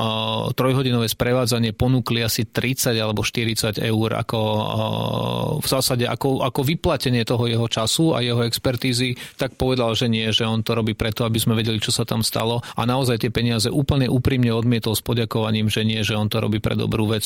trojhodinové 0.54 1.08
sprevádzanie 1.08 1.72
ponúkli 1.72 2.20
asi 2.20 2.44
30 2.44 2.94
alebo 3.00 3.24
40 3.24 3.80
eur 3.80 4.10
ako 4.18 4.40
v 5.60 5.66
zásade 5.66 6.04
ako, 6.04 6.44
ako 6.44 6.60
vyplatenie 6.66 7.24
toho 7.24 7.48
jeho 7.48 7.66
času 7.70 8.12
a 8.12 8.20
jeho 8.20 8.44
expertízy, 8.44 9.16
tak 9.40 9.56
povedal, 9.56 9.96
že 9.96 10.10
nie, 10.10 10.28
že 10.34 10.44
on 10.44 10.60
to 10.60 10.76
robí 10.76 10.92
preto, 10.92 11.24
aby 11.24 11.40
sme 11.40 11.56
vedeli, 11.56 11.80
čo 11.80 11.94
sa 11.94 12.04
tam 12.04 12.20
stalo 12.20 12.60
a 12.76 12.82
naozaj 12.84 13.24
tie 13.24 13.32
peniaze 13.32 13.70
úplne 13.70 14.10
úprimne 14.10 14.52
odmietol 14.52 14.92
s 14.92 15.02
poďakovaním, 15.04 15.70
že 15.70 15.86
nie, 15.86 16.02
že 16.04 16.18
on 16.18 16.28
to 16.28 16.42
robí 16.42 16.60
pre 16.60 16.76
dobrú 16.76 17.08
vec. 17.08 17.24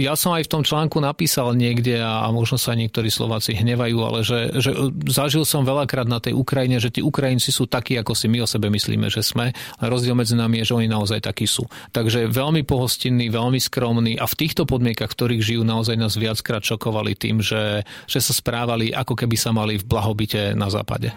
Ja 0.00 0.14
som 0.16 0.32
aj 0.32 0.48
v 0.48 0.52
tom 0.52 0.62
článku 0.64 0.96
napísal 1.02 1.52
niekde 1.58 2.00
a 2.00 2.24
možno 2.32 2.56
sa 2.56 2.72
niektorí 2.72 3.12
Slováci 3.12 3.52
hnevajú, 3.58 3.98
ale 4.00 4.20
že, 4.24 4.54
že 4.58 4.70
zažil 5.10 5.44
som 5.44 5.66
veľakrát 5.66 6.08
na 6.08 6.22
tej 6.22 6.32
Ukrajine, 6.32 6.80
že 6.80 6.94
tí 6.94 7.00
Ukrajinci 7.04 7.52
sú 7.52 7.68
takí, 7.68 8.00
ako 8.00 8.16
si 8.16 8.26
my 8.30 8.44
o 8.44 8.48
sebe 8.48 8.72
myslíme, 8.72 9.12
že 9.12 9.20
sme. 9.20 9.52
Rozdiel 9.82 10.16
medzi 10.16 10.34
nami 10.44 10.60
je, 10.60 10.68
že 10.68 10.76
oni 10.76 10.88
naozaj 10.92 11.24
takí 11.24 11.48
sú. 11.48 11.64
Takže 11.96 12.28
veľmi 12.28 12.68
pohostinní, 12.68 13.32
veľmi 13.32 13.56
skromní 13.56 14.20
a 14.20 14.28
v 14.28 14.38
týchto 14.38 14.68
podmienkach, 14.68 15.08
v 15.08 15.16
ktorých 15.16 15.42
žijú, 15.42 15.62
naozaj 15.64 15.96
nás 15.96 16.20
viackrát 16.20 16.60
šokovali 16.60 17.16
tým, 17.16 17.40
že, 17.40 17.88
že 18.04 18.20
sa 18.20 18.36
správali 18.36 18.92
ako 18.92 19.16
keby 19.16 19.36
sa 19.40 19.56
mali 19.56 19.80
v 19.80 19.88
blahobite 19.88 20.52
na 20.52 20.68
západe. 20.68 21.16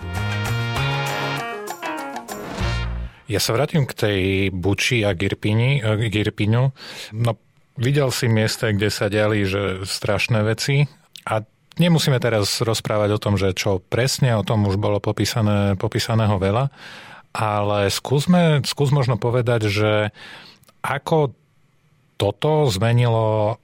Ja 3.27 3.43
sa 3.43 3.51
vrátim 3.51 3.83
k 3.83 3.91
tej 3.91 4.21
Buči 4.55 5.03
a 5.03 5.11
Girpini, 5.11 5.83
eh, 5.83 6.07
Girpinu. 6.07 6.71
No, 7.11 7.31
videl 7.75 8.07
si 8.15 8.31
miesta, 8.31 8.71
kde 8.71 8.87
sa 8.87 9.11
diali 9.11 9.43
že 9.43 9.83
strašné 9.83 10.47
veci 10.47 10.87
a 11.27 11.43
nemusíme 11.75 12.17
teraz 12.23 12.63
rozprávať 12.63 13.09
o 13.15 13.21
tom, 13.21 13.35
že 13.35 13.51
čo 13.51 13.83
presne, 13.83 14.31
o 14.39 14.47
tom 14.47 14.63
už 14.63 14.79
bolo 14.79 15.03
popísané, 15.03 15.75
popísaného 15.75 16.39
veľa, 16.39 16.71
ale 17.37 17.93
skúsme, 17.93 18.65
skús 18.65 18.89
možno 18.89 19.21
povedať, 19.21 19.69
že 19.69 20.09
ako 20.81 21.37
toto 22.17 22.65
zmenilo 22.73 23.61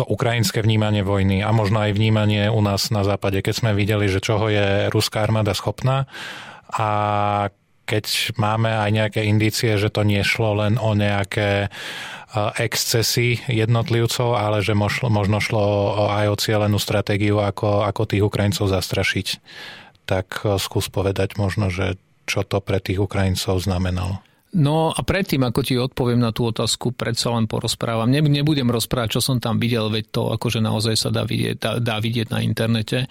to 0.00 0.08
ukrajinské 0.08 0.64
vnímanie 0.64 1.04
vojny 1.04 1.44
a 1.44 1.52
možno 1.52 1.84
aj 1.84 1.92
vnímanie 1.92 2.48
u 2.48 2.64
nás 2.64 2.88
na 2.88 3.04
západe, 3.04 3.44
keď 3.44 3.52
sme 3.52 3.70
videli, 3.76 4.08
že 4.08 4.24
čoho 4.24 4.48
je 4.48 4.88
ruská 4.88 5.20
armáda 5.20 5.52
schopná 5.52 6.08
a 6.72 6.88
keď 7.84 8.32
máme 8.38 8.70
aj 8.70 8.90
nejaké 8.96 9.20
indície, 9.28 9.76
že 9.76 9.92
to 9.92 10.06
nešlo 10.06 10.62
len 10.64 10.78
o 10.80 10.94
nejaké 10.96 11.68
excesy 12.56 13.42
jednotlivcov, 13.50 14.38
ale 14.38 14.62
že 14.62 14.78
možno 14.78 15.42
šlo 15.42 15.66
aj 16.14 16.26
o 16.30 16.36
cieľenú 16.38 16.78
stratégiu, 16.78 17.42
ako, 17.42 17.82
ako 17.82 18.06
tých 18.06 18.22
Ukrajincov 18.22 18.70
zastrašiť. 18.70 19.42
Tak 20.06 20.46
skús 20.62 20.86
povedať 20.86 21.34
možno, 21.34 21.66
že 21.68 21.98
čo 22.30 22.46
to 22.46 22.62
pre 22.62 22.78
tých 22.78 23.02
Ukrajincov 23.02 23.58
znamenalo. 23.58 24.22
No 24.50 24.90
a 24.90 24.98
predtým, 25.06 25.46
ako 25.46 25.60
ti 25.62 25.78
odpoviem 25.78 26.18
na 26.18 26.34
tú 26.34 26.50
otázku, 26.50 26.90
predsa 26.90 27.30
len 27.30 27.46
porozprávam. 27.46 28.10
Nebudem 28.10 28.66
rozprávať, 28.66 29.18
čo 29.18 29.20
som 29.22 29.38
tam 29.38 29.62
videl, 29.62 29.86
veď 29.86 30.10
to 30.10 30.22
akože 30.34 30.58
naozaj 30.58 30.98
sa 30.98 31.14
dá 31.14 31.22
vidieť, 31.22 31.54
dá, 31.54 31.72
dá 31.78 31.96
vidieť 32.02 32.34
na 32.34 32.42
internete, 32.42 33.06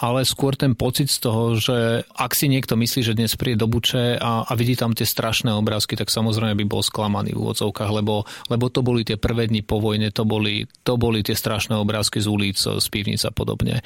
ale 0.00 0.24
skôr 0.24 0.56
ten 0.56 0.72
pocit 0.72 1.12
z 1.12 1.28
toho, 1.28 1.60
že 1.60 2.08
ak 2.16 2.32
si 2.32 2.48
niekto 2.48 2.72
myslí, 2.80 3.04
že 3.04 3.12
dnes 3.12 3.36
príde 3.36 3.60
do 3.60 3.68
Buče 3.68 4.16
a, 4.16 4.48
a 4.48 4.52
vidí 4.56 4.72
tam 4.72 4.96
tie 4.96 5.04
strašné 5.04 5.52
obrázky, 5.52 5.92
tak 5.92 6.08
samozrejme 6.08 6.56
by 6.56 6.64
bol 6.64 6.80
sklamaný 6.80 7.36
v 7.36 7.40
úvodzovkách, 7.44 7.92
lebo, 7.92 8.24
lebo 8.48 8.72
to 8.72 8.80
boli 8.80 9.04
tie 9.04 9.20
prvé 9.20 9.52
dni 9.52 9.60
po 9.60 9.76
vojne, 9.76 10.08
to 10.08 10.24
boli, 10.24 10.64
to 10.88 10.96
boli 10.96 11.20
tie 11.20 11.36
strašné 11.36 11.76
obrázky 11.76 12.16
z 12.16 12.32
ulic, 12.32 12.56
z 12.56 12.86
pivnic 12.88 13.20
a 13.28 13.32
podobne. 13.32 13.84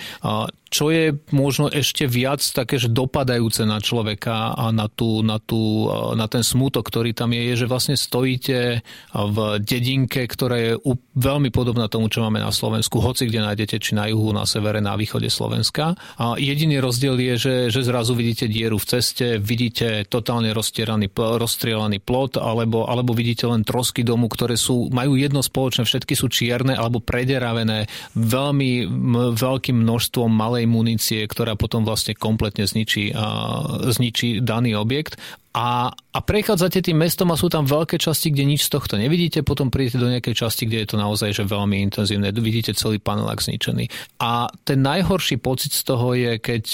Čo 0.69 0.93
je 0.93 1.17
možno 1.33 1.73
ešte 1.73 2.05
viac 2.05 2.45
také, 2.45 2.77
že 2.77 2.93
dopadajúce 2.93 3.65
na 3.65 3.81
človeka 3.81 4.53
a 4.53 4.69
na, 4.71 4.93
tú, 4.93 5.25
na, 5.25 5.41
tú, 5.41 5.89
na 6.13 6.29
ten 6.29 6.45
smut 6.45 6.67
smútok, 6.67 6.91
ktorý 6.91 7.15
tam 7.15 7.31
je, 7.31 7.43
je, 7.47 7.55
že 7.63 7.71
vlastne 7.71 7.95
stojíte 7.95 8.83
v 9.15 9.39
dedinke, 9.63 10.27
ktorá 10.27 10.57
je 10.59 10.73
veľmi 11.15 11.55
podobná 11.55 11.87
tomu, 11.87 12.11
čo 12.11 12.27
máme 12.27 12.43
na 12.43 12.51
Slovensku, 12.51 12.99
hoci 12.99 13.31
kde 13.31 13.47
nájdete, 13.47 13.79
či 13.79 13.95
na 13.95 14.11
juhu, 14.11 14.35
na 14.35 14.43
severe, 14.43 14.83
na 14.83 14.99
východe 14.99 15.31
Slovenska. 15.31 15.95
A 16.19 16.35
jediný 16.35 16.83
rozdiel 16.83 17.15
je, 17.23 17.35
že, 17.39 17.55
že 17.71 17.87
zrazu 17.87 18.19
vidíte 18.19 18.51
dieru 18.51 18.83
v 18.83 18.99
ceste, 18.99 19.39
vidíte 19.39 20.11
totálne 20.11 20.51
rozstrielaný 20.51 21.07
plot, 22.03 22.43
alebo, 22.43 22.91
alebo 22.91 23.15
vidíte 23.15 23.47
len 23.47 23.63
trosky 23.63 24.03
domu, 24.03 24.27
ktoré 24.27 24.59
sú, 24.59 24.91
majú 24.91 25.15
jedno 25.15 25.47
spoločné, 25.47 25.87
všetky 25.87 26.19
sú 26.19 26.27
čierne 26.27 26.75
alebo 26.75 26.99
prederavené 26.99 27.87
veľmi 28.19 28.91
veľkým 29.39 29.77
množstvom 29.87 30.35
malej 30.57 30.73
munície, 30.73 31.21
ktorá 31.29 31.53
potom 31.53 31.85
vlastne 31.85 32.17
kompletne 32.17 32.65
zničí, 32.65 33.13
zničí 33.93 34.41
daný 34.41 34.73
objekt 34.73 35.21
a, 35.53 35.93
a 35.93 36.19
prechádzate 36.25 36.81
tým 36.81 36.97
mestom 36.97 37.29
a 37.29 37.37
sú 37.37 37.53
tam 37.53 37.69
veľké 37.69 38.01
časti, 38.01 38.33
kde 38.33 38.57
nič 38.57 38.65
z 38.65 38.73
tohto 38.73 38.97
nevidíte, 38.97 39.45
potom 39.45 39.69
prídete 39.69 40.01
do 40.01 40.09
nejakej 40.09 40.33
časti, 40.33 40.65
kde 40.65 40.89
je 40.89 40.89
to 40.89 40.97
naozaj 40.97 41.37
že 41.37 41.45
veľmi 41.45 41.85
intenzívne, 41.93 42.33
vidíte 42.33 42.73
celý 42.73 42.97
panelák 42.97 43.37
zničený. 43.37 44.17
A 44.25 44.49
ten 44.65 44.81
najhorší 44.81 45.37
pocit 45.37 45.77
z 45.77 45.83
toho 45.85 46.17
je, 46.17 46.41
keď 46.41 46.65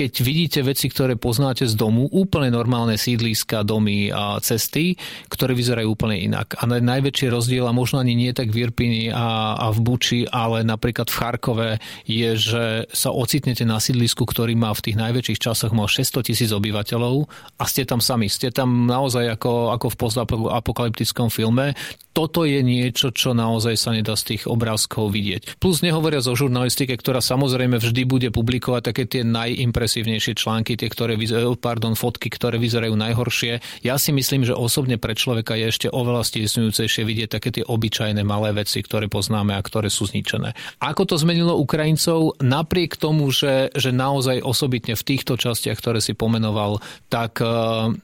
keď 0.00 0.24
vidíte 0.24 0.60
veci, 0.64 0.88
ktoré 0.88 1.20
poznáte 1.20 1.68
z 1.68 1.76
domu, 1.76 2.08
úplne 2.08 2.48
normálne 2.48 2.96
sídliska, 2.96 3.68
domy 3.68 4.08
a 4.08 4.40
cesty, 4.40 4.96
ktoré 5.28 5.52
vyzerajú 5.52 5.92
úplne 5.92 6.16
inak. 6.16 6.56
A 6.56 6.64
najväčší 6.64 7.28
rozdiel, 7.28 7.68
a 7.68 7.76
možno 7.76 8.00
ani 8.00 8.16
nie 8.16 8.32
tak 8.32 8.48
v 8.48 8.64
Irpini 8.64 9.12
a, 9.12 9.60
a 9.60 9.68
v 9.68 9.84
Buči, 9.84 10.24
ale 10.24 10.64
napríklad 10.64 11.12
v 11.12 11.18
Charkove, 11.20 11.70
je, 12.08 12.30
že 12.32 12.64
sa 12.88 13.12
ocitnete 13.12 13.68
na 13.68 13.76
sídlisku, 13.76 14.24
ktorý 14.24 14.56
má 14.56 14.72
v 14.72 14.88
tých 14.88 14.96
najväčších 14.96 15.36
časoch 15.36 15.76
mal 15.76 15.84
600 15.84 16.32
tisíc 16.32 16.48
obyvateľov 16.48 17.28
a 17.60 17.64
ste 17.68 17.84
tam 17.84 18.00
sami. 18.00 18.32
Ste 18.32 18.56
tam 18.56 18.88
naozaj 18.88 19.36
ako, 19.36 19.76
ako 19.76 19.86
v 19.92 19.96
postapokalyptickom 20.00 21.28
filme 21.28 21.76
toto 22.10 22.42
je 22.42 22.60
niečo, 22.60 23.14
čo 23.14 23.32
naozaj 23.32 23.74
sa 23.78 23.90
nedá 23.94 24.18
z 24.18 24.34
tých 24.34 24.42
obrázkov 24.50 25.14
vidieť. 25.14 25.62
Plus 25.62 25.80
nehovoria 25.80 26.20
o 26.20 26.34
žurnalistike, 26.34 26.98
ktorá 26.98 27.22
samozrejme 27.22 27.78
vždy 27.78 28.02
bude 28.04 28.28
publikovať 28.34 28.82
také 28.92 29.04
tie 29.06 29.22
najimpresívnejšie 29.24 30.36
články, 30.36 30.74
tie, 30.76 30.90
ktoré, 30.90 31.16
pardon, 31.56 31.94
fotky, 31.94 32.28
ktoré 32.28 32.58
vyzerajú 32.58 32.92
najhoršie. 32.98 33.82
Ja 33.86 33.96
si 33.96 34.10
myslím, 34.10 34.44
že 34.44 34.58
osobne 34.58 34.98
pre 34.98 35.14
človeka 35.16 35.56
je 35.56 35.70
ešte 35.70 35.88
oveľa 35.88 36.26
stisňujúcejšie 36.26 37.02
vidieť 37.06 37.28
také 37.40 37.48
tie 37.54 37.64
obyčajné 37.64 38.26
malé 38.26 38.52
veci, 38.52 38.82
ktoré 38.82 39.06
poznáme 39.06 39.54
a 39.54 39.64
ktoré 39.64 39.88
sú 39.88 40.10
zničené. 40.10 40.52
Ako 40.82 41.06
to 41.06 41.16
zmenilo 41.16 41.56
Ukrajincov? 41.56 42.42
Napriek 42.42 42.98
tomu, 42.98 43.30
že, 43.30 43.70
že 43.72 43.94
naozaj 43.94 44.42
osobitne 44.42 44.98
v 44.98 45.06
týchto 45.06 45.38
častiach, 45.38 45.78
ktoré 45.78 46.02
si 46.02 46.12
pomenoval, 46.12 46.82
tak 47.08 47.38
eh, 47.40 47.94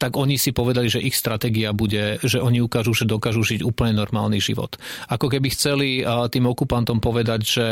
tak 0.00 0.16
oni 0.16 0.40
si 0.40 0.56
povedali, 0.56 0.88
že 0.88 1.04
ich 1.04 1.12
stratégia 1.12 1.76
bude, 1.76 2.16
že 2.24 2.40
oni 2.40 2.64
ukážu, 2.64 2.96
že 2.96 3.04
dokážu 3.04 3.44
žiť 3.44 3.60
úplne 3.60 4.00
normálny 4.00 4.40
život. 4.40 4.80
Ako 5.12 5.28
keby 5.28 5.52
chceli 5.52 6.00
tým 6.32 6.48
okupantom 6.48 7.04
povedať, 7.04 7.40
že 7.44 7.66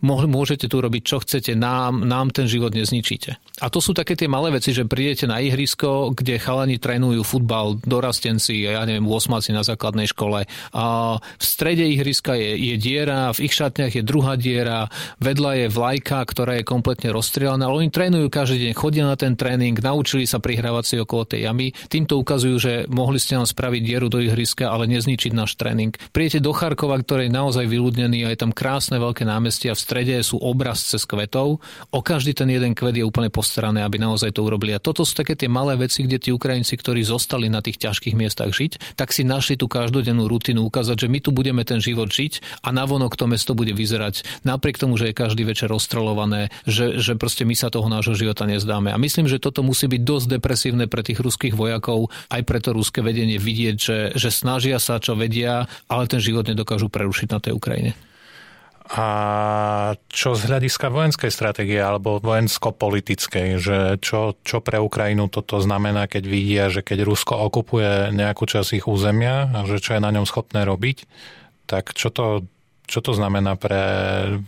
môžete 0.00 0.64
tu 0.64 0.80
robiť, 0.80 1.02
čo 1.04 1.20
chcete, 1.20 1.52
nám, 1.52 2.08
nám 2.08 2.32
ten 2.32 2.48
život 2.48 2.72
nezničíte. 2.72 3.36
A 3.60 3.68
to 3.68 3.84
sú 3.84 3.92
také 3.92 4.16
tie 4.16 4.32
malé 4.32 4.56
veci, 4.56 4.72
že 4.72 4.88
prídete 4.88 5.28
na 5.28 5.44
ihrisko, 5.44 6.16
kde 6.16 6.40
chalani 6.40 6.80
trénujú 6.80 7.20
futbal, 7.20 7.76
dorastenci, 7.84 8.64
ja 8.64 8.88
neviem, 8.88 9.04
8 9.04 9.52
na 9.52 9.60
základnej 9.60 10.08
škole. 10.08 10.48
A 10.72 10.84
v 11.20 11.44
strede 11.44 11.84
ihriska 11.84 12.32
je, 12.32 12.56
je 12.56 12.74
diera, 12.80 13.28
v 13.36 13.44
ich 13.44 13.52
šatniach 13.52 13.92
je 13.92 14.00
druhá 14.00 14.40
diera, 14.40 14.88
vedľa 15.20 15.66
je 15.66 15.66
vlajka, 15.68 16.24
ktorá 16.24 16.56
je 16.56 16.64
kompletne 16.64 17.12
rozstrieľaná, 17.12 17.68
ale 17.68 17.84
oni 17.84 17.90
trénujú 17.92 18.32
každý 18.32 18.70
deň, 18.70 18.72
chodia 18.72 19.04
na 19.04 19.20
ten 19.20 19.36
tréning, 19.36 19.76
naučili 19.76 20.24
sa 20.24 20.40
prihrávať 20.40 20.84
si 20.86 20.96
okolo 20.96 21.28
tej 21.28 21.50
jamy 21.50 21.57
sami. 21.58 21.74
Týmto 21.90 22.22
ukazujú, 22.22 22.56
že 22.62 22.72
mohli 22.86 23.18
ste 23.18 23.34
nám 23.34 23.50
spraviť 23.50 23.82
dieru 23.82 24.06
do 24.06 24.22
ihriska, 24.22 24.70
ale 24.70 24.86
nezničiť 24.86 25.34
náš 25.34 25.58
tréning. 25.58 25.90
Prijete 26.14 26.38
do 26.38 26.54
Charkova, 26.54 26.94
ktorý 27.02 27.26
je 27.26 27.34
naozaj 27.34 27.66
vyľudnený 27.66 28.22
a 28.22 28.30
je 28.30 28.38
tam 28.38 28.54
krásne 28.54 29.02
veľké 29.02 29.26
námestia, 29.26 29.74
v 29.74 29.82
strede 29.82 30.14
sú 30.22 30.38
obrazce 30.38 30.94
s 30.94 31.04
kvetov. 31.04 31.58
O 31.90 32.00
každý 32.00 32.38
ten 32.38 32.46
jeden 32.46 32.78
kvet 32.78 32.94
je 32.94 33.02
úplne 33.02 33.32
postarané, 33.32 33.82
aby 33.82 33.98
naozaj 33.98 34.38
to 34.38 34.46
urobili. 34.46 34.70
A 34.76 34.78
toto 34.78 35.02
sú 35.02 35.18
také 35.18 35.34
tie 35.34 35.50
malé 35.50 35.74
veci, 35.74 36.06
kde 36.06 36.22
tí 36.22 36.30
Ukrajinci, 36.30 36.78
ktorí 36.78 37.02
zostali 37.02 37.50
na 37.50 37.58
tých 37.58 37.82
ťažkých 37.82 38.14
miestach 38.14 38.54
žiť, 38.54 38.94
tak 38.94 39.10
si 39.10 39.26
našli 39.26 39.58
tú 39.58 39.66
každodennú 39.66 40.30
rutinu 40.30 40.62
ukázať, 40.70 41.08
že 41.08 41.08
my 41.10 41.18
tu 41.18 41.34
budeme 41.34 41.66
ten 41.66 41.82
život 41.82 42.06
žiť 42.06 42.62
a 42.62 42.70
navonok 42.70 43.18
to 43.18 43.26
mesto 43.26 43.58
bude 43.58 43.74
vyzerať 43.74 44.22
napriek 44.46 44.78
tomu, 44.78 44.94
že 44.94 45.10
je 45.10 45.18
každý 45.18 45.42
večer 45.42 45.72
rozstrelované, 45.72 46.52
že, 46.68 47.00
že 47.00 47.18
proste 47.18 47.42
my 47.42 47.56
sa 47.56 47.72
toho 47.72 47.88
nášho 47.90 48.14
života 48.14 48.44
nezdáme. 48.44 48.92
A 48.92 49.00
myslím, 49.00 49.26
že 49.26 49.42
toto 49.42 49.64
musí 49.64 49.88
byť 49.88 50.02
dosť 50.04 50.26
depresívne 50.38 50.84
pre 50.86 51.00
tých 51.00 51.18
ruských 51.24 51.47
ruských 51.48 51.56
vojakov, 51.56 52.12
aj 52.28 52.42
preto 52.44 52.76
ruské 52.76 53.00
vedenie 53.00 53.40
vidieť, 53.40 53.76
že, 53.80 53.98
že 54.12 54.28
snažia 54.28 54.76
sa, 54.76 55.00
čo 55.00 55.16
vedia, 55.16 55.64
ale 55.88 56.04
ten 56.04 56.20
život 56.20 56.44
nedokážu 56.44 56.92
prerušiť 56.92 57.28
na 57.32 57.40
tej 57.40 57.56
Ukrajine. 57.56 57.96
A 58.88 59.04
čo 60.08 60.32
z 60.32 60.48
hľadiska 60.48 60.88
vojenskej 60.88 61.28
stratégie 61.28 61.76
alebo 61.76 62.24
vojensko-politickej, 62.24 63.60
že 63.60 63.78
čo, 64.00 64.32
čo 64.40 64.64
pre 64.64 64.80
Ukrajinu 64.80 65.28
toto 65.28 65.60
znamená, 65.60 66.08
keď 66.08 66.24
vidia, 66.24 66.64
že 66.72 66.80
keď 66.80 67.04
Rusko 67.04 67.36
okupuje 67.52 68.16
nejakú 68.16 68.48
časť 68.48 68.80
ich 68.80 68.88
územia 68.88 69.52
a 69.52 69.68
že 69.68 69.76
čo 69.84 69.92
je 69.92 70.00
na 70.00 70.08
ňom 70.08 70.24
schopné 70.24 70.64
robiť, 70.64 71.04
tak 71.68 71.92
čo 71.92 72.08
to, 72.08 72.48
čo 72.88 73.04
to 73.04 73.12
znamená 73.12 73.60
pre 73.60 73.76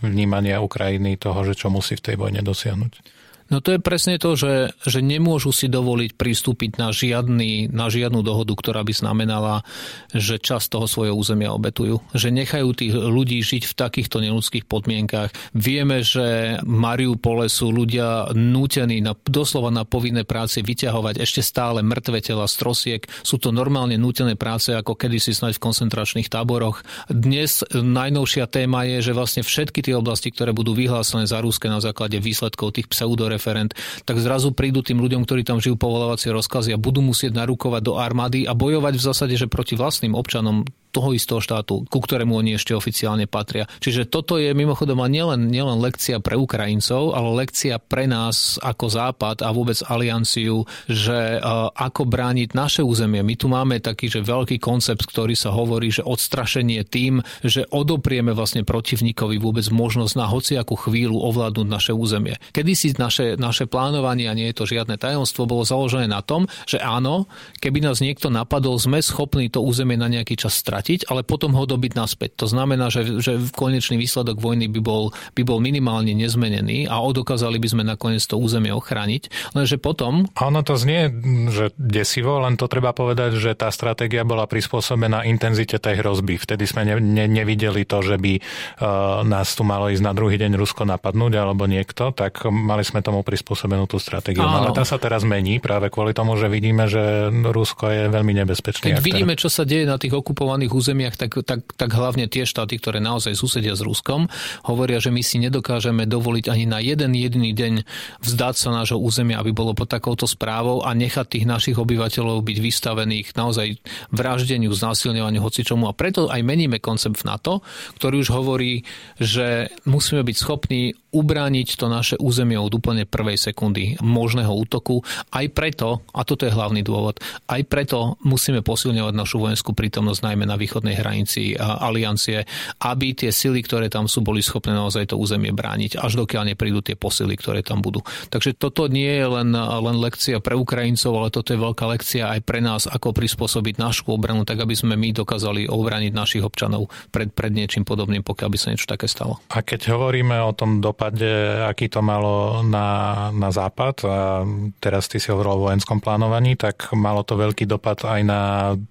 vnímanie 0.00 0.56
Ukrajiny 0.56 1.20
toho, 1.20 1.44
že 1.44 1.60
čo 1.60 1.68
musí 1.68 2.00
v 2.00 2.04
tej 2.08 2.16
vojne 2.16 2.40
dosiahnuť? 2.40 3.20
No 3.50 3.58
to 3.58 3.74
je 3.74 3.82
presne 3.82 4.14
to, 4.22 4.38
že, 4.38 4.78
že 4.86 5.02
nemôžu 5.02 5.50
si 5.50 5.66
dovoliť 5.66 6.14
pristúpiť 6.14 6.78
na, 6.78 6.94
žiadny, 6.94 7.66
na 7.74 7.90
žiadnu 7.90 8.22
dohodu, 8.22 8.54
ktorá 8.54 8.86
by 8.86 8.94
znamenala, 8.94 9.66
že 10.14 10.38
čas 10.38 10.70
toho 10.70 10.86
svojho 10.86 11.18
územia 11.18 11.50
obetujú. 11.50 11.98
Že 12.14 12.30
nechajú 12.30 12.68
tých 12.78 12.94
ľudí 12.94 13.42
žiť 13.42 13.66
v 13.66 13.74
takýchto 13.74 14.22
neludských 14.22 14.70
podmienkách. 14.70 15.34
Vieme, 15.50 16.06
že 16.06 16.62
Mariupole 16.62 17.50
sú 17.50 17.74
ľudia 17.74 18.30
nútení 18.38 19.02
na, 19.02 19.18
doslova 19.26 19.74
na 19.74 19.82
povinné 19.82 20.22
práce 20.22 20.62
vyťahovať 20.62 21.18
ešte 21.18 21.42
stále 21.42 21.82
mŕtve 21.82 22.22
tela 22.22 22.46
z 22.46 22.54
trosiek. 22.54 23.02
Sú 23.26 23.42
to 23.42 23.50
normálne 23.50 23.98
nútené 23.98 24.38
práce, 24.38 24.70
ako 24.70 24.94
kedysi 24.94 25.34
snať 25.34 25.58
v 25.58 25.64
koncentračných 25.66 26.30
táboroch. 26.30 26.86
Dnes 27.10 27.66
najnovšia 27.74 28.46
téma 28.46 28.86
je, 28.86 29.10
že 29.10 29.16
vlastne 29.16 29.42
všetky 29.42 29.82
tie 29.82 29.98
oblasti, 29.98 30.30
ktoré 30.30 30.54
budú 30.54 30.70
vyhlásené 30.78 31.26
za 31.26 31.42
Ruské 31.42 31.66
na 31.66 31.82
základe 31.82 32.22
výsledkov 32.22 32.78
tých 32.78 32.86
pseudoref 32.86 33.39
referent, 33.40 33.72
tak 34.04 34.20
zrazu 34.20 34.52
prídu 34.52 34.84
tým 34.84 35.00
ľuďom, 35.00 35.24
ktorí 35.24 35.48
tam 35.48 35.64
žijú 35.64 35.80
povolávacie 35.80 36.28
rozkazy 36.28 36.76
a 36.76 36.78
budú 36.78 37.00
musieť 37.00 37.32
narúkovať 37.32 37.80
do 37.80 37.96
armády 37.96 38.44
a 38.44 38.52
bojovať 38.52 39.00
v 39.00 39.06
zásade, 39.08 39.34
že 39.40 39.48
proti 39.48 39.80
vlastným 39.80 40.12
občanom 40.12 40.68
toho 40.90 41.14
istého 41.14 41.38
štátu, 41.38 41.86
ku 41.86 41.98
ktorému 42.02 42.34
oni 42.34 42.58
ešte 42.58 42.74
oficiálne 42.74 43.30
patria. 43.30 43.70
Čiže 43.78 44.10
toto 44.10 44.36
je 44.36 44.50
mimochodom 44.50 44.98
nielen, 45.06 45.48
nielen 45.48 45.78
lekcia 45.78 46.18
pre 46.18 46.34
Ukrajincov, 46.34 47.14
ale 47.14 47.46
lekcia 47.46 47.78
pre 47.78 48.10
nás 48.10 48.58
ako 48.58 48.90
Západ 48.90 49.46
a 49.46 49.54
vôbec 49.54 49.78
alianciu, 49.86 50.66
že 50.90 51.38
uh, 51.38 51.70
ako 51.70 52.10
brániť 52.10 52.52
naše 52.52 52.82
územie. 52.82 53.22
My 53.22 53.38
tu 53.38 53.46
máme 53.46 53.78
taký, 53.78 54.10
že 54.10 54.26
veľký 54.26 54.58
koncept, 54.58 55.06
ktorý 55.06 55.38
sa 55.38 55.54
hovorí, 55.54 55.94
že 55.94 56.02
odstrašenie 56.02 56.82
tým, 56.84 57.22
že 57.46 57.64
odoprieme 57.70 58.34
vlastne 58.34 58.66
protivníkovi 58.66 59.38
vôbec 59.38 59.64
možnosť 59.70 60.14
na 60.18 60.26
hociakú 60.26 60.74
chvíľu 60.74 61.22
ovládnuť 61.22 61.66
naše 61.70 61.92
územie. 61.94 62.36
Kedy 62.50 62.72
si 62.74 62.88
naše, 62.98 63.38
naše 63.38 63.70
plánovanie, 63.70 64.26
a 64.26 64.34
nie 64.34 64.50
je 64.50 64.58
to 64.58 64.64
žiadne 64.66 64.98
tajomstvo, 64.98 65.46
bolo 65.46 65.62
založené 65.62 66.10
na 66.10 66.20
tom, 66.20 66.50
že 66.66 66.82
áno, 66.82 67.30
keby 67.62 67.78
nás 67.78 68.02
niekto 68.02 68.28
napadol, 68.28 68.74
sme 68.76 68.98
schopní 68.98 69.46
to 69.46 69.62
územie 69.62 69.94
na 69.94 70.10
nejaký 70.10 70.34
čas 70.34 70.58
stratiť 70.58 70.79
stratiť, 70.80 71.12
ale 71.12 71.20
potom 71.20 71.52
ho 71.52 71.68
dobiť 71.68 71.92
naspäť. 71.92 72.40
To 72.40 72.46
znamená, 72.48 72.88
že, 72.88 73.20
že 73.20 73.36
konečný 73.52 74.00
výsledok 74.00 74.40
vojny 74.40 74.72
by 74.72 74.80
bol, 74.80 75.12
by 75.36 75.44
bol 75.44 75.60
minimálne 75.60 76.16
nezmenený 76.16 76.88
a 76.88 77.04
odokázali 77.04 77.60
by 77.60 77.68
sme 77.68 77.82
nakoniec 77.84 78.24
to 78.24 78.40
územie 78.40 78.72
ochrániť. 78.72 79.52
Lenže 79.52 79.76
potom... 79.76 80.24
A 80.40 80.48
ono 80.48 80.64
to 80.64 80.80
znie, 80.80 81.12
že 81.52 81.76
desivo, 81.76 82.40
len 82.40 82.56
to 82.56 82.64
treba 82.64 82.96
povedať, 82.96 83.36
že 83.36 83.52
tá 83.52 83.68
stratégia 83.68 84.24
bola 84.24 84.48
prispôsobená 84.48 85.28
intenzite 85.28 85.76
tej 85.76 86.00
hrozby. 86.00 86.40
Vtedy 86.40 86.64
sme 86.64 86.88
ne, 86.88 86.96
ne, 86.96 87.28
nevideli 87.28 87.84
to, 87.84 88.00
že 88.00 88.16
by 88.16 88.40
uh, 88.40 89.20
nás 89.28 89.52
tu 89.52 89.68
malo 89.68 89.92
ísť 89.92 90.00
na 90.00 90.16
druhý 90.16 90.40
deň 90.40 90.56
Rusko 90.56 90.88
napadnúť 90.88 91.36
alebo 91.36 91.68
niekto, 91.68 92.16
tak 92.16 92.48
mali 92.48 92.88
sme 92.88 93.04
tomu 93.04 93.20
prispôsobenú 93.20 93.84
tú 93.84 94.00
stratégiu. 94.00 94.40
No, 94.40 94.64
ale 94.64 94.72
tá 94.72 94.88
sa 94.88 94.96
teraz 94.96 95.28
mení 95.28 95.60
práve 95.60 95.92
kvôli 95.92 96.16
tomu, 96.16 96.40
že 96.40 96.48
vidíme, 96.48 96.88
že 96.88 97.28
Rusko 97.28 97.92
je 97.92 98.02
veľmi 98.08 98.32
nebezpečný. 98.40 98.96
Keď 98.96 99.04
vidíme, 99.04 99.36
čo 99.36 99.52
sa 99.52 99.68
deje 99.68 99.84
na 99.84 100.00
tých 100.00 100.16
okupovaných 100.16 100.69
okupovaných 100.70 100.78
územiach, 100.78 101.14
tak, 101.18 101.34
tak, 101.42 101.60
tak 101.74 101.90
hlavne 101.90 102.30
tie 102.30 102.46
štáty, 102.46 102.78
ktoré 102.78 103.02
naozaj 103.02 103.34
susedia 103.34 103.74
s 103.74 103.82
Ruskom, 103.82 104.30
hovoria, 104.62 105.02
že 105.02 105.10
my 105.10 105.20
si 105.20 105.42
nedokážeme 105.42 106.06
dovoliť 106.06 106.46
ani 106.46 106.64
na 106.70 106.78
jeden 106.78 107.12
jediný 107.18 107.50
deň 107.50 107.74
vzdať 108.22 108.54
sa 108.54 108.70
nášho 108.70 108.98
územia, 109.02 109.42
aby 109.42 109.50
bolo 109.50 109.74
pod 109.74 109.90
takouto 109.90 110.30
správou 110.30 110.86
a 110.86 110.94
nechať 110.94 111.26
tých 111.26 111.46
našich 111.50 111.76
obyvateľov 111.76 112.46
byť 112.46 112.58
vystavených 112.62 113.26
naozaj 113.34 113.82
vraždeniu, 114.14 114.70
znásilňovaniu, 114.70 115.42
hocičomu. 115.42 115.90
A 115.90 115.96
preto 115.96 116.30
aj 116.30 116.40
meníme 116.46 116.78
koncept 116.78 117.18
v 117.18 117.26
NATO, 117.26 117.66
ktorý 117.98 118.22
už 118.22 118.30
hovorí, 118.30 118.86
že 119.18 119.74
musíme 119.84 120.22
byť 120.22 120.36
schopní 120.38 120.94
ubrániť 121.10 121.78
to 121.78 121.86
naše 121.90 122.16
územie 122.18 122.56
od 122.58 122.70
úplne 122.70 123.06
prvej 123.06 123.36
sekundy 123.36 123.98
možného 124.02 124.50
útoku. 124.50 125.02
Aj 125.30 125.46
preto, 125.50 126.06
a 126.14 126.22
toto 126.22 126.46
je 126.46 126.54
hlavný 126.54 126.86
dôvod, 126.86 127.18
aj 127.50 127.62
preto 127.66 128.18
musíme 128.22 128.62
posilňovať 128.62 129.14
našu 129.14 129.42
vojenskú 129.42 129.74
prítomnosť 129.74 130.20
najmä 130.22 130.44
na 130.46 130.54
východnej 130.54 130.94
hranici 130.94 131.54
aliancie, 131.58 132.46
aby 132.82 133.12
tie 133.14 133.34
sily, 133.34 133.62
ktoré 133.66 133.90
tam 133.90 134.06
sú, 134.06 134.22
boli 134.22 134.40
schopné 134.40 134.74
naozaj 134.74 135.12
to 135.12 135.16
územie 135.18 135.50
brániť, 135.50 135.98
až 135.98 136.22
dokiaľ 136.22 136.54
neprídu 136.54 136.80
tie 136.80 136.94
posily, 136.94 137.34
ktoré 137.34 137.66
tam 137.66 137.82
budú. 137.82 138.02
Takže 138.30 138.54
toto 138.54 138.86
nie 138.86 139.10
je 139.10 139.26
len, 139.26 139.50
len 139.56 139.96
lekcia 139.98 140.38
pre 140.38 140.54
Ukrajincov, 140.54 141.12
ale 141.14 141.28
toto 141.34 141.50
je 141.50 141.58
veľká 141.58 141.84
lekcia 141.90 142.30
aj 142.38 142.40
pre 142.46 142.62
nás, 142.62 142.86
ako 142.86 143.12
prispôsobiť 143.12 143.82
našu 143.82 144.14
obranu, 144.14 144.46
tak 144.46 144.62
aby 144.62 144.74
sme 144.78 144.94
my 144.94 145.10
dokázali 145.12 145.66
obrániť 145.66 146.12
našich 146.14 146.42
občanov 146.46 146.88
pred, 147.10 147.28
pred 147.34 147.50
niečím 147.50 147.82
podobným, 147.82 148.22
pokiaľ 148.22 148.48
by 148.48 148.58
sa 148.58 148.70
niečo 148.72 148.86
také 148.86 149.10
stalo. 149.10 149.42
A 149.50 149.66
keď 149.66 149.92
hovoríme 149.92 150.38
o 150.40 150.54
tom 150.54 150.78
dopade, 151.00 151.32
aký 151.64 151.88
to 151.88 152.04
malo 152.04 152.60
na, 152.60 153.32
na 153.32 153.48
západ, 153.48 154.04
a 154.04 154.44
teraz 154.84 155.08
ty 155.08 155.16
si 155.16 155.32
hovoril 155.32 155.56
o 155.56 155.64
vojenskom 155.72 155.96
plánovaní, 155.96 156.60
tak 156.60 156.92
malo 156.92 157.24
to 157.24 157.40
veľký 157.40 157.64
dopad 157.64 158.04
aj 158.04 158.20
na 158.20 158.40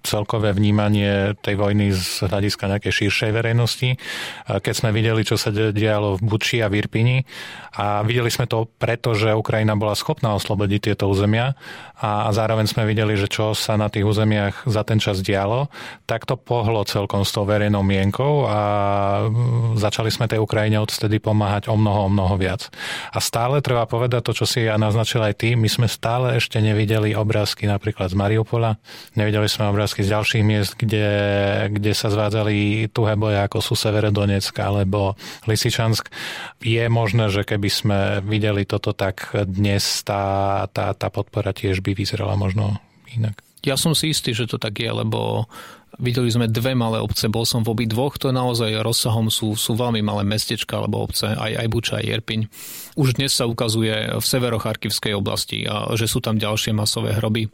celkové 0.02 0.50
vnímanie 0.50 1.38
tej 1.38 1.54
vojny 1.54 1.94
z 1.94 2.26
hľadiska 2.26 2.66
nejakej 2.66 3.06
širšej 3.06 3.30
verejnosti. 3.30 3.94
Keď 4.50 4.74
sme 4.74 4.90
videli, 4.90 5.22
čo 5.22 5.38
sa 5.38 5.54
dialo 5.54 6.18
v 6.18 6.22
Buči 6.26 6.58
a 6.58 6.66
v 6.66 6.82
Irpini 6.82 7.22
a 7.78 8.02
videli 8.02 8.26
sme 8.26 8.50
to 8.50 8.66
preto, 8.66 9.14
že 9.14 9.30
Ukrajina 9.30 9.78
bola 9.78 9.94
schopná 9.94 10.34
oslobodiť 10.34 10.90
tieto 10.90 11.06
územia 11.06 11.54
a 12.02 12.26
zároveň 12.34 12.66
sme 12.66 12.90
videli, 12.90 13.14
že 13.14 13.30
čo 13.30 13.54
sa 13.54 13.78
na 13.78 13.86
tých 13.86 14.02
územiach 14.02 14.66
za 14.66 14.82
ten 14.82 14.98
čas 14.98 15.22
dialo, 15.22 15.70
tak 16.10 16.26
to 16.26 16.34
pohlo 16.34 16.82
celkom 16.82 17.22
s 17.22 17.30
tou 17.30 17.46
verejnou 17.46 17.86
mienkou 17.86 18.50
a 18.50 18.58
začali 19.78 20.10
sme 20.10 20.26
tej 20.26 20.42
Ukrajine 20.42 20.82
odtedy 20.82 21.22
pomáhať 21.22 21.70
o 21.70 21.78
mnoho 21.78 21.99
mnoho, 22.00 22.08
mnoho 22.08 22.34
viac. 22.40 22.72
A 23.12 23.20
stále 23.20 23.60
treba 23.60 23.84
povedať 23.84 24.24
to, 24.24 24.32
čo 24.32 24.48
si 24.48 24.64
ja 24.64 24.80
naznačil 24.80 25.20
aj 25.20 25.44
ty, 25.44 25.52
my 25.52 25.68
sme 25.68 25.84
stále 25.84 26.40
ešte 26.40 26.56
nevideli 26.62 27.12
obrázky 27.12 27.68
napríklad 27.68 28.08
z 28.08 28.16
Mariupola, 28.16 28.80
nevideli 29.18 29.44
sme 29.50 29.68
obrázky 29.68 30.00
z 30.00 30.16
ďalších 30.16 30.44
miest, 30.46 30.72
kde, 30.80 31.08
kde 31.68 31.92
sa 31.92 32.08
zvádzali 32.08 32.88
tuhé 32.94 33.20
boje, 33.20 33.36
ako 33.44 33.60
sú 33.60 33.74
Severodonetsk 33.76 34.56
alebo 34.64 35.18
Lisičansk. 35.44 36.08
Je 36.64 36.88
možné, 36.88 37.28
že 37.28 37.44
keby 37.44 37.68
sme 37.68 37.98
videli 38.24 38.64
toto, 38.64 38.96
tak 38.96 39.36
dnes 39.44 39.84
tá, 40.06 40.64
tá, 40.72 40.96
tá 40.96 41.08
podpora 41.12 41.52
tiež 41.52 41.84
by 41.84 41.92
vyzerala 41.92 42.38
možno 42.38 42.80
inak. 43.12 43.36
Ja 43.60 43.76
som 43.76 43.92
si 43.92 44.16
istý, 44.16 44.32
že 44.32 44.48
to 44.48 44.56
tak 44.56 44.80
je, 44.80 44.88
lebo 44.88 45.44
videli 45.98 46.30
sme 46.30 46.46
dve 46.46 46.76
malé 46.76 47.00
obce, 47.00 47.26
bol 47.26 47.48
som 47.48 47.64
v 47.66 47.72
obi 47.72 47.86
dvoch, 47.88 48.20
to 48.20 48.30
naozaj 48.30 48.84
rozsahom 48.84 49.32
sú, 49.32 49.58
sú 49.58 49.74
veľmi 49.74 50.04
malé 50.04 50.22
mestečka 50.22 50.78
alebo 50.78 51.02
obce, 51.02 51.32
aj, 51.32 51.64
aj 51.64 51.66
Buča, 51.66 51.94
aj 51.98 52.06
Jerpiň. 52.06 52.40
Už 52.94 53.18
dnes 53.18 53.32
sa 53.32 53.48
ukazuje 53.48 54.14
v 54.14 54.24
severocharkivskej 54.24 55.12
oblasti, 55.16 55.66
že 55.96 56.06
sú 56.06 56.22
tam 56.22 56.38
ďalšie 56.38 56.76
masové 56.76 57.16
hroby 57.16 57.50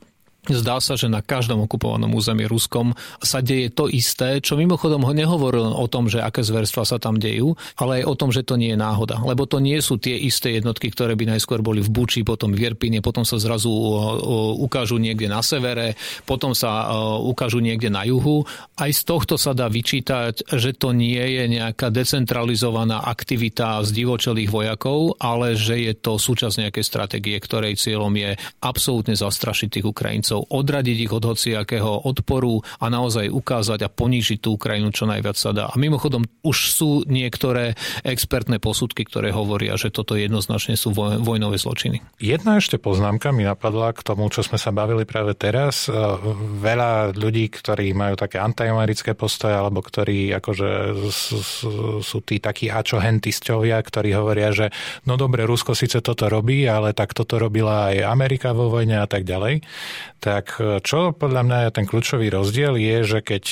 Zdá 0.47 0.79
sa, 0.79 0.95
že 0.95 1.11
na 1.11 1.23
každom 1.23 1.67
okupovanom 1.67 2.15
území 2.15 2.47
Ruskom 2.47 2.95
sa 3.19 3.43
deje 3.43 3.75
to 3.75 3.91
isté, 3.91 4.39
čo 4.39 4.55
mimochodom 4.55 5.03
ho 5.03 5.13
nehovoril 5.13 5.75
o 5.75 5.87
tom, 5.91 6.07
že 6.07 6.23
aké 6.23 6.47
zverstva 6.47 6.87
sa 6.87 7.03
tam 7.03 7.19
dejú, 7.19 7.59
ale 7.83 8.03
aj 8.03 8.05
o 8.07 8.15
tom, 8.15 8.31
že 8.31 8.47
to 8.47 8.55
nie 8.55 8.75
je 8.75 8.79
náhoda. 8.79 9.19
Lebo 9.27 9.45
to 9.51 9.59
nie 9.59 9.83
sú 9.83 9.99
tie 9.99 10.15
isté 10.15 10.59
jednotky, 10.59 10.93
ktoré 10.95 11.19
by 11.19 11.35
najskôr 11.35 11.67
boli 11.67 11.83
v 11.83 11.91
Buči, 11.91 12.23
potom 12.23 12.55
v 12.55 12.63
Jerpine, 12.63 13.03
potom 13.03 13.27
sa 13.27 13.43
zrazu 13.43 13.71
ukážu 14.63 15.03
niekde 15.03 15.27
na 15.27 15.43
severe, 15.43 15.99
potom 16.23 16.55
sa 16.55 16.95
ukážu 17.19 17.59
niekde 17.59 17.91
na 17.91 18.07
juhu. 18.07 18.47
Aj 18.79 18.91
z 18.93 19.03
tohto 19.03 19.35
sa 19.35 19.51
dá 19.51 19.67
vyčítať, 19.67 20.47
že 20.55 20.77
to 20.79 20.95
nie 20.95 21.19
je 21.19 21.45
nejaká 21.59 21.91
decentralizovaná 21.91 23.03
aktivita 23.03 23.83
z 23.83 23.91
divočelých 23.91 24.51
vojakov, 24.53 25.19
ale 25.19 25.59
že 25.59 25.91
je 25.91 25.93
to 25.97 26.21
súčasť 26.21 26.69
nejakej 26.69 26.85
stratégie, 26.85 27.37
ktorej 27.41 27.81
cieľom 27.81 28.15
je 28.15 28.39
absolútne 28.63 29.19
zastrašiť 29.19 29.69
tých 29.81 29.87
Ukrajincov 29.89 30.36
Ukrajincov, 30.37 30.53
odradiť 30.53 30.97
ich 31.09 31.13
od 31.13 31.25
hociakého 31.25 31.93
odporu 32.05 32.61
a 32.81 32.87
naozaj 32.93 33.33
ukázať 33.33 33.81
a 33.87 33.93
ponížiť 33.93 34.39
tú 34.41 34.57
Ukrajinu 34.57 34.93
čo 34.93 35.09
najviac 35.09 35.37
sa 35.37 35.51
dá. 35.53 35.65
A 35.73 35.77
mimochodom 35.77 36.25
už 36.45 36.57
sú 36.73 36.91
niektoré 37.09 37.75
expertné 38.05 38.61
posudky, 38.61 39.05
ktoré 39.05 39.33
hovoria, 39.33 39.77
že 39.81 39.93
toto 39.93 40.17
jednoznačne 40.17 40.77
sú 40.77 40.93
vojnové 40.97 41.57
zločiny. 41.57 42.03
Jedna 42.21 42.61
ešte 42.61 42.77
poznámka 42.77 43.33
mi 43.33 43.45
napadla 43.45 43.93
k 43.97 44.05
tomu, 44.05 44.29
čo 44.29 44.45
sme 44.45 44.61
sa 44.61 44.73
bavili 44.73 45.09
práve 45.09 45.37
teraz. 45.37 45.89
E, 45.89 45.93
veľa 46.61 47.17
ľudí, 47.17 47.49
ktorí 47.53 47.93
majú 47.97 48.19
také 48.19 48.41
antiamerické 48.41 49.17
postoje, 49.17 49.57
alebo 49.57 49.81
ktorí 49.81 50.33
akože 50.37 50.71
sú 52.03 52.19
tí 52.25 52.41
takí 52.41 52.69
ačohentisťovia, 52.69 53.79
ktorí 53.81 54.11
hovoria, 54.17 54.51
že 54.53 54.67
no 55.05 55.15
dobre, 55.21 55.47
Rusko 55.47 55.77
síce 55.77 56.01
toto 56.03 56.29
robí, 56.29 56.67
ale 56.67 56.93
tak 56.97 57.13
toto 57.13 57.39
robila 57.39 57.93
aj 57.93 57.97
Amerika 58.09 58.57
vo 58.57 58.73
vojne 58.73 58.99
a 58.99 59.07
tak 59.09 59.29
ďalej 59.29 59.63
tak 60.27 60.59
e, 60.59 60.83
čo 60.83 61.15
podľa 61.15 61.43
mňa 61.47 61.59
je 61.63 61.71
ten 61.71 61.87
kľúčový 61.87 62.27
rozdiel 62.35 62.75
je, 62.75 62.97
že 63.07 63.19
keď 63.23 63.45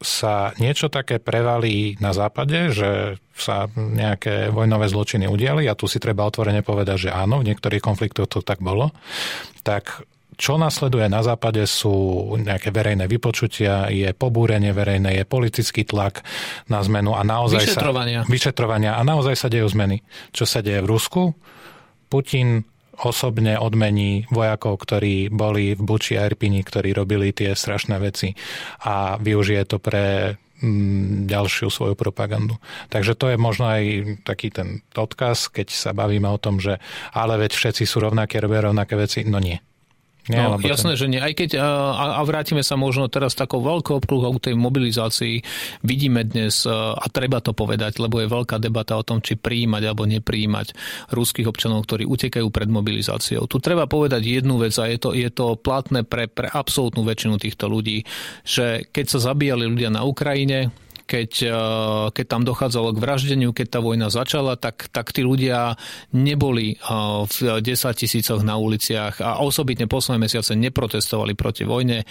sa 0.00 0.52
niečo 0.60 0.92
také 0.92 1.20
prevalí 1.20 1.96
na 2.00 2.12
západe, 2.12 2.72
že 2.72 3.20
sa 3.36 3.68
nejaké 3.76 4.52
vojnové 4.52 4.88
zločiny 4.88 5.28
udiali, 5.28 5.64
a 5.68 5.76
tu 5.76 5.88
si 5.88 5.96
treba 5.96 6.28
otvorene 6.28 6.60
povedať, 6.60 7.08
že 7.08 7.10
áno, 7.12 7.40
v 7.40 7.52
niektorých 7.52 7.84
konfliktoch 7.84 8.28
to 8.28 8.40
tak 8.40 8.60
bolo, 8.60 8.92
tak 9.64 10.04
čo 10.40 10.56
nasleduje 10.56 11.04
na 11.12 11.20
západe 11.20 11.60
sú 11.68 11.92
nejaké 12.40 12.72
verejné 12.72 13.04
vypočutia, 13.04 13.92
je 13.92 14.08
pobúrenie 14.16 14.72
verejné, 14.72 15.20
je 15.20 15.24
politický 15.28 15.84
tlak 15.84 16.24
na 16.72 16.80
zmenu 16.80 17.12
a 17.12 17.20
naozaj 17.20 17.60
vyšetrovania. 17.60 18.24
sa... 18.24 18.28
Vyšetrovania. 18.32 18.92
a 18.96 19.04
naozaj 19.04 19.36
sa 19.36 19.52
dejú 19.52 19.68
zmeny. 19.68 20.00
Čo 20.32 20.48
sa 20.48 20.64
deje 20.64 20.80
v 20.80 20.88
Rusku? 20.88 21.22
Putin 22.08 22.64
osobne 23.00 23.56
odmení 23.56 24.28
vojakov, 24.28 24.84
ktorí 24.84 25.32
boli 25.32 25.72
v 25.72 25.82
Buči 25.82 26.20
a 26.20 26.28
Irpini, 26.28 26.60
ktorí 26.60 26.92
robili 26.92 27.32
tie 27.32 27.56
strašné 27.56 27.96
veci 27.96 28.36
a 28.84 29.16
využije 29.16 29.62
to 29.64 29.76
pre 29.80 30.36
mm, 30.60 31.24
ďalšiu 31.24 31.72
svoju 31.72 31.94
propagandu. 31.96 32.60
Takže 32.92 33.16
to 33.16 33.32
je 33.32 33.36
možno 33.40 33.72
aj 33.72 33.82
taký 34.28 34.52
ten 34.52 34.84
odkaz, 34.92 35.48
keď 35.48 35.72
sa 35.72 35.90
bavíme 35.96 36.28
o 36.28 36.40
tom, 36.40 36.60
že 36.60 36.76
ale 37.16 37.40
veď 37.40 37.56
všetci 37.56 37.84
sú 37.88 38.04
rovnaké, 38.04 38.38
robia 38.38 38.68
rovnaké 38.68 38.94
veci. 38.96 39.24
No 39.24 39.40
nie. 39.40 39.60
Nie, 40.28 40.44
no, 40.44 40.60
jasné, 40.60 40.94
ten... 40.94 41.00
že 41.00 41.06
nie. 41.08 41.20
Aj 41.22 41.32
keď, 41.32 41.56
a, 41.56 41.68
a 42.18 42.22
vrátime 42.26 42.60
sa 42.60 42.76
možno 42.76 43.08
teraz 43.08 43.32
takou 43.32 43.64
veľkou 43.64 44.04
obkruhou 44.04 44.36
tej 44.36 44.58
mobilizácii, 44.58 45.40
vidíme 45.80 46.26
dnes, 46.28 46.68
a 46.68 47.06
treba 47.08 47.40
to 47.40 47.56
povedať, 47.56 48.02
lebo 48.02 48.20
je 48.20 48.28
veľká 48.28 48.60
debata 48.60 48.98
o 48.98 49.06
tom, 49.06 49.24
či 49.24 49.40
prijímať 49.40 49.82
alebo 49.88 50.04
neprijímať 50.04 50.76
ruských 51.14 51.48
občanov, 51.48 51.88
ktorí 51.88 52.04
utekajú 52.04 52.46
pred 52.52 52.68
mobilizáciou. 52.68 53.48
Tu 53.48 53.56
treba 53.62 53.88
povedať 53.88 54.20
jednu 54.26 54.60
vec 54.60 54.76
a 54.76 54.84
je 54.90 54.98
to, 55.00 55.10
je 55.16 55.30
to 55.32 55.56
platné 55.56 56.04
pre, 56.04 56.28
pre 56.28 56.52
absolútnu 56.52 57.06
väčšinu 57.06 57.40
týchto 57.40 57.70
ľudí, 57.70 58.04
že 58.44 58.84
keď 58.92 59.06
sa 59.16 59.32
zabíjali 59.32 59.64
ľudia 59.70 59.88
na 59.88 60.04
Ukrajine, 60.04 60.74
keď, 61.10 61.30
eh, 61.42 61.52
keď 62.14 62.26
tam 62.30 62.42
dochádzalo 62.46 62.94
k 62.94 63.02
vraždeniu, 63.02 63.50
keď 63.50 63.66
tá 63.66 63.80
vojna 63.82 64.14
začala, 64.14 64.54
tak, 64.54 64.86
tak 64.94 65.10
tí 65.10 65.26
ľudia 65.26 65.74
neboli 66.14 66.78
eh, 66.78 66.80
v 67.26 67.58
10 67.58 67.66
tisícoch 67.98 68.46
na 68.46 68.54
uliciach 68.54 69.18
a 69.18 69.42
osobitne 69.42 69.90
posledné 69.90 70.30
mesiace 70.30 70.54
neprotestovali 70.54 71.34
proti 71.34 71.66
vojne 71.66 72.06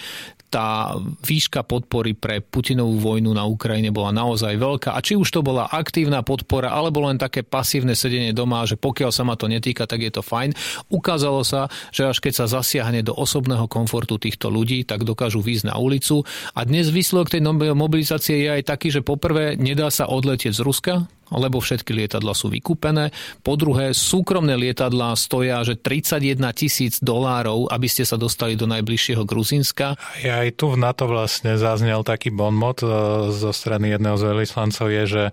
tá 0.50 0.98
výška 1.22 1.62
podpory 1.62 2.18
pre 2.18 2.42
Putinovú 2.42 2.98
vojnu 2.98 3.30
na 3.30 3.46
Ukrajine 3.46 3.94
bola 3.94 4.10
naozaj 4.10 4.58
veľká. 4.58 4.90
A 4.92 5.00
či 5.00 5.14
už 5.14 5.30
to 5.30 5.46
bola 5.46 5.70
aktívna 5.70 6.26
podpora, 6.26 6.74
alebo 6.74 7.06
len 7.06 7.16
také 7.16 7.46
pasívne 7.46 7.94
sedenie 7.94 8.34
doma, 8.34 8.66
že 8.66 8.74
pokiaľ 8.74 9.10
sa 9.14 9.22
ma 9.22 9.38
to 9.38 9.46
netýka, 9.46 9.86
tak 9.86 10.02
je 10.02 10.10
to 10.10 10.26
fajn. 10.26 10.52
Ukázalo 10.90 11.46
sa, 11.46 11.70
že 11.94 12.10
až 12.10 12.18
keď 12.18 12.44
sa 12.44 12.46
zasiahne 12.50 13.06
do 13.06 13.14
osobného 13.14 13.70
komfortu 13.70 14.18
týchto 14.18 14.50
ľudí, 14.50 14.82
tak 14.82 15.06
dokážu 15.06 15.38
výjsť 15.38 15.70
na 15.70 15.78
ulicu. 15.78 16.26
A 16.58 16.66
dnes 16.66 16.90
výsledok 16.90 17.30
tej 17.30 17.46
mobilizácie 17.72 18.42
je 18.42 18.50
aj 18.50 18.62
taký, 18.66 18.90
že 18.90 19.06
poprvé 19.06 19.54
nedá 19.54 19.86
sa 19.88 20.10
odletieť 20.10 20.58
z 20.58 20.64
Ruska, 20.66 20.94
lebo 21.34 21.62
všetky 21.62 21.94
lietadla 21.94 22.34
sú 22.34 22.50
vykúpené. 22.50 23.14
Po 23.46 23.54
druhé, 23.54 23.94
súkromné 23.94 24.58
lietadlá 24.58 25.14
stoja, 25.14 25.62
že 25.62 25.78
31 25.78 26.42
tisíc 26.54 26.98
dolárov, 26.98 27.70
aby 27.70 27.86
ste 27.86 28.02
sa 28.02 28.18
dostali 28.18 28.58
do 28.58 28.66
najbližšieho 28.66 29.22
Gruzínska. 29.22 29.94
Ja 30.22 30.42
aj 30.42 30.58
tu 30.58 30.74
v 30.74 30.80
NATO 30.80 31.06
vlastne 31.06 31.54
zaznel 31.54 32.02
taký 32.02 32.34
bonmot 32.34 32.82
e, 32.82 32.86
zo 33.30 33.50
strany 33.54 33.94
jedného 33.94 34.16
z 34.18 34.24
veľvyslancov 34.26 34.86
je, 34.90 35.04
že 35.06 35.24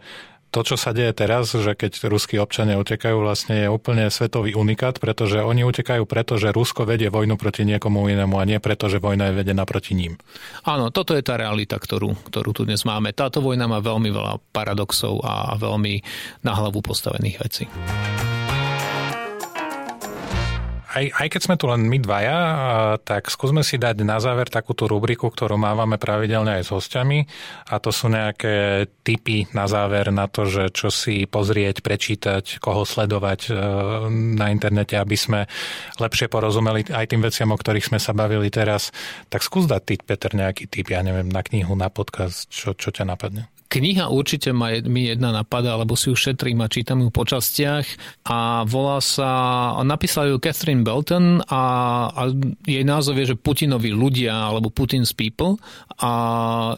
to, 0.58 0.74
čo 0.74 0.78
sa 0.82 0.90
deje 0.90 1.14
teraz, 1.14 1.54
že 1.54 1.78
keď 1.78 2.10
ruskí 2.10 2.42
občania 2.42 2.82
utekajú, 2.82 3.22
vlastne 3.22 3.62
je 3.62 3.70
úplne 3.70 4.10
svetový 4.10 4.58
unikát, 4.58 4.98
pretože 4.98 5.38
oni 5.38 5.62
utekajú 5.62 6.10
preto, 6.10 6.42
že 6.42 6.50
Rusko 6.50 6.90
vedie 6.90 7.14
vojnu 7.14 7.38
proti 7.38 7.62
niekomu 7.62 8.10
inému 8.10 8.42
a 8.42 8.48
nie 8.50 8.58
preto, 8.58 8.90
že 8.90 8.98
vojna 8.98 9.30
je 9.30 9.38
vedená 9.38 9.70
proti 9.70 9.94
ním. 9.94 10.18
Áno, 10.66 10.90
toto 10.90 11.14
je 11.14 11.22
tá 11.22 11.38
realita, 11.38 11.78
ktorú, 11.78 12.26
ktorú 12.26 12.58
tu 12.58 12.66
dnes 12.66 12.82
máme. 12.90 13.14
Táto 13.14 13.38
vojna 13.38 13.70
má 13.70 13.78
veľmi 13.86 14.10
veľa 14.10 14.42
paradoxov 14.50 15.22
a 15.22 15.54
veľmi 15.54 16.02
na 16.42 16.58
hlavu 16.58 16.82
postavených 16.82 17.38
vecí 17.38 17.70
aj, 20.88 21.06
aj 21.12 21.28
keď 21.28 21.42
sme 21.44 21.56
tu 21.60 21.68
len 21.68 21.84
my 21.84 21.98
dvaja, 22.00 22.38
tak 23.04 23.28
skúsme 23.28 23.60
si 23.60 23.76
dať 23.76 24.08
na 24.08 24.24
záver 24.24 24.48
takúto 24.48 24.88
rubriku, 24.88 25.28
ktorú 25.28 25.60
mávame 25.60 26.00
pravidelne 26.00 26.60
aj 26.60 26.64
s 26.64 26.74
hostiami 26.74 27.20
a 27.68 27.76
to 27.84 27.92
sú 27.92 28.08
nejaké 28.08 28.88
tipy 29.04 29.52
na 29.52 29.68
záver 29.68 30.16
na 30.16 30.32
to, 30.32 30.48
že 30.48 30.72
čo 30.72 30.88
si 30.88 31.28
pozrieť, 31.28 31.84
prečítať, 31.84 32.64
koho 32.64 32.88
sledovať 32.88 33.42
e, 33.48 33.52
na 34.40 34.48
internete, 34.48 34.96
aby 34.96 35.18
sme 35.20 35.40
lepšie 36.00 36.32
porozumeli 36.32 36.88
aj 36.88 37.12
tým 37.12 37.20
veciam, 37.20 37.52
o 37.52 37.60
ktorých 37.60 37.92
sme 37.92 38.00
sa 38.00 38.16
bavili 38.16 38.48
teraz. 38.48 38.96
Tak 39.28 39.44
skús 39.44 39.68
dať 39.68 40.00
Peter, 40.04 40.32
nejaký 40.32 40.72
tip, 40.72 40.88
ja 40.88 41.04
neviem, 41.04 41.28
na 41.28 41.44
knihu, 41.44 41.76
na 41.76 41.92
podcast, 41.92 42.48
čo, 42.48 42.72
čo 42.72 42.96
ťa 42.96 43.04
napadne. 43.04 43.57
Kniha 43.78 44.10
určite 44.10 44.58
ma, 44.58 44.74
mi 44.90 45.06
jedna 45.06 45.30
napadá, 45.30 45.78
lebo 45.78 45.94
si 45.94 46.10
ju 46.10 46.18
šetrím 46.18 46.66
a 46.66 46.68
čítam 46.68 46.98
ju 46.98 47.14
po 47.14 47.30
častiach. 47.30 47.86
A 48.26 48.66
volá 48.66 48.98
sa, 49.06 49.30
napísala 49.86 50.34
ju 50.34 50.42
Catherine 50.42 50.82
Belton 50.82 51.46
a, 51.46 51.64
a 52.10 52.22
jej 52.66 52.82
názov 52.82 53.22
je, 53.22 53.34
že 53.34 53.36
Putinovi 53.38 53.94
ľudia 53.94 54.34
alebo 54.34 54.74
Putin's 54.74 55.14
People. 55.14 55.62
A 56.02 56.12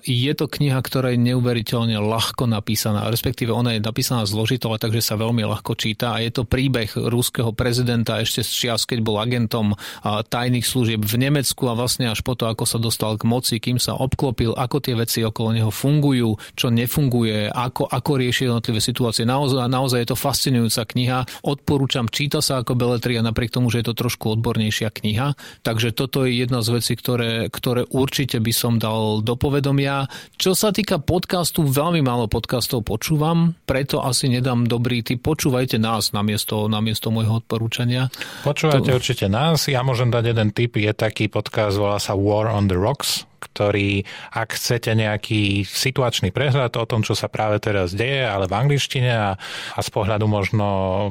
je 0.04 0.28
to 0.36 0.52
kniha, 0.52 0.76
ktorá 0.76 1.16
je 1.16 1.24
neuveriteľne 1.24 1.96
ľahko 2.04 2.52
napísaná, 2.52 3.08
respektíve 3.08 3.56
ona 3.56 3.80
je 3.80 3.82
napísaná 3.84 4.28
zložito, 4.28 4.68
takže 4.68 5.00
sa 5.00 5.16
veľmi 5.16 5.48
ľahko 5.48 5.80
číta. 5.80 6.20
A 6.20 6.20
je 6.20 6.36
to 6.36 6.44
príbeh 6.44 6.92
ruského 7.00 7.56
prezidenta 7.56 8.20
ešte 8.20 8.44
z 8.44 8.52
čias, 8.52 8.84
keď 8.84 9.00
bol 9.00 9.24
agentom 9.24 9.72
tajných 10.04 10.68
služieb 10.68 11.00
v 11.08 11.16
Nemecku 11.16 11.64
a 11.72 11.80
vlastne 11.80 12.12
až 12.12 12.28
po 12.28 12.36
to, 12.36 12.52
ako 12.52 12.68
sa 12.68 12.76
dostal 12.76 13.16
k 13.16 13.24
moci, 13.24 13.56
kým 13.64 13.80
sa 13.80 13.96
obklopil, 13.96 14.52
ako 14.52 14.84
tie 14.84 15.00
veci 15.00 15.24
okolo 15.24 15.56
neho 15.56 15.72
fungujú, 15.72 16.36
čo 16.60 16.68
nefunguje, 16.90 17.54
ako, 17.54 17.86
ako 17.86 18.12
rieši 18.18 18.50
jednotlivé 18.50 18.82
situácie. 18.82 19.22
Naozaj, 19.22 19.70
naozaj 19.70 20.02
je 20.02 20.10
to 20.10 20.18
fascinujúca 20.18 20.82
kniha. 20.90 21.20
Odporúčam, 21.46 22.10
číta 22.10 22.42
sa 22.42 22.66
ako 22.66 22.74
beletria 22.74 23.22
napriek 23.22 23.54
tomu, 23.54 23.70
že 23.70 23.86
je 23.86 23.94
to 23.94 24.02
trošku 24.02 24.34
odbornejšia 24.34 24.90
kniha. 24.90 25.38
Takže 25.62 25.94
toto 25.94 26.26
je 26.26 26.42
jedna 26.42 26.66
z 26.66 26.82
vecí, 26.82 26.98
ktoré, 26.98 27.54
ktoré 27.54 27.86
určite 27.94 28.42
by 28.42 28.50
som 28.50 28.82
dal 28.82 29.22
do 29.22 29.38
povedomia. 29.38 30.10
Čo 30.42 30.58
sa 30.58 30.74
týka 30.74 30.98
podcastu, 30.98 31.62
veľmi 31.62 32.02
málo 32.02 32.26
podcastov 32.26 32.82
počúvam, 32.90 33.54
preto 33.70 34.02
asi 34.02 34.26
nedám 34.26 34.66
dobrý 34.66 35.06
tip. 35.06 35.22
Počúvajte 35.22 35.78
nás 35.78 36.10
namiesto, 36.10 36.66
namiesto 36.66 37.14
môjho 37.14 37.38
odporúčania. 37.46 38.10
Počúvajte 38.42 38.90
to... 38.90 38.98
určite 38.98 39.26
nás. 39.30 39.70
Ja 39.70 39.86
môžem 39.86 40.10
dať 40.10 40.34
jeden 40.34 40.50
tip. 40.58 40.74
Je 40.74 40.90
taký 40.90 41.30
podcast, 41.30 41.78
volá 41.78 42.02
sa 42.02 42.18
War 42.18 42.50
on 42.50 42.66
the 42.66 42.80
Rocks 42.80 43.29
ktorý, 43.40 44.04
ak 44.36 44.60
chcete 44.60 44.92
nejaký 44.92 45.64
situačný 45.64 46.36
prehľad 46.36 46.76
o 46.76 46.86
tom, 46.86 47.02
čo 47.02 47.16
sa 47.16 47.32
práve 47.32 47.64
teraz 47.64 47.96
deje, 47.96 48.28
ale 48.28 48.52
v 48.52 48.58
angličtine 48.60 49.12
a, 49.16 49.32
a 49.76 49.80
z 49.80 49.90
pohľadu 49.90 50.28
možno 50.28 50.68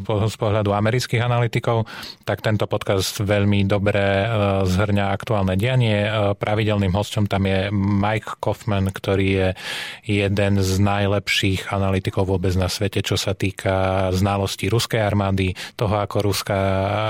z 0.06 0.36
pohľadu 0.36 0.76
amerických 0.76 1.24
analytikov, 1.24 1.88
tak 2.28 2.44
tento 2.44 2.68
podcast 2.68 3.18
veľmi 3.18 3.64
dobre 3.64 4.02
e, 4.02 4.26
zhrňa 4.68 5.10
aktuálne 5.10 5.56
dianie. 5.56 6.04
E, 6.04 6.10
pravidelným 6.36 6.92
hostom 6.92 7.24
tam 7.24 7.48
je 7.48 7.72
Mike 7.72 8.38
Kaufman, 8.38 8.92
ktorý 8.92 9.28
je 9.28 9.48
jeden 10.04 10.52
z 10.60 10.72
najlepších 10.78 11.72
analytikov 11.72 12.28
vôbec 12.28 12.52
na 12.54 12.68
svete, 12.68 13.00
čo 13.00 13.16
sa 13.16 13.32
týka 13.32 14.08
znalosti 14.12 14.68
ruskej 14.68 15.00
armády, 15.00 15.56
toho, 15.74 16.00
ako 16.02 16.28
ruská 16.28 16.58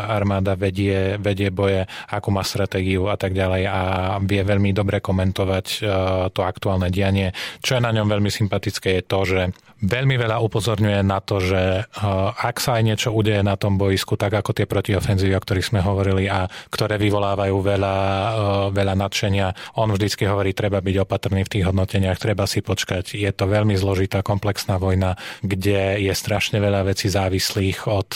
armáda 0.06 0.54
vedie, 0.54 1.18
vedie 1.18 1.50
boje, 1.50 1.88
akú 2.08 2.30
má 2.30 2.44
stratégiu 2.46 3.10
a 3.10 3.16
tak 3.18 3.34
ďalej 3.34 3.62
a 3.66 3.80
vie 4.22 4.42
veľmi 4.44 4.70
dobre 4.70 5.02
komentovať 5.08 5.66
eh, 5.80 5.88
to 6.28 6.40
aktuálne 6.44 6.92
dianie. 6.92 7.32
Čo 7.64 7.80
je 7.80 7.84
na 7.84 7.96
ňom 7.96 8.04
veľmi 8.04 8.28
sympatické 8.28 9.00
je 9.00 9.02
to, 9.08 9.20
že 9.24 9.42
veľmi 9.78 10.18
veľa 10.18 10.42
upozorňuje 10.42 11.00
na 11.06 11.24
to, 11.24 11.40
že 11.40 11.62
eh, 11.80 12.44
ak 12.44 12.60
sa 12.60 12.76
aj 12.76 12.82
niečo 12.84 13.08
udeje 13.16 13.40
na 13.40 13.56
tom 13.56 13.80
boisku, 13.80 14.20
tak 14.20 14.36
ako 14.36 14.52
tie 14.52 14.68
protiofenzívy, 14.68 15.32
o 15.32 15.40
ktorých 15.40 15.68
sme 15.72 15.80
hovorili 15.80 16.28
a 16.28 16.44
ktoré 16.68 17.00
vyvolávajú 17.00 17.56
veľa, 17.56 17.96
eh, 17.96 18.32
veľa 18.76 18.94
nadšenia, 18.98 19.46
on 19.80 19.88
vždycky 19.88 20.28
hovorí, 20.28 20.52
treba 20.52 20.84
byť 20.84 20.96
opatrný 21.00 21.48
v 21.48 21.52
tých 21.56 21.64
hodnoteniach, 21.64 22.20
treba 22.20 22.44
si 22.44 22.60
počkať. 22.60 23.16
Je 23.16 23.30
to 23.32 23.48
veľmi 23.48 23.72
zložitá, 23.78 24.20
komplexná 24.20 24.76
vojna, 24.76 25.16
kde 25.40 26.04
je 26.04 26.12
strašne 26.12 26.60
veľa 26.60 26.90
vecí 26.90 27.08
závislých 27.08 27.86
od, 27.86 28.10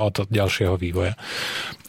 od 0.00 0.14
ďalšieho 0.28 0.76
vývoja. 0.76 1.16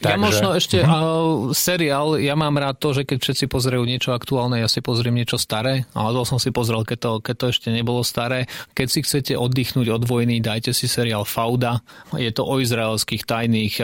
Takže... 0.02 0.10
Ja 0.10 0.18
možno 0.18 0.48
ešte 0.58 0.78
uh, 0.82 1.54
seriál, 1.54 2.18
ja 2.18 2.34
mám 2.34 2.58
rád 2.58 2.82
to, 2.82 2.90
že 2.90 3.06
keď 3.06 3.22
všetci 3.22 3.44
pozerajú 3.46 3.86
niečo 3.86 4.10
aktuálne, 4.10 4.31
ja 4.38 4.68
si 4.70 4.80
pozriem 4.84 5.18
niečo 5.18 5.36
staré, 5.36 5.84
ale 5.92 6.14
to 6.14 6.22
som 6.22 6.38
si 6.38 6.54
pozrel, 6.54 6.86
keď 6.86 6.98
to, 7.00 7.12
keď 7.20 7.34
to 7.34 7.46
ešte 7.50 7.68
nebolo 7.74 8.06
staré. 8.06 8.46
Keď 8.72 8.86
si 8.86 9.00
chcete 9.02 9.32
oddychnúť 9.34 9.90
od 9.90 10.02
vojny, 10.06 10.38
dajte 10.38 10.70
si 10.70 10.86
seriál 10.86 11.26
Fauda. 11.26 11.82
Je 12.14 12.30
to 12.30 12.46
o 12.46 12.62
izraelských 12.62 13.26
tajných 13.26 13.82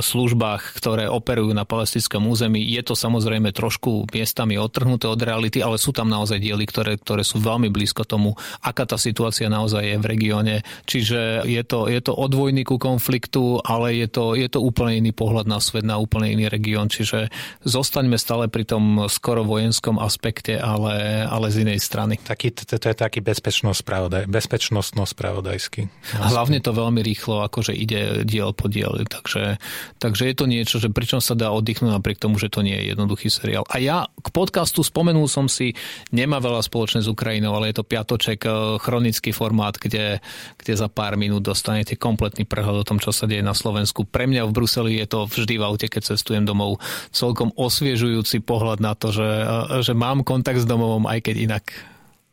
službách, 0.00 0.62
ktoré 0.78 1.10
operujú 1.10 1.50
na 1.50 1.66
palestinskom 1.66 2.22
území. 2.30 2.62
Je 2.62 2.86
to 2.86 2.94
samozrejme 2.94 3.50
trošku 3.50 4.06
miestami 4.14 4.54
odtrhnuté 4.54 5.10
od 5.10 5.18
reality, 5.18 5.58
ale 5.58 5.82
sú 5.82 5.90
tam 5.90 6.06
naozaj 6.06 6.38
diely, 6.38 6.62
ktoré, 6.70 6.94
ktoré 7.02 7.26
sú 7.26 7.42
veľmi 7.42 7.66
blízko 7.74 8.06
tomu, 8.06 8.38
aká 8.62 8.86
tá 8.86 8.94
situácia 8.94 9.50
naozaj 9.50 9.82
je 9.82 9.96
v 9.98 10.06
regióne. 10.06 10.54
Čiže 10.86 11.42
je 11.50 11.62
to, 11.66 11.90
je 11.90 11.98
to 11.98 12.14
od 12.14 12.30
vojny 12.30 12.62
ku 12.62 12.78
konfliktu, 12.78 13.58
ale 13.66 13.98
je 13.98 14.06
to, 14.06 14.38
je 14.38 14.46
to 14.46 14.62
úplne 14.62 15.02
iný 15.02 15.10
pohľad 15.10 15.50
na 15.50 15.58
svet, 15.58 15.82
na 15.82 15.98
úplne 15.98 16.30
iný 16.30 16.46
región. 16.46 16.86
Čiže 16.86 17.34
zostaňme 17.66 18.14
stále 18.14 18.46
pri 18.46 18.62
tom 18.62 19.10
skoro 19.10 19.42
vojenskom 19.42 19.81
aspekte, 19.82 20.54
ale, 20.62 21.26
ale 21.26 21.50
z 21.50 21.66
inej 21.66 21.82
strany. 21.82 22.14
Taký, 22.22 22.54
to, 22.54 22.78
to 22.78 22.86
je 22.86 22.96
taký 22.96 23.18
bezpečnosť 23.18 23.80
pravda, 23.82 24.16
bezpečnostno-spravodajský. 24.30 25.90
Hlavne 26.22 26.62
to 26.62 26.70
veľmi 26.70 27.02
rýchlo, 27.02 27.42
akože 27.42 27.74
ide 27.74 28.22
diel 28.22 28.54
po 28.54 28.70
diel. 28.70 28.94
Takže, 29.02 29.58
takže 29.98 30.22
je 30.30 30.34
to 30.38 30.46
niečo, 30.46 30.76
že 30.78 30.92
pričom 30.92 31.18
sa 31.18 31.34
dá 31.34 31.50
oddychnúť 31.50 31.98
napriek 31.98 32.22
tomu, 32.22 32.38
že 32.38 32.52
to 32.52 32.62
nie 32.62 32.78
je 32.78 32.94
jednoduchý 32.94 33.32
seriál. 33.32 33.66
A 33.66 33.82
ja 33.82 34.06
k 34.20 34.28
podcastu 34.30 34.86
spomenul 34.86 35.26
som 35.26 35.48
si, 35.48 35.72
nemá 36.12 36.38
veľa 36.38 36.62
spoločné 36.62 37.02
s 37.02 37.08
Ukrajinou, 37.08 37.56
ale 37.56 37.72
je 37.72 37.80
to 37.80 37.88
piatoček, 37.88 38.44
eh, 38.44 38.52
chronický 38.78 39.32
formát, 39.32 39.74
kde, 39.80 40.20
kde 40.60 40.72
za 40.76 40.86
pár 40.92 41.16
minút 41.16 41.42
dostanete 41.42 41.96
kompletný 41.96 42.44
prehľad 42.44 42.84
o 42.84 42.88
tom, 42.88 43.00
čo 43.00 43.10
sa 43.10 43.24
deje 43.24 43.40
na 43.40 43.56
Slovensku. 43.56 44.04
Pre 44.04 44.28
mňa 44.28 44.44
v 44.46 44.54
Bruseli 44.54 44.92
je 45.00 45.06
to 45.08 45.24
vždy 45.26 45.56
v 45.56 45.64
aute, 45.64 45.86
keď 45.88 46.14
cestujem 46.14 46.44
domov, 46.44 46.78
celkom 47.10 47.50
osviežujúci 47.56 48.44
pohľad 48.44 48.84
na 48.84 48.92
to, 48.92 49.10
že, 49.10 49.24
eh, 49.24 49.71
že 49.80 49.96
mám 49.96 50.20
kontakt 50.20 50.60
s 50.60 50.68
domovom, 50.68 51.08
aj 51.08 51.24
keď 51.24 51.36
inak 51.48 51.64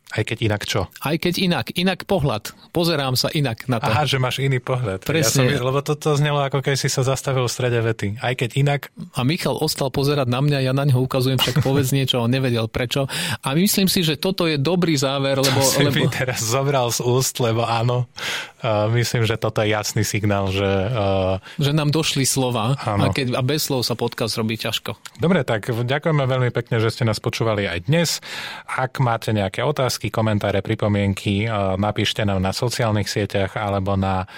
aj 0.10 0.24
keď 0.26 0.38
inak 0.41 0.62
čo? 0.66 0.89
Aj 1.05 1.16
keď 1.16 1.34
inak, 1.38 1.66
inak 1.78 2.10
pohľad. 2.10 2.51
Pozerám 2.74 3.14
sa 3.14 3.30
inak 3.30 3.70
na 3.70 3.78
to. 3.78 3.93
Aha, 3.93 4.10
že 4.10 4.18
máš 4.18 4.41
iný 4.41 4.57
pohľad. 4.57 5.05
Presne. 5.05 5.53
Ja 5.53 5.62
som, 5.62 5.70
lebo 5.70 5.86
toto 5.86 6.10
to 6.10 6.18
znelo 6.18 6.41
ako 6.41 6.66
keď 6.66 6.76
si 6.82 6.89
sa 6.89 7.05
zastavil 7.05 7.45
v 7.45 7.53
strede 7.53 7.78
vety. 7.78 8.18
Aj 8.18 8.34
keď 8.34 8.57
inak. 8.57 8.82
A 9.14 9.22
Michal 9.22 9.62
ostal 9.62 9.93
pozerať 9.93 10.26
na 10.26 10.41
mňa, 10.41 10.66
ja 10.66 10.74
na 10.74 10.89
neho 10.89 10.97
ukazujem, 10.97 11.38
však 11.38 11.62
povedz 11.62 11.93
niečo, 11.97 12.26
on 12.26 12.34
nevedel 12.34 12.66
prečo. 12.66 13.05
A 13.45 13.53
myslím 13.53 13.86
si, 13.86 14.01
že 14.01 14.18
toto 14.18 14.49
je 14.49 14.57
dobrý 14.57 14.97
záver, 14.97 15.38
lebo... 15.38 15.62
To 15.62 15.70
si 15.70 15.86
lebo... 15.86 16.10
teraz 16.10 16.41
zobral 16.41 16.89
z 16.89 17.05
úst, 17.05 17.38
lebo 17.38 17.70
áno, 17.70 18.10
uh, 18.66 18.89
myslím, 18.89 19.30
že 19.30 19.38
toto 19.38 19.62
je 19.62 19.70
jasný 19.70 20.01
signál, 20.01 20.49
že... 20.49 20.66
Uh... 20.66 21.38
Že 21.62 21.78
nám 21.78 21.93
došli 21.93 22.26
slova 22.26 22.74
a, 22.82 23.14
keď, 23.14 23.38
a 23.38 23.45
bez 23.45 23.70
slov 23.70 23.86
sa 23.86 23.93
podcast 23.93 24.34
robí 24.41 24.57
ťažko. 24.57 24.97
Dobre, 25.22 25.45
tak 25.45 25.70
ďakujeme 25.70 26.24
veľmi 26.26 26.49
pekne, 26.49 26.82
že 26.82 26.89
ste 26.89 27.05
nás 27.05 27.22
počúvali 27.22 27.70
aj 27.70 27.86
dnes. 27.86 28.10
Ak 28.66 28.97
máte 28.97 29.36
nejaké 29.36 29.62
otázky, 29.62 29.99
komentáre, 30.08 30.64
pri 30.64 30.80
pripomienky 30.80 31.43
napíšte 31.76 32.24
nám 32.24 32.39
na 32.39 32.56
sociálnych 32.56 33.12
sieťach 33.12 33.60
alebo 33.60 34.00
na 34.00 34.32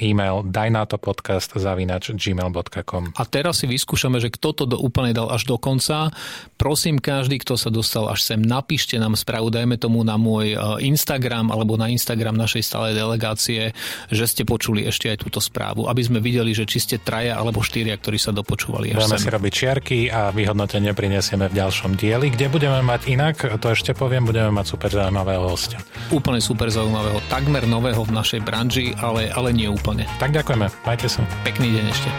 e-mail 0.00 0.40
dajnatopodcast.gmail.com 0.48 3.04
A 3.20 3.22
teraz 3.28 3.60
si 3.60 3.68
vyskúšame, 3.68 4.16
že 4.16 4.32
kto 4.32 4.56
to 4.56 4.64
do, 4.64 4.80
úplne 4.80 5.12
dal 5.12 5.28
až 5.28 5.44
do 5.44 5.60
konca. 5.60 6.08
Prosím, 6.56 7.04
každý, 7.04 7.36
kto 7.44 7.60
sa 7.60 7.68
dostal 7.68 8.08
až 8.08 8.24
sem, 8.24 8.40
napíšte 8.40 8.96
nám 8.96 9.12
správu, 9.12 9.52
dajme 9.52 9.76
tomu 9.76 10.00
na 10.00 10.16
môj 10.16 10.56
Instagram 10.80 11.52
alebo 11.52 11.76
na 11.76 11.92
Instagram 11.92 12.32
našej 12.32 12.64
stálej 12.64 12.96
delegácie, 12.96 13.76
že 14.08 14.24
ste 14.24 14.48
počuli 14.48 14.88
ešte 14.88 15.12
aj 15.12 15.20
túto 15.20 15.44
správu, 15.44 15.84
aby 15.84 16.00
sme 16.00 16.24
videli, 16.24 16.56
že 16.56 16.64
či 16.64 16.80
ste 16.80 16.96
traja 16.96 17.36
alebo 17.36 17.60
štyria, 17.60 17.92
ktorí 18.00 18.16
sa 18.16 18.32
dopočúvali 18.32 18.96
až 18.96 19.04
Budeme 19.04 19.20
sem. 19.20 19.28
si 19.28 19.36
robiť 19.36 19.52
čiarky 19.52 20.08
a 20.08 20.32
vyhodnotenie 20.32 20.96
prinesieme 20.96 21.52
v 21.52 21.60
ďalšom 21.60 21.92
dieli, 21.98 22.30
kde 22.32 22.48
budeme 22.48 22.80
mať 22.80 23.12
inak, 23.12 23.60
to 23.60 23.68
ešte 23.68 23.92
poviem, 23.92 24.24
budeme 24.24 24.48
mať 24.54 24.70
super 24.70 24.93
zaujímavého 24.94 25.44
hostia. 25.50 25.82
Úplne 26.14 26.38
super 26.38 26.70
zaujímavého, 26.70 27.18
takmer 27.26 27.66
nového 27.66 28.06
v 28.06 28.14
našej 28.14 28.40
branži, 28.46 28.94
ale, 29.02 29.28
ale 29.34 29.50
nie 29.50 29.66
úplne. 29.66 30.06
Tak 30.22 30.30
ďakujeme, 30.30 30.70
majte 30.86 31.10
sa. 31.10 31.26
Pekný 31.42 31.74
deň 31.74 31.84
ešte. 31.90 32.10